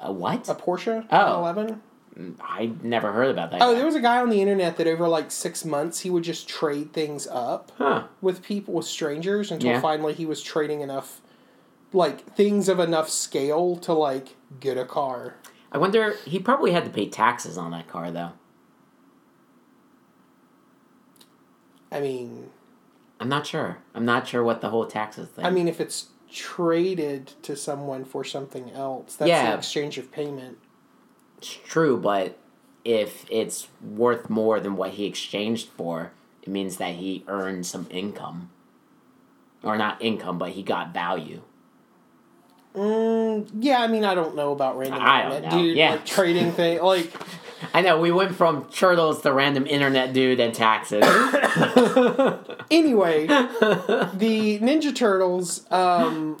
A 0.00 0.12
what? 0.12 0.48
a 0.48 0.54
Porsche 0.54 1.06
Oh. 1.10 1.42
911. 1.42 1.80
I 2.40 2.72
never 2.82 3.12
heard 3.12 3.30
about 3.30 3.50
that. 3.52 3.62
Oh, 3.62 3.72
guy. 3.72 3.74
there 3.78 3.86
was 3.86 3.94
a 3.94 4.00
guy 4.00 4.20
on 4.20 4.30
the 4.30 4.40
internet 4.42 4.76
that 4.76 4.86
over 4.86 5.08
like 5.08 5.30
six 5.30 5.64
months 5.64 6.00
he 6.00 6.10
would 6.10 6.24
just 6.24 6.48
trade 6.48 6.92
things 6.92 7.26
up 7.28 7.72
Huh. 7.78 8.04
with 8.20 8.42
people 8.42 8.74
with 8.74 8.86
strangers 8.86 9.50
until 9.50 9.70
Yeah. 9.70 9.80
finally 9.80 10.12
he 10.12 10.26
was 10.26 10.42
trading 10.42 10.80
enough, 10.80 11.20
like 11.92 12.24
things 12.34 12.68
of 12.68 12.78
enough 12.80 13.08
scale 13.08 13.76
to 13.76 13.92
like 13.92 14.36
get 14.58 14.76
a 14.76 14.84
car. 14.84 15.36
I 15.72 15.78
wonder. 15.78 16.16
He 16.26 16.38
probably 16.40 16.72
had 16.72 16.84
to 16.84 16.90
pay 16.90 17.08
taxes 17.08 17.56
on 17.56 17.70
that 17.70 17.86
car 17.88 18.10
though. 18.10 18.32
I 21.92 22.00
mean, 22.00 22.50
I'm 23.18 23.28
not 23.28 23.46
sure. 23.46 23.78
I'm 23.94 24.04
not 24.04 24.26
sure 24.26 24.42
what 24.44 24.60
the 24.60 24.68
whole 24.70 24.86
taxes 24.86 25.28
thing. 25.28 25.44
I 25.44 25.50
mean, 25.50 25.68
if 25.68 25.80
it's 25.80 26.08
traded 26.30 27.32
to 27.42 27.56
someone 27.56 28.04
for 28.04 28.22
something 28.24 28.70
else, 28.70 29.16
that's 29.16 29.28
Yeah. 29.28 29.52
an 29.52 29.58
exchange 29.58 29.98
of 29.98 30.12
payment. 30.12 30.58
It's 31.40 31.58
true, 31.66 31.96
but 31.96 32.36
if 32.84 33.24
it's 33.30 33.68
worth 33.82 34.28
more 34.28 34.60
than 34.60 34.76
what 34.76 34.90
he 34.90 35.06
exchanged 35.06 35.68
for, 35.68 36.12
it 36.42 36.48
means 36.48 36.76
that 36.76 36.96
he 36.96 37.24
earned 37.28 37.64
some 37.64 37.86
income. 37.90 38.50
Or 39.62 39.78
not 39.78 40.02
income, 40.02 40.38
but 40.38 40.50
he 40.50 40.62
got 40.62 40.92
value. 40.92 41.40
Mm, 42.74 43.48
yeah, 43.58 43.80
I 43.80 43.86
mean, 43.88 44.04
I 44.04 44.14
don't 44.14 44.36
know 44.36 44.52
about 44.52 44.76
random 44.78 45.00
I 45.02 45.22
don't 45.22 45.32
internet 45.32 45.52
know, 45.52 45.62
dude, 45.62 45.76
yeah. 45.76 45.90
like 45.92 46.06
trading 46.06 46.52
thing, 46.52 46.80
like. 46.82 47.10
I 47.74 47.82
know, 47.82 48.00
we 48.00 48.10
went 48.10 48.34
from 48.34 48.64
turtles 48.70 49.20
to 49.22 49.32
random 49.32 49.66
internet 49.66 50.12
dude 50.12 50.40
and 50.40 50.54
taxes. 50.54 51.04
Anyway, 52.70 53.26
the 53.26 54.60
Ninja 54.60 54.94
Turtles. 54.94 55.68
Um, 55.72 56.40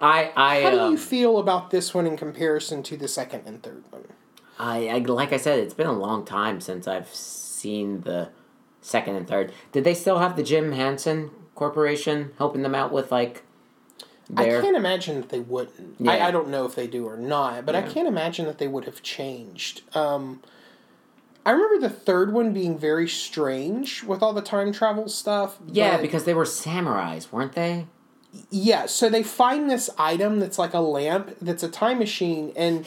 I, 0.00 0.32
I, 0.34 0.62
how 0.62 0.70
do 0.70 0.80
um, 0.80 0.92
you 0.92 0.98
feel 0.98 1.38
about 1.38 1.70
this 1.70 1.92
one 1.92 2.06
in 2.06 2.16
comparison 2.16 2.82
to 2.84 2.96
the 2.96 3.08
second 3.08 3.42
and 3.46 3.62
third 3.62 3.84
one? 3.90 4.04
I, 4.58 4.88
I, 4.88 4.98
like 4.98 5.32
I 5.32 5.36
said, 5.36 5.58
it's 5.58 5.74
been 5.74 5.86
a 5.86 5.92
long 5.92 6.24
time 6.24 6.60
since 6.60 6.88
I've 6.88 7.14
seen 7.14 8.02
the 8.02 8.30
second 8.80 9.16
and 9.16 9.28
third. 9.28 9.52
Did 9.72 9.84
they 9.84 9.94
still 9.94 10.18
have 10.18 10.36
the 10.36 10.42
Jim 10.42 10.72
Henson 10.72 11.30
Corporation 11.54 12.32
helping 12.38 12.62
them 12.62 12.74
out 12.74 12.92
with, 12.92 13.12
like, 13.12 13.44
I 14.36 14.44
can't 14.44 14.76
imagine 14.76 15.16
that 15.16 15.30
they 15.30 15.40
wouldn't. 15.40 15.96
Yeah. 15.98 16.12
I, 16.12 16.28
I 16.28 16.30
don't 16.30 16.48
know 16.48 16.64
if 16.64 16.74
they 16.74 16.86
do 16.86 17.06
or 17.06 17.16
not, 17.16 17.66
but 17.66 17.74
I 17.74 17.82
can't 17.82 18.06
imagine 18.06 18.46
that 18.46 18.58
they 18.58 18.68
would 18.68 18.84
have 18.84 19.02
changed. 19.02 19.82
Um, 19.94 20.40
I 21.44 21.50
remember 21.50 21.80
the 21.80 21.92
third 21.92 22.32
one 22.32 22.52
being 22.52 22.78
very 22.78 23.08
strange 23.08 24.04
with 24.04 24.22
all 24.22 24.32
the 24.32 24.42
time 24.42 24.72
travel 24.72 25.08
stuff. 25.08 25.58
Yeah, 25.66 26.00
because 26.00 26.24
they 26.24 26.34
were 26.34 26.44
samurais, 26.44 27.32
weren't 27.32 27.54
they? 27.54 27.86
Yeah, 28.50 28.86
so 28.86 29.08
they 29.08 29.22
find 29.22 29.68
this 29.68 29.90
item 29.98 30.38
that's 30.38 30.58
like 30.58 30.74
a 30.74 30.80
lamp 30.80 31.36
that's 31.40 31.62
a 31.62 31.68
time 31.68 31.98
machine, 31.98 32.52
and 32.56 32.86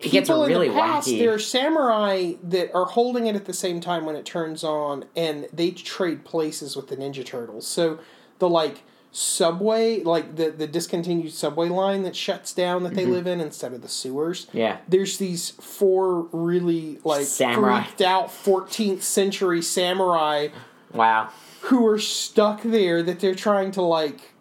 It 0.00 0.10
gets 0.10 0.28
people 0.28 0.44
really 0.46 0.66
in 0.66 0.74
the 0.74 0.78
past, 0.80 1.08
wacky. 1.08 1.18
there 1.20 1.32
are 1.32 1.38
samurai 1.38 2.32
that 2.42 2.74
are 2.74 2.86
holding 2.86 3.26
it 3.28 3.36
at 3.36 3.44
the 3.44 3.52
same 3.54 3.80
time 3.80 4.04
when 4.04 4.16
it 4.16 4.24
turns 4.26 4.64
on, 4.64 5.04
and 5.14 5.48
they 5.52 5.70
trade 5.70 6.24
places 6.24 6.74
with 6.76 6.88
the 6.88 6.96
Ninja 6.96 7.24
Turtles. 7.24 7.66
So 7.66 7.98
the 8.40 8.48
like 8.48 8.82
subway, 9.12 10.02
like 10.02 10.36
the 10.36 10.50
the 10.50 10.66
discontinued 10.66 11.32
subway 11.32 11.68
line 11.68 12.02
that 12.02 12.14
shuts 12.16 12.52
down 12.52 12.82
that 12.82 12.94
they 12.94 13.04
Mm-hmm. 13.04 13.12
live 13.12 13.26
in 13.28 13.40
instead 13.40 13.72
of 13.72 13.80
the 13.80 13.88
sewers. 13.88 14.46
Yeah. 14.52 14.78
There's 14.88 15.16
these 15.18 15.50
four 15.50 16.22
really 16.32 16.98
like 17.04 17.24
Samurai. 17.26 17.84
freaked 17.84 18.02
out 18.02 18.28
14th 18.28 19.02
century 19.02 19.62
samurai 19.62 20.48
Wow. 20.92 21.30
Who 21.66 21.86
are 21.86 21.98
stuck 21.98 22.62
there 22.62 23.02
that 23.02 23.20
they're 23.20 23.34
trying 23.34 23.70
to 23.72 23.82
like 23.82 24.32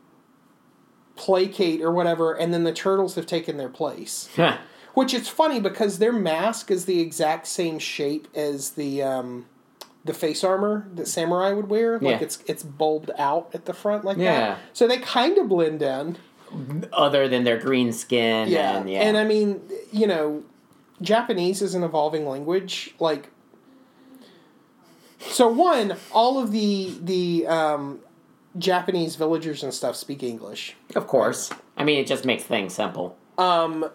placate 1.16 1.82
or 1.82 1.92
whatever, 1.92 2.34
and 2.34 2.54
then 2.54 2.64
the 2.64 2.74
turtles 2.74 3.16
have 3.16 3.26
taken 3.26 3.58
their 3.58 3.70
place. 3.70 4.30
Which 4.94 5.14
it's 5.14 5.28
funny 5.28 5.60
because 5.60 6.00
their 6.00 6.14
mask 6.14 6.72
is 6.72 6.86
the 6.86 7.02
exact 7.02 7.48
same 7.48 7.80
shape 7.80 8.28
as 8.34 8.72
the 8.72 9.04
um, 9.04 9.46
the 10.06 10.14
face 10.14 10.42
armor 10.44 10.88
that 10.96 11.08
samurai 11.08 11.52
would 11.52 11.70
wear. 11.70 11.94
Like 12.00 12.20
Yeah. 12.20 12.26
it's 12.26 12.40
it's 12.48 12.64
bulbed 12.64 13.12
out 13.18 13.50
at 13.54 13.66
the 13.66 13.74
front 13.74 14.06
like 14.06 14.18
Yeah. 14.18 14.40
that. 14.52 14.60
So 14.74 14.88
they 14.88 14.98
kind 15.00 15.38
of 15.38 15.50
blend 15.50 15.82
in. 15.82 16.18
Other 16.94 17.28
than 17.28 17.44
their 17.44 17.58
green 17.58 17.92
skin 17.92 18.48
Yeah. 18.48 18.78
and 18.78 18.90
yeah. 18.90 19.02
And 19.02 19.18
I 19.18 19.26
mean, 19.26 19.60
you 19.92 20.08
know, 20.08 20.44
Japanese 21.02 21.62
is 21.62 21.76
an 21.76 21.84
evolving 21.84 22.26
language. 22.26 22.94
Like, 23.00 23.32
so 25.20 25.48
one, 25.48 25.96
all 26.12 26.38
of 26.40 26.52
the 26.52 26.96
the 27.02 27.48
um, 27.48 28.00
Japanese 28.58 29.16
villagers 29.16 29.64
and 29.64 29.74
stuff 29.74 29.96
speak 29.96 30.24
English. 30.24 30.76
of 30.96 31.08
course. 31.08 31.52
I 31.78 31.84
mean, 31.84 32.00
it 32.00 32.08
just 32.08 32.26
makes 32.26 32.44
things 32.44 32.74
simple. 32.74 33.18
Um, 33.38 33.90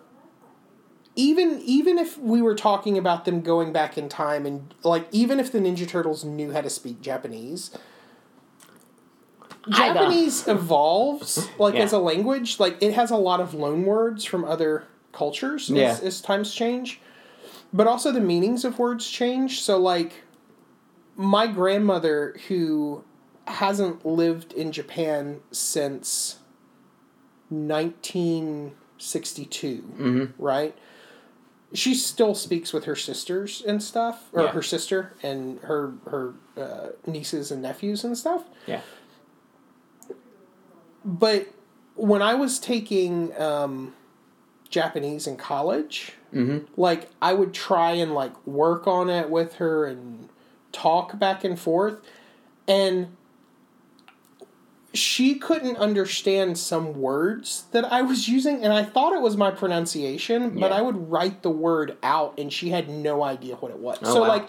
even 1.17 1.61
even 1.65 1.99
if 1.99 2.19
we 2.19 2.41
were 2.43 2.55
talking 2.55 2.97
about 2.99 3.25
them 3.25 3.41
going 3.41 3.73
back 3.73 3.97
in 3.99 4.09
time 4.09 4.47
and 4.47 4.75
like 4.85 5.07
even 5.13 5.41
if 5.41 5.51
the 5.53 5.59
Ninja 5.59 5.87
Turtles 5.89 6.25
knew 6.25 6.53
how 6.53 6.61
to 6.61 6.71
speak 6.71 7.01
Japanese. 7.01 7.71
Japanese 9.69 10.49
evolves 10.49 11.49
like 11.59 11.75
Yeah. 11.75 11.83
as 11.83 11.93
a 11.93 11.99
language. 11.99 12.59
Like 12.59 12.83
it 12.83 12.95
has 12.95 13.11
a 13.11 13.17
lot 13.17 13.41
of 13.41 13.53
loan 13.55 13.85
words 13.85 14.25
from 14.25 14.45
other 14.45 14.85
cultures 15.13 15.71
as, 15.71 16.01
as 16.01 16.21
times 16.21 16.55
change, 16.55 17.01
but 17.73 17.87
also 17.87 18.11
the 18.11 18.21
meanings 18.21 18.65
of 18.65 18.79
words 18.79 19.09
change. 19.09 19.61
So 19.61 19.77
like 19.79 20.23
my 21.21 21.47
grandmother 21.47 22.35
who 22.49 23.05
hasn't 23.47 24.07
lived 24.07 24.55
in 24.55 24.73
Japan 24.73 25.41
since 25.51 26.39
1962, 27.51 30.33
right? 30.39 30.75
She 31.73 31.95
still 31.95 32.35
speaks 32.35 32.73
with 32.73 32.85
her 32.87 32.97
sisters 32.97 33.63
and 33.67 33.83
stuff, 33.83 34.29
or 34.33 34.45
Yeah. 34.45 34.53
her 34.53 34.63
sister 34.63 35.13
and 35.23 35.61
her 35.61 35.93
her 36.07 36.33
uh, 36.57 36.89
nieces 37.07 37.51
and 37.53 37.61
nephews 37.63 38.03
and 38.03 38.17
stuff. 38.17 38.45
Yeah. 38.67 38.81
But 41.05 41.49
when 41.97 42.23
I 42.23 42.35
was 42.35 42.59
taking 42.59 43.39
um, 43.41 43.93
Japanese 44.71 45.27
in 45.27 45.37
college, 45.37 46.13
like 46.77 47.11
I 47.21 47.35
would 47.35 47.53
try 47.53 47.91
and 47.93 48.15
like 48.15 48.33
work 48.47 48.87
on 48.87 49.11
it 49.11 49.29
with 49.31 49.57
her 49.57 49.85
and 49.85 50.30
talk 50.73 51.19
back 51.19 51.45
and 51.45 51.59
forth, 51.59 51.97
and 52.69 53.17
she 54.93 55.37
couldn't 55.37 55.77
understand 55.77 56.59
some 56.59 57.01
words 57.01 57.65
that 57.71 57.85
I 57.85 58.03
was 58.03 58.29
using, 58.29 58.65
and 58.65 58.73
I 58.73 58.83
thought 58.83 59.13
it 59.13 59.21
was 59.23 59.37
my 59.37 59.51
pronunciation, 59.53 60.59
but 60.59 60.71
Yeah. 60.71 60.79
I 60.79 60.83
would 60.83 61.11
write 61.11 61.43
the 61.43 61.51
word 61.51 61.97
out, 62.03 62.35
and 62.39 62.53
she 62.53 62.71
had 62.71 62.89
no 62.89 63.23
idea 63.23 63.55
what 63.57 63.71
it 63.71 63.79
was. 63.79 63.99
Oh, 64.03 64.15
so 64.15 64.21
wow. 64.23 64.29
like. 64.29 64.49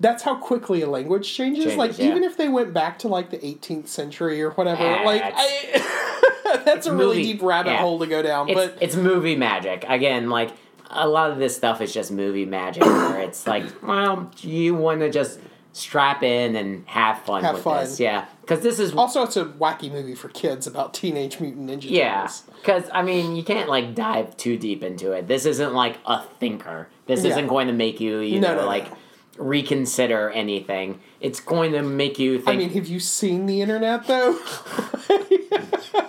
That's 0.00 0.22
how 0.22 0.36
quickly 0.36 0.80
a 0.82 0.88
language 0.88 1.34
changes. 1.34 1.64
Changes, 1.64 1.76
like 1.76 1.98
yeah. 1.98 2.06
even 2.06 2.22
if 2.22 2.36
they 2.36 2.46
went 2.48 2.72
back 2.72 3.00
to 3.00 3.08
like 3.08 3.30
the 3.30 3.38
18th 3.38 3.88
century 3.88 4.40
or 4.40 4.50
whatever, 4.50 4.80
Yeah, 4.84 5.02
like 5.02 5.22
I, 5.24 6.60
that's 6.64 6.86
a 6.86 6.92
really 6.94 7.16
movie- 7.16 7.32
deep 7.32 7.42
rabbit 7.42 7.74
hole 7.74 7.98
to 7.98 8.06
go 8.06 8.22
down. 8.22 8.48
It's, 8.48 8.54
but 8.54 8.78
it's 8.80 8.94
movie 8.94 9.34
magic. 9.34 9.84
Again, 9.88 10.30
like, 10.30 10.50
a 10.90 11.06
lot 11.08 11.30
of 11.30 11.38
this 11.38 11.56
stuff 11.56 11.80
is 11.80 11.92
just 11.92 12.10
movie 12.10 12.44
magic 12.46 12.84
where 12.84 13.20
it's 13.20 13.46
like, 13.46 13.64
well, 13.82 14.30
you 14.40 14.74
want 14.74 15.00
to 15.00 15.10
just 15.10 15.38
strap 15.72 16.22
in 16.22 16.56
and 16.56 16.86
have 16.88 17.20
fun 17.22 17.44
Have 17.44 17.54
with 17.56 17.64
fun. 17.64 17.84
this. 17.84 18.00
Yeah. 18.00 18.26
Because 18.40 18.60
this 18.60 18.78
is 18.80 18.94
also 18.94 19.22
it's 19.22 19.36
a 19.36 19.44
wacky 19.44 19.92
movie 19.92 20.14
for 20.14 20.28
kids 20.30 20.66
about 20.66 20.94
teenage 20.94 21.38
mutant 21.38 21.68
ninja 21.70 21.88
Yeah, 21.90 22.28
because 22.56 22.84
I 22.92 23.02
mean, 23.02 23.36
you 23.36 23.42
can't 23.44 23.68
like 23.68 23.94
dive 23.94 24.36
too 24.36 24.56
deep 24.56 24.82
into 24.82 25.12
it. 25.12 25.28
This 25.28 25.44
isn't 25.46 25.74
like 25.74 25.98
a 26.06 26.22
thinker. 26.40 26.88
This 27.06 27.22
Yeah. 27.24 27.32
isn't 27.32 27.46
going 27.48 27.66
to 27.68 27.72
make 27.74 28.00
you, 28.00 28.18
you 28.20 28.40
No, 28.40 28.48
know, 28.48 28.54
no, 28.56 28.60
no. 28.62 28.66
like 28.66 28.86
reconsider 29.36 30.30
anything. 30.30 30.98
It's 31.20 31.38
going 31.40 31.72
to 31.72 31.82
make 31.82 32.18
you 32.18 32.38
think. 32.38 32.48
I 32.48 32.56
mean, 32.56 32.70
have 32.70 32.86
you 32.88 32.98
seen 32.98 33.46
the 33.46 33.60
internet 33.60 34.06
though? 34.06 34.36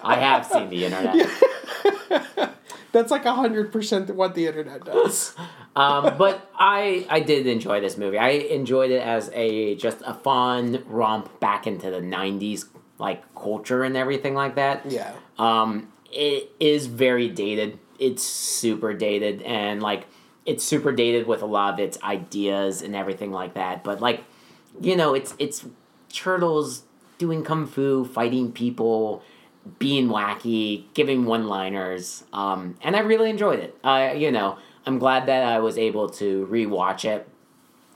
I 0.03 0.15
have 0.19 0.45
seen 0.45 0.69
the 0.69 0.85
internet, 0.85 1.27
That's 2.91 3.11
like 3.11 3.23
hundred 3.23 3.71
percent 3.71 4.13
what 4.15 4.35
the 4.35 4.47
internet 4.47 4.85
does. 4.85 5.35
um, 5.75 6.17
but 6.17 6.49
I 6.55 7.05
I 7.09 7.19
did 7.19 7.47
enjoy 7.47 7.81
this 7.81 7.97
movie. 7.97 8.17
I 8.17 8.29
enjoyed 8.29 8.91
it 8.91 9.01
as 9.01 9.29
a 9.33 9.75
just 9.75 10.01
a 10.05 10.13
fun 10.13 10.83
romp 10.87 11.39
back 11.39 11.67
into 11.67 11.91
the 11.91 12.01
'90s 12.01 12.65
like 12.97 13.33
culture 13.35 13.83
and 13.83 13.95
everything 13.95 14.33
like 14.33 14.55
that. 14.55 14.89
Yeah. 14.89 15.13
Um, 15.37 15.91
it 16.11 16.51
is 16.59 16.87
very 16.87 17.29
dated. 17.29 17.79
It's 17.99 18.23
super 18.23 18.93
dated, 18.93 19.41
and 19.43 19.81
like 19.81 20.07
it's 20.45 20.63
super 20.63 20.91
dated 20.91 21.27
with 21.27 21.41
a 21.41 21.45
lot 21.45 21.75
of 21.75 21.79
its 21.79 22.01
ideas 22.03 22.81
and 22.81 22.95
everything 22.95 23.31
like 23.31 23.53
that. 23.53 23.83
But 23.83 24.01
like, 24.01 24.23
you 24.81 24.95
know, 24.95 25.13
it's 25.13 25.35
it's 25.37 25.65
turtles 26.11 26.83
doing 27.17 27.43
kung 27.43 27.67
fu, 27.67 28.05
fighting 28.05 28.51
people, 28.51 29.21
being 29.77 30.07
wacky, 30.07 30.85
giving 30.93 31.25
one-liners, 31.25 32.23
um, 32.33 32.75
and 32.81 32.95
I 32.95 32.99
really 32.99 33.29
enjoyed 33.29 33.59
it. 33.59 33.77
I 33.83 34.13
you 34.13 34.31
know, 34.31 34.57
I'm 34.85 34.97
glad 34.99 35.27
that 35.27 35.43
I 35.43 35.59
was 35.59 35.77
able 35.77 36.09
to 36.11 36.47
rewatch 36.49 37.05
it. 37.05 37.27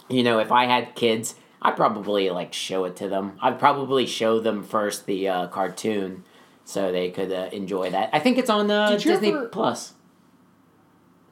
You 0.10 0.24
know, 0.24 0.40
if 0.40 0.52
I 0.52 0.66
had 0.66 0.96
kids, 0.96 1.36
I'd 1.62 1.76
probably 1.78 2.30
like 2.30 2.54
show 2.54 2.86
it 2.86 2.96
to 2.98 3.08
them. 3.08 3.38
I'd 3.42 3.58
probably 3.58 4.06
show 4.06 4.40
them 4.40 4.64
first 4.64 5.06
the 5.06 5.28
uh, 5.30 5.48
cartoon 5.48 6.24
so 6.66 6.92
they 6.92 7.10
could 7.10 7.32
uh, 7.32 7.50
enjoy 7.52 7.90
that. 7.92 8.10
I 8.14 8.20
think 8.20 8.38
it's 8.38 8.50
on 8.50 8.70
uh, 8.70 8.98
Disney 8.98 9.30
ever- 9.30 9.48
Plus. 9.48 9.94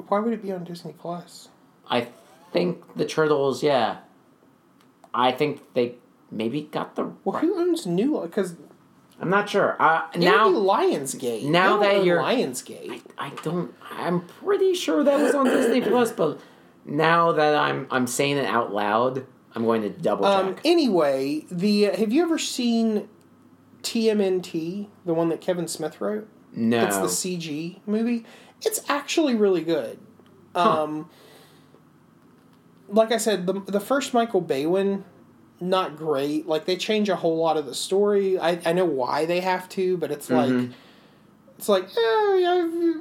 Why 0.08 0.20
would 0.20 0.34
it 0.34 0.42
be 0.42 0.52
on 0.52 0.64
Disney 0.64 0.94
Plus? 0.98 1.50
I 1.89 2.08
think 2.52 2.82
the 2.96 3.06
Turtles, 3.06 3.62
yeah. 3.64 3.98
I 5.14 5.32
think 5.32 5.62
they 5.74 5.96
maybe 6.32 6.64
got 6.64 6.96
the. 6.96 7.12
Well, 7.24 7.39
who 7.39 7.60
owns 7.60 7.86
New? 7.86 8.20
Because 8.22 8.56
I'm 9.22 9.30
not 9.30 9.50
sure. 9.50 9.76
Uh, 9.80 10.08
now 10.18 10.50
Lionsgate. 10.50 11.44
now 11.44 11.78
that 11.78 12.04
you're- 12.04 12.22
Lionsgate. 12.22 13.02
I 13.18 13.30
don't. 13.44 13.74
I'm 13.92 14.22
pretty 14.22 14.74
sure 14.74 15.04
that 15.04 15.20
was 15.20 15.36
on 15.36 15.46
Disney 15.46 15.82
Plus, 15.82 16.12
but 16.12 16.40
now 16.86 17.32
that 17.34 17.56
I'm 17.56 17.88
I'm 17.92 18.08
saying 18.08 18.38
it 18.38 18.46
out 18.46 18.74
loud, 18.74 19.26
I'm 19.54 19.64
going 19.64 19.84
to 19.84 19.90
double 19.90 20.24
check. 20.26 20.46
Um, 20.46 20.56
anyway, 20.66 21.46
the 21.52 21.90
uh, 21.92 21.98
have 21.98 22.12
you 22.12 22.24
ever 22.24 22.40
seen 22.40 23.08
TMNT, 23.84 24.88
the 25.06 25.14
one 25.14 25.30
that 25.30 25.40
Kevin 25.42 25.68
Smith 25.68 26.02
wrote? 26.02 26.28
no. 26.54 26.84
It's 26.86 26.98
the 26.98 27.06
CG 27.38 27.80
movie. 27.86 28.26
It's 28.64 28.82
actually 28.90 29.36
really 29.36 29.64
good. 29.64 30.00
Huh. 30.56 30.84
Um, 30.84 31.10
like 32.90 33.12
I 33.12 33.18
said, 33.18 33.46
the 33.46 33.54
the 33.54 33.80
first 33.80 34.14
Michael 34.14 34.42
Bay 34.42 34.66
one, 34.66 35.06
not 35.62 35.95
great. 35.95 36.47
Like 36.47 36.66
they 36.66 36.76
change 36.76 37.07
a 37.09 37.16
whole 37.16 37.38
lot 37.38 37.55
of 37.57 37.66
the 37.66 37.76
story. 37.76 38.38
I, 38.39 38.59
I 38.66 38.74
know 38.74 38.86
why 38.86 39.26
they 39.26 39.39
have 39.41 39.70
to, 39.70 39.95
but 39.97 40.12
it's 40.12 40.30
like 40.30 40.49
Mhm. 40.49 40.74
it's 41.57 41.70
like 41.70 41.84
eh, 41.86 42.38
yeah, 42.39 42.93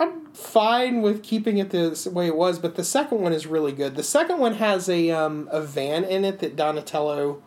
I'm 0.00 0.26
fine 0.32 1.02
with 1.02 1.22
keeping 1.22 1.58
it 1.58 1.70
the 1.70 2.10
way 2.12 2.26
it 2.28 2.36
was. 2.36 2.58
But 2.58 2.76
the 2.76 2.84
second 2.84 3.20
one 3.20 3.32
is 3.32 3.46
really 3.46 3.72
good. 3.72 3.96
The 3.96 4.02
second 4.04 4.38
one 4.38 4.54
has 4.54 4.88
a 4.88 5.10
um 5.10 5.48
a 5.50 5.60
van 5.60 6.04
in 6.04 6.24
it 6.24 6.38
that 6.38 6.54
Donatello 6.56 7.42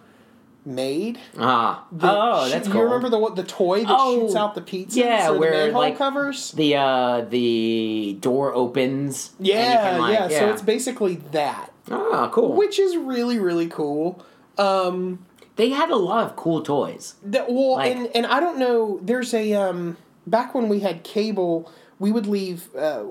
made. 0.63 1.17
ah. 1.39 1.85
that 1.91 2.13
oh, 2.15 2.47
that's 2.49 2.67
you 2.67 2.73
cool. 2.73 2.83
remember 2.83 3.09
the 3.09 3.17
what 3.17 3.35
the 3.35 3.43
toy 3.43 3.79
that 3.83 3.95
Oh, 3.97 4.19
shoots 4.19 4.35
out 4.35 4.53
the 4.53 4.61
pizza? 4.61 4.99
yeah, 4.99 5.29
or 5.29 5.33
the 5.33 5.39
where, 5.39 5.51
manhole 5.51 5.81
like, 5.81 5.97
covers? 5.97 6.51
the 6.51 6.75
uh 6.75 7.21
the 7.21 8.17
door 8.19 8.53
opens. 8.53 9.31
and 9.39 9.47
you 9.47 9.53
Yeah, 9.53 9.91
can, 9.91 10.01
like- 10.01 10.13
yeah, 10.31 10.39
So 10.39 10.49
it's 10.51 10.61
basically 10.61 11.15
that, 11.31 11.71
ah 11.89 12.29
cool. 12.31 12.53
which 12.53 12.77
is 12.77 12.95
really 12.97 13.39
really 13.39 13.67
cool. 13.67 14.23
Um, 14.57 15.25
they 15.55 15.69
had 15.69 15.89
a 15.89 15.95
lot 15.95 16.25
of 16.25 16.35
cool 16.35 16.61
toys. 16.61 17.15
that 17.23 17.51
well, 17.51 17.73
Like- 17.73 17.95
and 17.95 18.09
and 18.15 18.25
I 18.25 18.39
don't 18.39 18.57
know. 18.57 18.99
There's 19.01 19.33
a 19.33 19.53
um 19.53 19.97
back 20.27 20.53
when 20.55 20.69
we 20.69 20.79
had 20.79 21.03
cable, 21.03 21.71
we 21.99 22.11
would 22.11 22.27
leave. 22.27 22.73
Uh, 22.75 23.03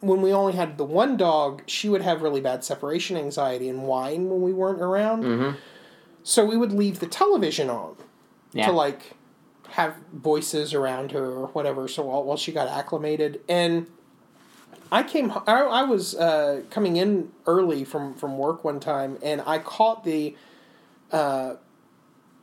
when 0.00 0.22
we 0.22 0.32
only 0.32 0.52
had 0.52 0.78
the 0.78 0.84
one 0.84 1.16
dog, 1.16 1.62
she 1.66 1.88
would 1.88 2.02
have 2.02 2.22
really 2.22 2.40
bad 2.40 2.62
separation 2.62 3.16
anxiety 3.16 3.68
and 3.68 3.82
whine 3.82 4.28
when 4.30 4.42
we 4.42 4.52
weren't 4.52 4.80
around. 4.80 5.24
Mhm. 5.24 5.56
So 6.22 6.44
we 6.44 6.56
would 6.56 6.72
leave 6.72 7.00
the 7.00 7.06
television 7.08 7.68
on 7.68 7.96
Yeah. 8.52 8.66
to 8.66 8.72
like 8.72 9.14
have 9.70 9.94
voices 10.12 10.72
around 10.72 11.10
her 11.12 11.24
or 11.32 11.46
whatever. 11.48 11.88
So 11.88 12.04
while, 12.04 12.22
while 12.22 12.36
she 12.36 12.52
got 12.52 12.68
acclimated, 12.68 13.40
and 13.48 13.86
I 14.92 15.02
came, 15.02 15.32
I, 15.46 15.62
I 15.62 15.82
was 15.82 16.14
uh, 16.14 16.62
coming 16.70 16.96
in 16.96 17.32
early 17.46 17.84
from 17.84 18.14
from 18.14 18.38
work 18.38 18.62
one 18.64 18.78
time, 18.80 19.18
and 19.22 19.42
I 19.46 19.58
caught 19.58 20.04
the 20.04 20.36
uh, 21.12 21.54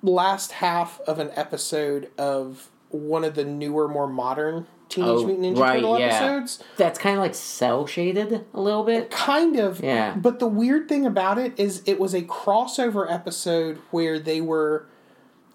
last 0.02 0.54
half 0.54 1.00
of 1.02 1.20
an 1.20 1.32
episode 1.36 2.10
of 2.18 2.70
one 2.90 3.24
of 3.24 3.36
the 3.36 3.46
newer, 3.46 3.88
more 3.88 4.08
modern 4.08 4.68
Teenage 4.88 5.10
Oh, 5.10 5.26
Mutant 5.26 5.58
Ninja 5.58 5.60
right, 5.60 5.76
Turtle 5.76 6.00
yeah. 6.00 6.06
episodes. 6.06 6.64
That's 6.78 7.00
kind 7.00 7.18
of 7.18 7.22
like 7.22 7.36
cel 7.36 7.88
shaded 7.88 8.46
a 8.54 8.62
little 8.62 8.84
bit. 8.84 9.10
Kind 9.10 9.58
of. 9.58 9.84
Yeah. 9.84 10.16
But 10.16 10.40
the 10.40 10.48
weird 10.48 10.88
thing 10.88 11.06
about 11.06 11.38
it 11.38 11.60
is 11.60 11.82
it 11.86 12.00
was 12.00 12.14
a 12.14 12.22
crossover 12.22 13.12
episode 13.12 13.78
where 13.92 14.20
they 14.20 14.42
were 14.42 14.86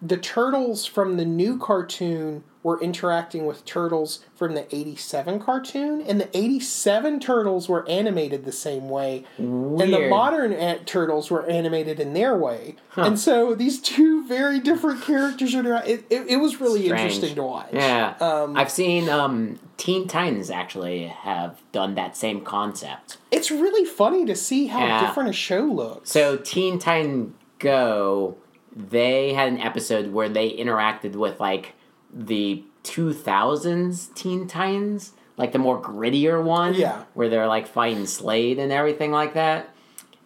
the 0.03 0.17
turtles 0.17 0.85
from 0.87 1.17
the 1.17 1.25
new 1.25 1.59
cartoon 1.59 2.43
were 2.63 2.79
interacting 2.83 3.47
with 3.47 3.65
turtles 3.65 4.21
from 4.35 4.55
the 4.55 4.67
87 4.75 5.41
cartoon 5.41 6.01
and 6.03 6.21
the 6.21 6.37
87 6.37 7.19
turtles 7.21 7.69
were 7.69 7.89
animated 7.89 8.45
the 8.45 8.53
same 8.53 8.89
way 8.91 9.25
and 9.39 9.79
the 9.81 10.09
modern 10.11 10.53
a- 10.53 10.79
turtles 10.81 11.31
were 11.31 11.47
animated 11.47 11.99
in 11.99 12.13
their 12.13 12.37
way 12.37 12.77
and 12.97 13.19
so 13.19 13.55
these 13.55 13.81
two 13.81 14.27
very 14.27 14.61
different 14.61 15.03
characters 15.03 15.55
are 15.55 15.65
it, 15.87 16.05
it, 16.11 16.27
it 16.29 16.37
was 16.37 16.61
really 16.61 16.85
Strange. 16.85 17.01
interesting 17.01 17.35
to 17.35 17.43
watch 17.43 17.69
Yeah. 17.73 18.15
um, 18.21 18.57
I've 18.57 18.71
seen 18.71 19.09
um, 19.09 19.59
Teen 19.79 20.07
Titans 20.07 20.51
actually 20.51 21.05
have 21.07 21.61
done 21.73 21.95
that 21.95 22.15
same 22.17 22.43
concept. 22.43 23.17
it's 23.31 23.51
really 23.51 23.87
funny 23.87 24.27
to 24.27 24.37
see 24.37 24.67
how 24.67 24.81
Yeah. 24.85 25.07
different 25.07 25.31
a 25.31 25.33
show 25.33 25.61
looks 25.63 26.11
So 26.11 26.37
Teen 26.37 26.79
Titan 26.79 27.35
Go, 27.59 28.37
they 28.75 29.33
had 29.35 29.49
an 29.49 29.59
episode 29.61 30.13
where 30.13 30.29
they 30.29 30.51
interacted 30.51 31.15
with 31.15 31.39
like 31.41 31.75
the 32.13 32.63
2000s 32.85 34.15
Teen 34.15 34.47
Titans, 34.47 35.13
like 35.37 35.53
the 35.53 35.59
more 35.59 35.81
grittier 35.81 36.43
one, 36.43 36.75
Yeah. 36.75 37.05
where 37.15 37.29
they're 37.29 37.47
like 37.47 37.67
fighting 37.67 38.07
Slade 38.07 38.59
and 38.59 38.73
everything 38.73 39.11
like 39.13 39.35
that. 39.35 39.71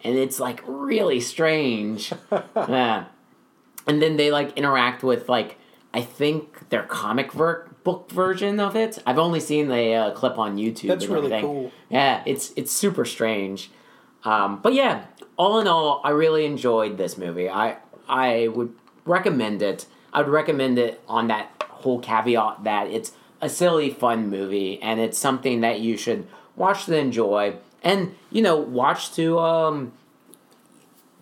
And 0.03 0.17
it's 0.17 0.39
like 0.39 0.61
really 0.67 1.19
strange. 1.19 2.13
yeah. 2.55 3.05
And 3.87 4.01
then 4.01 4.17
they 4.17 4.31
like 4.31 4.57
interact 4.57 5.03
with 5.03 5.29
like 5.29 5.57
I 5.93 6.01
think 6.01 6.69
their 6.69 6.83
comic 6.83 7.31
ver- 7.31 7.69
book 7.83 8.11
version 8.11 8.59
of 8.59 8.75
it. 8.75 8.99
I've 9.05 9.17
only 9.19 9.39
seen 9.39 9.69
the 9.69 9.93
uh, 9.93 10.11
clip 10.11 10.37
on 10.37 10.57
YouTube. 10.57 10.89
That's 10.89 11.05
really 11.07 11.27
everything. 11.27 11.41
cool. 11.45 11.71
Yeah, 11.89 12.21
it's 12.25 12.51
it's 12.55 12.71
super 12.71 13.05
strange. 13.05 13.71
Um, 14.25 14.59
but 14.61 14.73
yeah, 14.73 15.05
all 15.37 15.59
in 15.59 15.67
all, 15.67 16.01
I 16.03 16.09
really 16.09 16.45
enjoyed 16.45 16.97
this 16.97 17.17
movie. 17.17 17.49
I 17.49 17.77
I 18.09 18.49
would 18.49 18.73
recommend 19.05 19.61
it. 19.61 19.85
I 20.15 20.19
would 20.19 20.29
recommend 20.29 20.79
it 20.79 21.01
on 21.09 21.27
that 21.27 21.61
whole 21.67 21.99
caveat 21.99 22.63
that 22.63 22.87
it's 22.87 23.11
a 23.41 23.49
silly, 23.49 23.89
fun 23.89 24.29
movie, 24.29 24.81
and 24.81 24.97
it's 24.97 25.17
something 25.17 25.59
that 25.59 25.81
you 25.81 25.97
should 25.97 26.25
watch 26.55 26.85
to 26.85 26.97
enjoy, 26.97 27.57
and 27.83 28.15
you 28.31 28.41
know, 28.41 28.55
watch 28.55 29.13
to 29.15 29.37
um, 29.39 29.91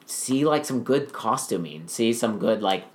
see 0.06 0.46
like 0.46 0.64
some 0.64 0.84
good 0.84 1.12
costuming, 1.12 1.88
see 1.88 2.14
some 2.14 2.38
good 2.38 2.62
like 2.62 2.86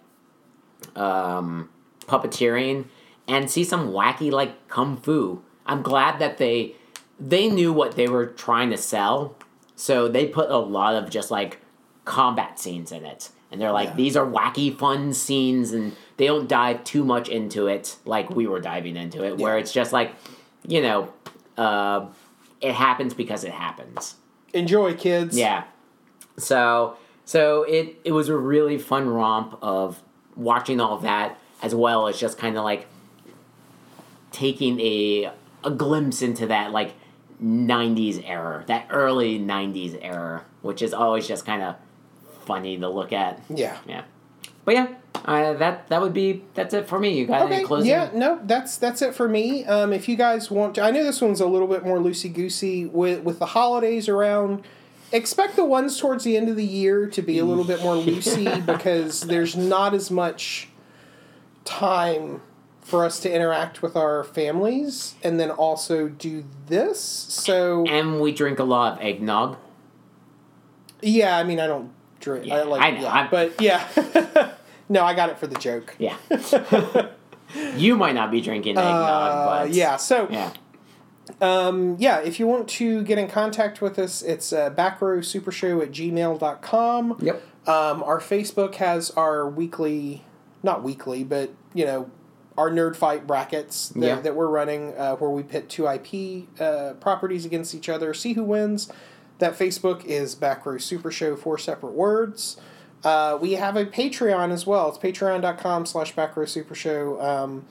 um, 0.95 1.69
puppeteering, 2.03 2.85
and 3.27 3.51
see 3.51 3.65
some 3.65 3.91
wacky 3.91 4.31
like 4.31 4.69
kung 4.69 4.97
fu. 4.97 5.43
I'm 5.67 5.83
glad 5.83 6.21
that 6.21 6.39
they 6.39 6.77
they 7.19 7.49
knew 7.49 7.73
what 7.73 7.97
they 7.97 8.07
were 8.07 8.27
trying 8.27 8.71
to 8.71 8.77
sell, 8.79 9.35
so 9.75 10.07
they 10.07 10.29
put 10.29 10.49
a 10.49 10.59
lot 10.59 10.95
of 10.95 11.11
just 11.11 11.33
like 11.33 11.59
combat 12.05 12.61
scenes 12.61 12.93
in 12.93 13.05
it. 13.05 13.31
And 13.51 13.61
they're 13.61 13.73
like, 13.73 13.89
Yeah. 13.91 13.95
these 13.95 14.17
are 14.17 14.27
wacky, 14.27 14.77
fun 14.77 15.13
scenes, 15.15 15.73
and 15.73 15.97
they 16.19 16.27
don't 16.27 16.49
dive 16.49 16.85
too 16.85 17.05
much 17.05 17.29
into 17.29 17.67
it 17.67 17.97
like 18.05 18.29
we 18.31 18.47
were 18.47 18.61
diving 18.61 18.97
into 18.97 19.25
it, 19.25 19.39
where 19.39 19.57
it's 19.59 19.73
just 19.73 19.93
like, 19.93 20.13
you 20.67 20.83
know, 20.83 21.13
uh, 21.57 22.07
it 22.61 22.75
happens 22.75 23.15
because 23.15 23.45
it 23.45 23.53
happens. 23.53 24.17
enjoy 24.55 24.95
kids 24.95 25.37
Yeah. 25.37 25.65
So 26.39 26.97
so 27.25 27.63
it 27.65 28.01
it 28.05 28.13
was 28.13 28.29
a 28.29 28.37
really 28.37 28.79
fun 28.79 29.09
romp 29.09 29.59
of 29.63 30.03
watching 30.37 30.81
all 30.81 30.95
of 30.97 31.03
that 31.03 31.39
as 31.63 31.75
well 31.75 32.07
as 32.09 32.19
just 32.19 32.39
kind 32.39 32.57
of 32.57 32.65
like 32.65 32.87
taking 34.33 34.79
a 34.81 35.31
a 35.65 35.71
glimpse 35.71 36.23
into 36.23 36.47
that 36.47 36.73
like 36.73 36.95
90s 37.43 38.23
era, 38.27 38.65
that 38.67 38.87
early 38.91 39.39
90s 39.39 39.99
era, 40.01 40.45
which 40.63 40.83
is 40.83 40.93
always 40.95 41.27
just 41.29 41.45
kind 41.47 41.63
of 41.63 41.77
funny 42.49 42.79
to 42.79 42.89
look 42.89 43.13
at. 43.13 43.41
yeah 43.49 43.77
Yeah. 43.87 44.03
But 44.65 44.75
yeah, 44.75 44.89
uh, 45.25 45.55
that 45.55 45.89
that 45.89 46.03
would 46.03 46.13
be 46.13 46.43
that's 46.55 46.75
it 46.75 46.87
for 46.87 46.99
me. 46.99 47.17
You 47.19 47.27
got 47.27 47.51
any 47.51 47.65
closing? 47.65 47.89
Yeah. 47.89 48.11
No. 48.13 48.39
That's 48.45 48.77
that's 48.77 49.01
it 49.01 49.15
for 49.15 49.27
me. 49.29 49.65
Um, 49.65 49.93
if 49.93 50.09
you 50.09 50.17
guys 50.17 50.51
want 50.51 50.75
to, 50.75 50.83
I 50.83 50.91
know 50.91 51.05
this 51.05 51.23
one's 51.23 51.41
a 51.41 51.47
little 51.47 51.69
bit 51.69 51.85
more 51.85 51.99
loosey 51.99 52.31
goosey 52.33 52.85
with 52.85 53.23
with 53.23 53.39
the 53.39 53.47
holidays 53.47 54.09
around. 54.11 54.65
Expect 55.11 55.57
the 55.57 55.65
ones 55.65 55.99
towards 55.99 56.25
the 56.25 56.37
end 56.37 56.51
of 56.51 56.57
the 56.57 56.67
year 56.67 57.07
to 57.07 57.23
be 57.23 57.39
a 57.39 57.45
little 57.47 57.65
bit 57.65 57.83
more 57.83 57.95
loosey 57.95 58.65
because 58.75 59.23
there's 59.23 59.57
not 59.57 59.95
as 59.95 60.11
much 60.11 60.69
time 61.65 62.43
for 62.83 63.05
us 63.07 63.21
to 63.21 63.33
interact 63.33 63.81
with 63.81 63.97
our 63.97 64.23
families 64.25 65.15
and 65.23 65.41
then 65.41 65.51
also 65.51 66.09
do 66.09 66.45
this. 66.67 67.01
So 67.01 67.87
And 67.87 68.21
we 68.21 68.33
drink 68.33 68.59
a 68.59 68.65
lot 68.65 68.99
of 68.99 69.05
eggnog. 69.07 69.57
yeah, 71.01 71.39
I 71.39 71.43
mean 71.45 71.59
I 71.61 71.67
don't 71.67 71.91
drink. 72.29 72.45
I 72.53 72.57
Yeah, 72.59 72.63
like 72.65 72.83
I 72.83 72.91
know, 72.93 73.01
yeah, 73.03 73.13
I'm- 73.13 73.29
but 73.31 73.61
yeah. 73.61 74.53
no, 74.89 75.05
I 75.05 75.15
got 75.15 75.29
it 75.31 75.39
for 75.39 75.47
the 75.47 75.57
joke. 75.59 75.97
Yeah. 75.99 76.17
you 77.77 77.97
might 77.97 78.15
not 78.15 78.31
be 78.31 78.41
drinking 78.41 78.77
eggnog, 78.77 78.85
Uh, 78.95 79.47
but 79.65 79.71
yeah. 79.75 79.97
So 79.97 80.29
yeah. 80.31 80.53
Um, 81.41 81.97
yeah, 81.99 82.21
if 82.21 82.41
you 82.41 82.47
want 82.47 82.69
to 82.69 83.03
get 83.03 83.19
in 83.19 83.29
contact 83.29 83.81
with 83.83 83.99
us, 83.99 84.23
it's 84.23 84.53
uh, 84.53 84.71
backrowsupershow 84.71 85.83
at 85.83 85.91
gmail.com. 85.93 87.19
Yep. 87.21 87.43
Um, 87.69 88.03
our 88.03 88.19
Facebook 88.19 88.77
has 88.77 89.11
our 89.11 89.47
weekly, 89.49 90.25
not 90.63 90.83
weekly, 90.83 91.25
but, 91.25 91.51
you 91.75 91.85
know, 91.85 92.11
our 92.57 92.71
nerd 92.71 92.97
fight 92.97 93.27
brackets 93.27 93.91
that, 93.91 94.01
Yeah. 94.03 94.21
that 94.21 94.35
we're 94.35 94.49
running 94.49 94.95
uh, 94.97 95.17
where 95.17 95.29
we 95.31 95.43
pit 95.43 95.69
two 95.69 95.87
IP 95.87 96.49
uh, 96.61 96.95
properties 96.95 97.45
against 97.45 97.75
each 97.75 97.91
other, 97.91 98.15
see 98.15 98.33
who 98.33 98.43
wins. 98.43 98.91
That 99.39 99.57
Facebook 99.57 100.05
is 100.05 100.35
Back 100.35 100.67
Row 100.67 100.79
Super 100.79 101.11
Show, 101.11 101.37
four 101.37 101.59
separate 101.59 101.93
words. 101.93 102.57
Uh, 103.05 103.39
we 103.41 103.53
have 103.53 103.77
a 103.77 103.87
Patreon 103.87 104.51
as 104.51 104.67
well. 104.67 104.89
It's 104.89 104.99
patreon.com 104.99 105.87
slash 105.87 106.15
backrow 106.15 106.49
super 106.49 106.75
show. 106.75 107.21
Um, 107.21 107.65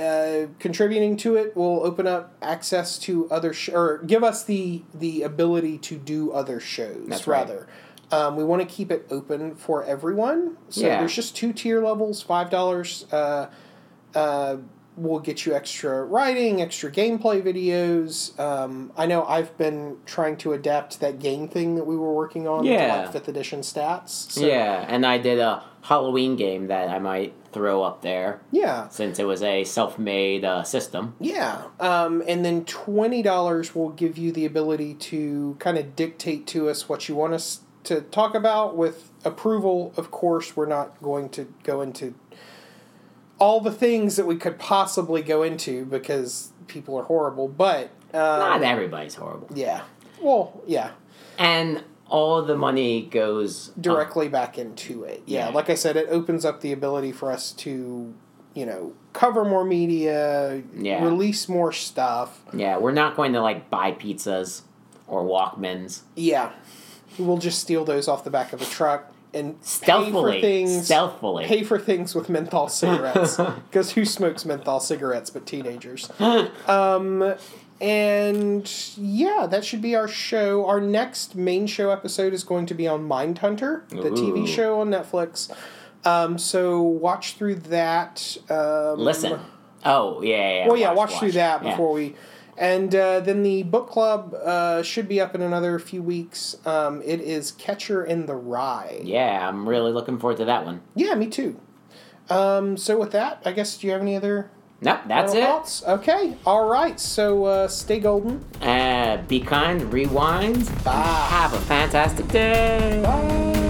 uh, 0.00 0.46
contributing 0.60 1.16
to 1.16 1.34
it 1.36 1.56
will 1.56 1.82
open 1.82 2.06
up 2.06 2.34
access 2.40 2.98
to 3.00 3.28
other 3.30 3.52
sh- 3.52 3.70
or 3.70 3.98
give 4.06 4.22
us 4.22 4.44
the 4.44 4.82
the 4.94 5.22
ability 5.22 5.78
to 5.78 5.96
do 5.96 6.30
other 6.32 6.60
shows 6.60 7.06
That's 7.08 7.26
right. 7.26 7.38
rather. 7.40 7.66
Um, 8.12 8.36
we 8.36 8.44
want 8.44 8.60
to 8.62 8.68
keep 8.72 8.92
it 8.92 9.06
open 9.10 9.56
for 9.56 9.82
everyone. 9.82 10.58
So 10.68 10.82
Yeah. 10.82 10.98
there's 11.00 11.14
just 11.14 11.34
two 11.34 11.52
tier 11.52 11.82
levels. 11.82 12.22
Five 12.22 12.50
dollars 12.50 13.06
uh, 13.10 13.48
uh, 14.14 14.58
will 14.96 15.20
get 15.20 15.44
you 15.44 15.54
extra 15.54 16.04
writing, 16.04 16.62
extra 16.62 16.90
gameplay 16.90 17.42
videos. 17.42 18.38
Um, 18.40 18.92
I 18.96 19.06
know 19.06 19.24
I've 19.24 19.56
been 19.58 19.98
trying 20.06 20.36
to 20.38 20.54
adapt 20.54 21.00
that 21.00 21.18
game 21.18 21.48
thing 21.48 21.74
that 21.74 21.84
we 21.84 21.96
were 21.96 22.12
working 22.14 22.48
on 22.48 22.64
to 22.64 22.70
Yeah. 22.70 23.02
like 23.02 23.12
fifth 23.12 23.28
edition 23.28 23.60
stats. 23.60 24.30
So, 24.32 24.46
yeah, 24.46 24.84
and 24.88 25.04
I 25.04 25.18
did 25.18 25.38
a 25.38 25.62
Halloween 25.82 26.36
game 26.36 26.68
that 26.68 26.88
I 26.88 26.98
might 26.98 27.34
throw 27.52 27.82
up 27.82 28.02
there 28.02 28.40
yeah. 28.50 28.88
since 28.88 29.18
it 29.18 29.24
was 29.24 29.42
a 29.42 29.64
self-made 29.64 30.44
uh, 30.44 30.62
system. 30.62 31.14
Yeah, 31.20 31.62
um, 31.78 32.22
and 32.26 32.44
then 32.44 32.64
twenty 32.64 33.22
dollars 33.22 33.74
will 33.74 33.90
give 33.90 34.18
you 34.18 34.32
the 34.32 34.44
ability 34.46 34.94
to 34.94 35.56
kind 35.58 35.78
of 35.78 35.94
dictate 35.94 36.46
to 36.48 36.68
us 36.68 36.88
what 36.88 37.08
you 37.08 37.14
want 37.14 37.34
us 37.34 37.60
to 37.84 38.00
talk 38.00 38.34
about 38.34 38.76
with 38.76 39.12
approval. 39.24 39.92
Of 39.96 40.10
course, 40.10 40.56
we're 40.56 40.66
not 40.66 41.00
going 41.02 41.28
to 41.30 41.52
go 41.62 41.80
into 41.82 42.14
all 43.38 43.60
the 43.60 43.72
things 43.72 44.16
that 44.16 44.26
we 44.26 44.36
could 44.36 44.58
possibly 44.58 45.22
go 45.22 45.42
into 45.42 45.84
because 45.84 46.52
people 46.66 46.96
are 46.98 47.04
horrible. 47.04 47.48
But 47.48 47.90
um, 48.14 48.20
Not 48.20 48.62
everybody's 48.62 49.14
horrible, 49.14 49.48
yeah, 49.54 49.82
well, 50.22 50.62
yeah, 50.66 50.92
and 51.38 51.82
all 52.08 52.40
the 52.42 52.56
money 52.56 53.02
goes 53.02 53.72
directly 53.80 54.28
back 54.28 54.58
into 54.58 55.02
it. 55.04 55.22
Yeah, 55.26 55.48
Yeah. 55.48 55.54
like 55.54 55.68
I 55.68 55.74
said, 55.74 55.96
it 55.96 56.06
opens 56.08 56.44
up 56.44 56.60
the 56.60 56.72
ability 56.72 57.10
for 57.12 57.32
us 57.32 57.50
to, 57.52 58.14
you 58.54 58.64
know, 58.64 58.92
cover 59.12 59.44
more 59.44 59.64
media, 59.64 60.62
Yeah. 60.72 61.04
release 61.04 61.48
more 61.48 61.72
stuff. 61.72 62.42
Yeah, 62.54 62.78
we're 62.78 62.92
not 62.92 63.16
going 63.16 63.32
to 63.32 63.42
like 63.42 63.70
buy 63.70 63.90
pizzas 63.92 64.62
or 65.08 65.24
Walkmans 65.24 66.02
Yeah. 66.14 66.52
We'll 67.18 67.38
just 67.38 67.58
steal 67.60 67.84
those 67.84 68.06
off 68.08 68.22
the 68.24 68.30
back 68.30 68.52
of 68.52 68.60
a 68.62 68.66
truck 68.66 69.10
and 69.36 69.56
stealthily. 69.60 70.32
pay 70.32 70.40
for 70.40 70.40
things. 70.40 70.84
stealthily. 70.86 71.44
Pay 71.44 71.62
for 71.62 71.78
things 71.78 72.14
with 72.14 72.28
menthol 72.28 72.68
cigarettes 72.68 73.36
because 73.70 73.92
who 73.92 74.04
smokes 74.04 74.44
menthol 74.44 74.80
cigarettes 74.80 75.30
but 75.30 75.46
teenagers? 75.46 76.10
um, 76.66 77.34
and 77.80 78.94
yeah, 78.96 79.46
that 79.48 79.64
should 79.64 79.82
be 79.82 79.94
our 79.94 80.08
show. 80.08 80.66
Our 80.66 80.80
next 80.80 81.34
main 81.34 81.66
show 81.66 81.90
episode 81.90 82.32
is 82.32 82.42
going 82.42 82.66
to 82.66 82.74
be 82.74 82.88
on 82.88 83.06
Mindhunter, 83.08 83.88
the 83.90 84.10
TV 84.10 84.48
show 84.48 84.80
on 84.80 84.88
Netflix. 84.88 85.54
Um, 86.04 86.38
so 86.38 86.80
watch 86.80 87.34
through 87.34 87.56
that. 87.56 88.36
Um, 88.48 88.98
Listen. 88.98 89.40
Oh 89.84 90.22
yeah, 90.22 90.36
yeah. 90.36 90.54
yeah. 90.54 90.66
well, 90.68 90.76
yeah, 90.76 90.92
watch, 90.92 91.18
through 91.18 91.28
watch. 91.28 91.34
that 91.34 91.64
Yeah. 91.64 91.70
before 91.70 91.92
we. 91.92 92.16
And 92.58 92.94
uh, 92.94 93.20
then 93.20 93.42
the 93.42 93.62
book 93.64 93.88
club 93.90 94.34
uh, 94.34 94.82
should 94.82 95.08
be 95.08 95.20
up 95.20 95.34
in 95.34 95.42
another 95.42 95.78
few 95.78 96.02
weeks. 96.02 96.56
Um, 96.66 97.02
it 97.02 97.20
is 97.20 97.52
Catcher 97.52 98.02
in 98.04 98.26
the 98.26 98.34
Rye. 98.34 99.00
Yeah, 99.04 99.46
I'm 99.48 99.68
really 99.68 99.92
looking 99.92 100.18
forward 100.18 100.38
to 100.38 100.44
that 100.46 100.64
one. 100.64 100.80
Yeah, 100.94 101.14
me 101.14 101.26
too. 101.26 101.60
Um, 102.30 102.76
so 102.76 102.98
with 102.98 103.12
that, 103.12 103.42
I 103.44 103.52
guess 103.52 103.76
do 103.76 103.86
you 103.86 103.92
have 103.92 104.02
any 104.02 104.16
other 104.16 104.50
Nope, 104.80 105.00
that's 105.06 105.32
it. 105.34 105.42
thoughts? 105.44 105.82
Okay, 105.86 106.36
all 106.44 106.68
right. 106.68 106.98
So 107.00 107.44
uh, 107.44 107.68
stay 107.68 107.98
golden. 108.00 108.44
Uh, 108.60 109.18
be 109.28 109.40
kind, 109.40 109.92
rewind. 109.92 110.66
Bye. 110.84 110.92
Have 111.30 111.52
a 111.54 111.60
fantastic 111.60 112.28
day. 112.28 113.00
Bye. 113.02 113.65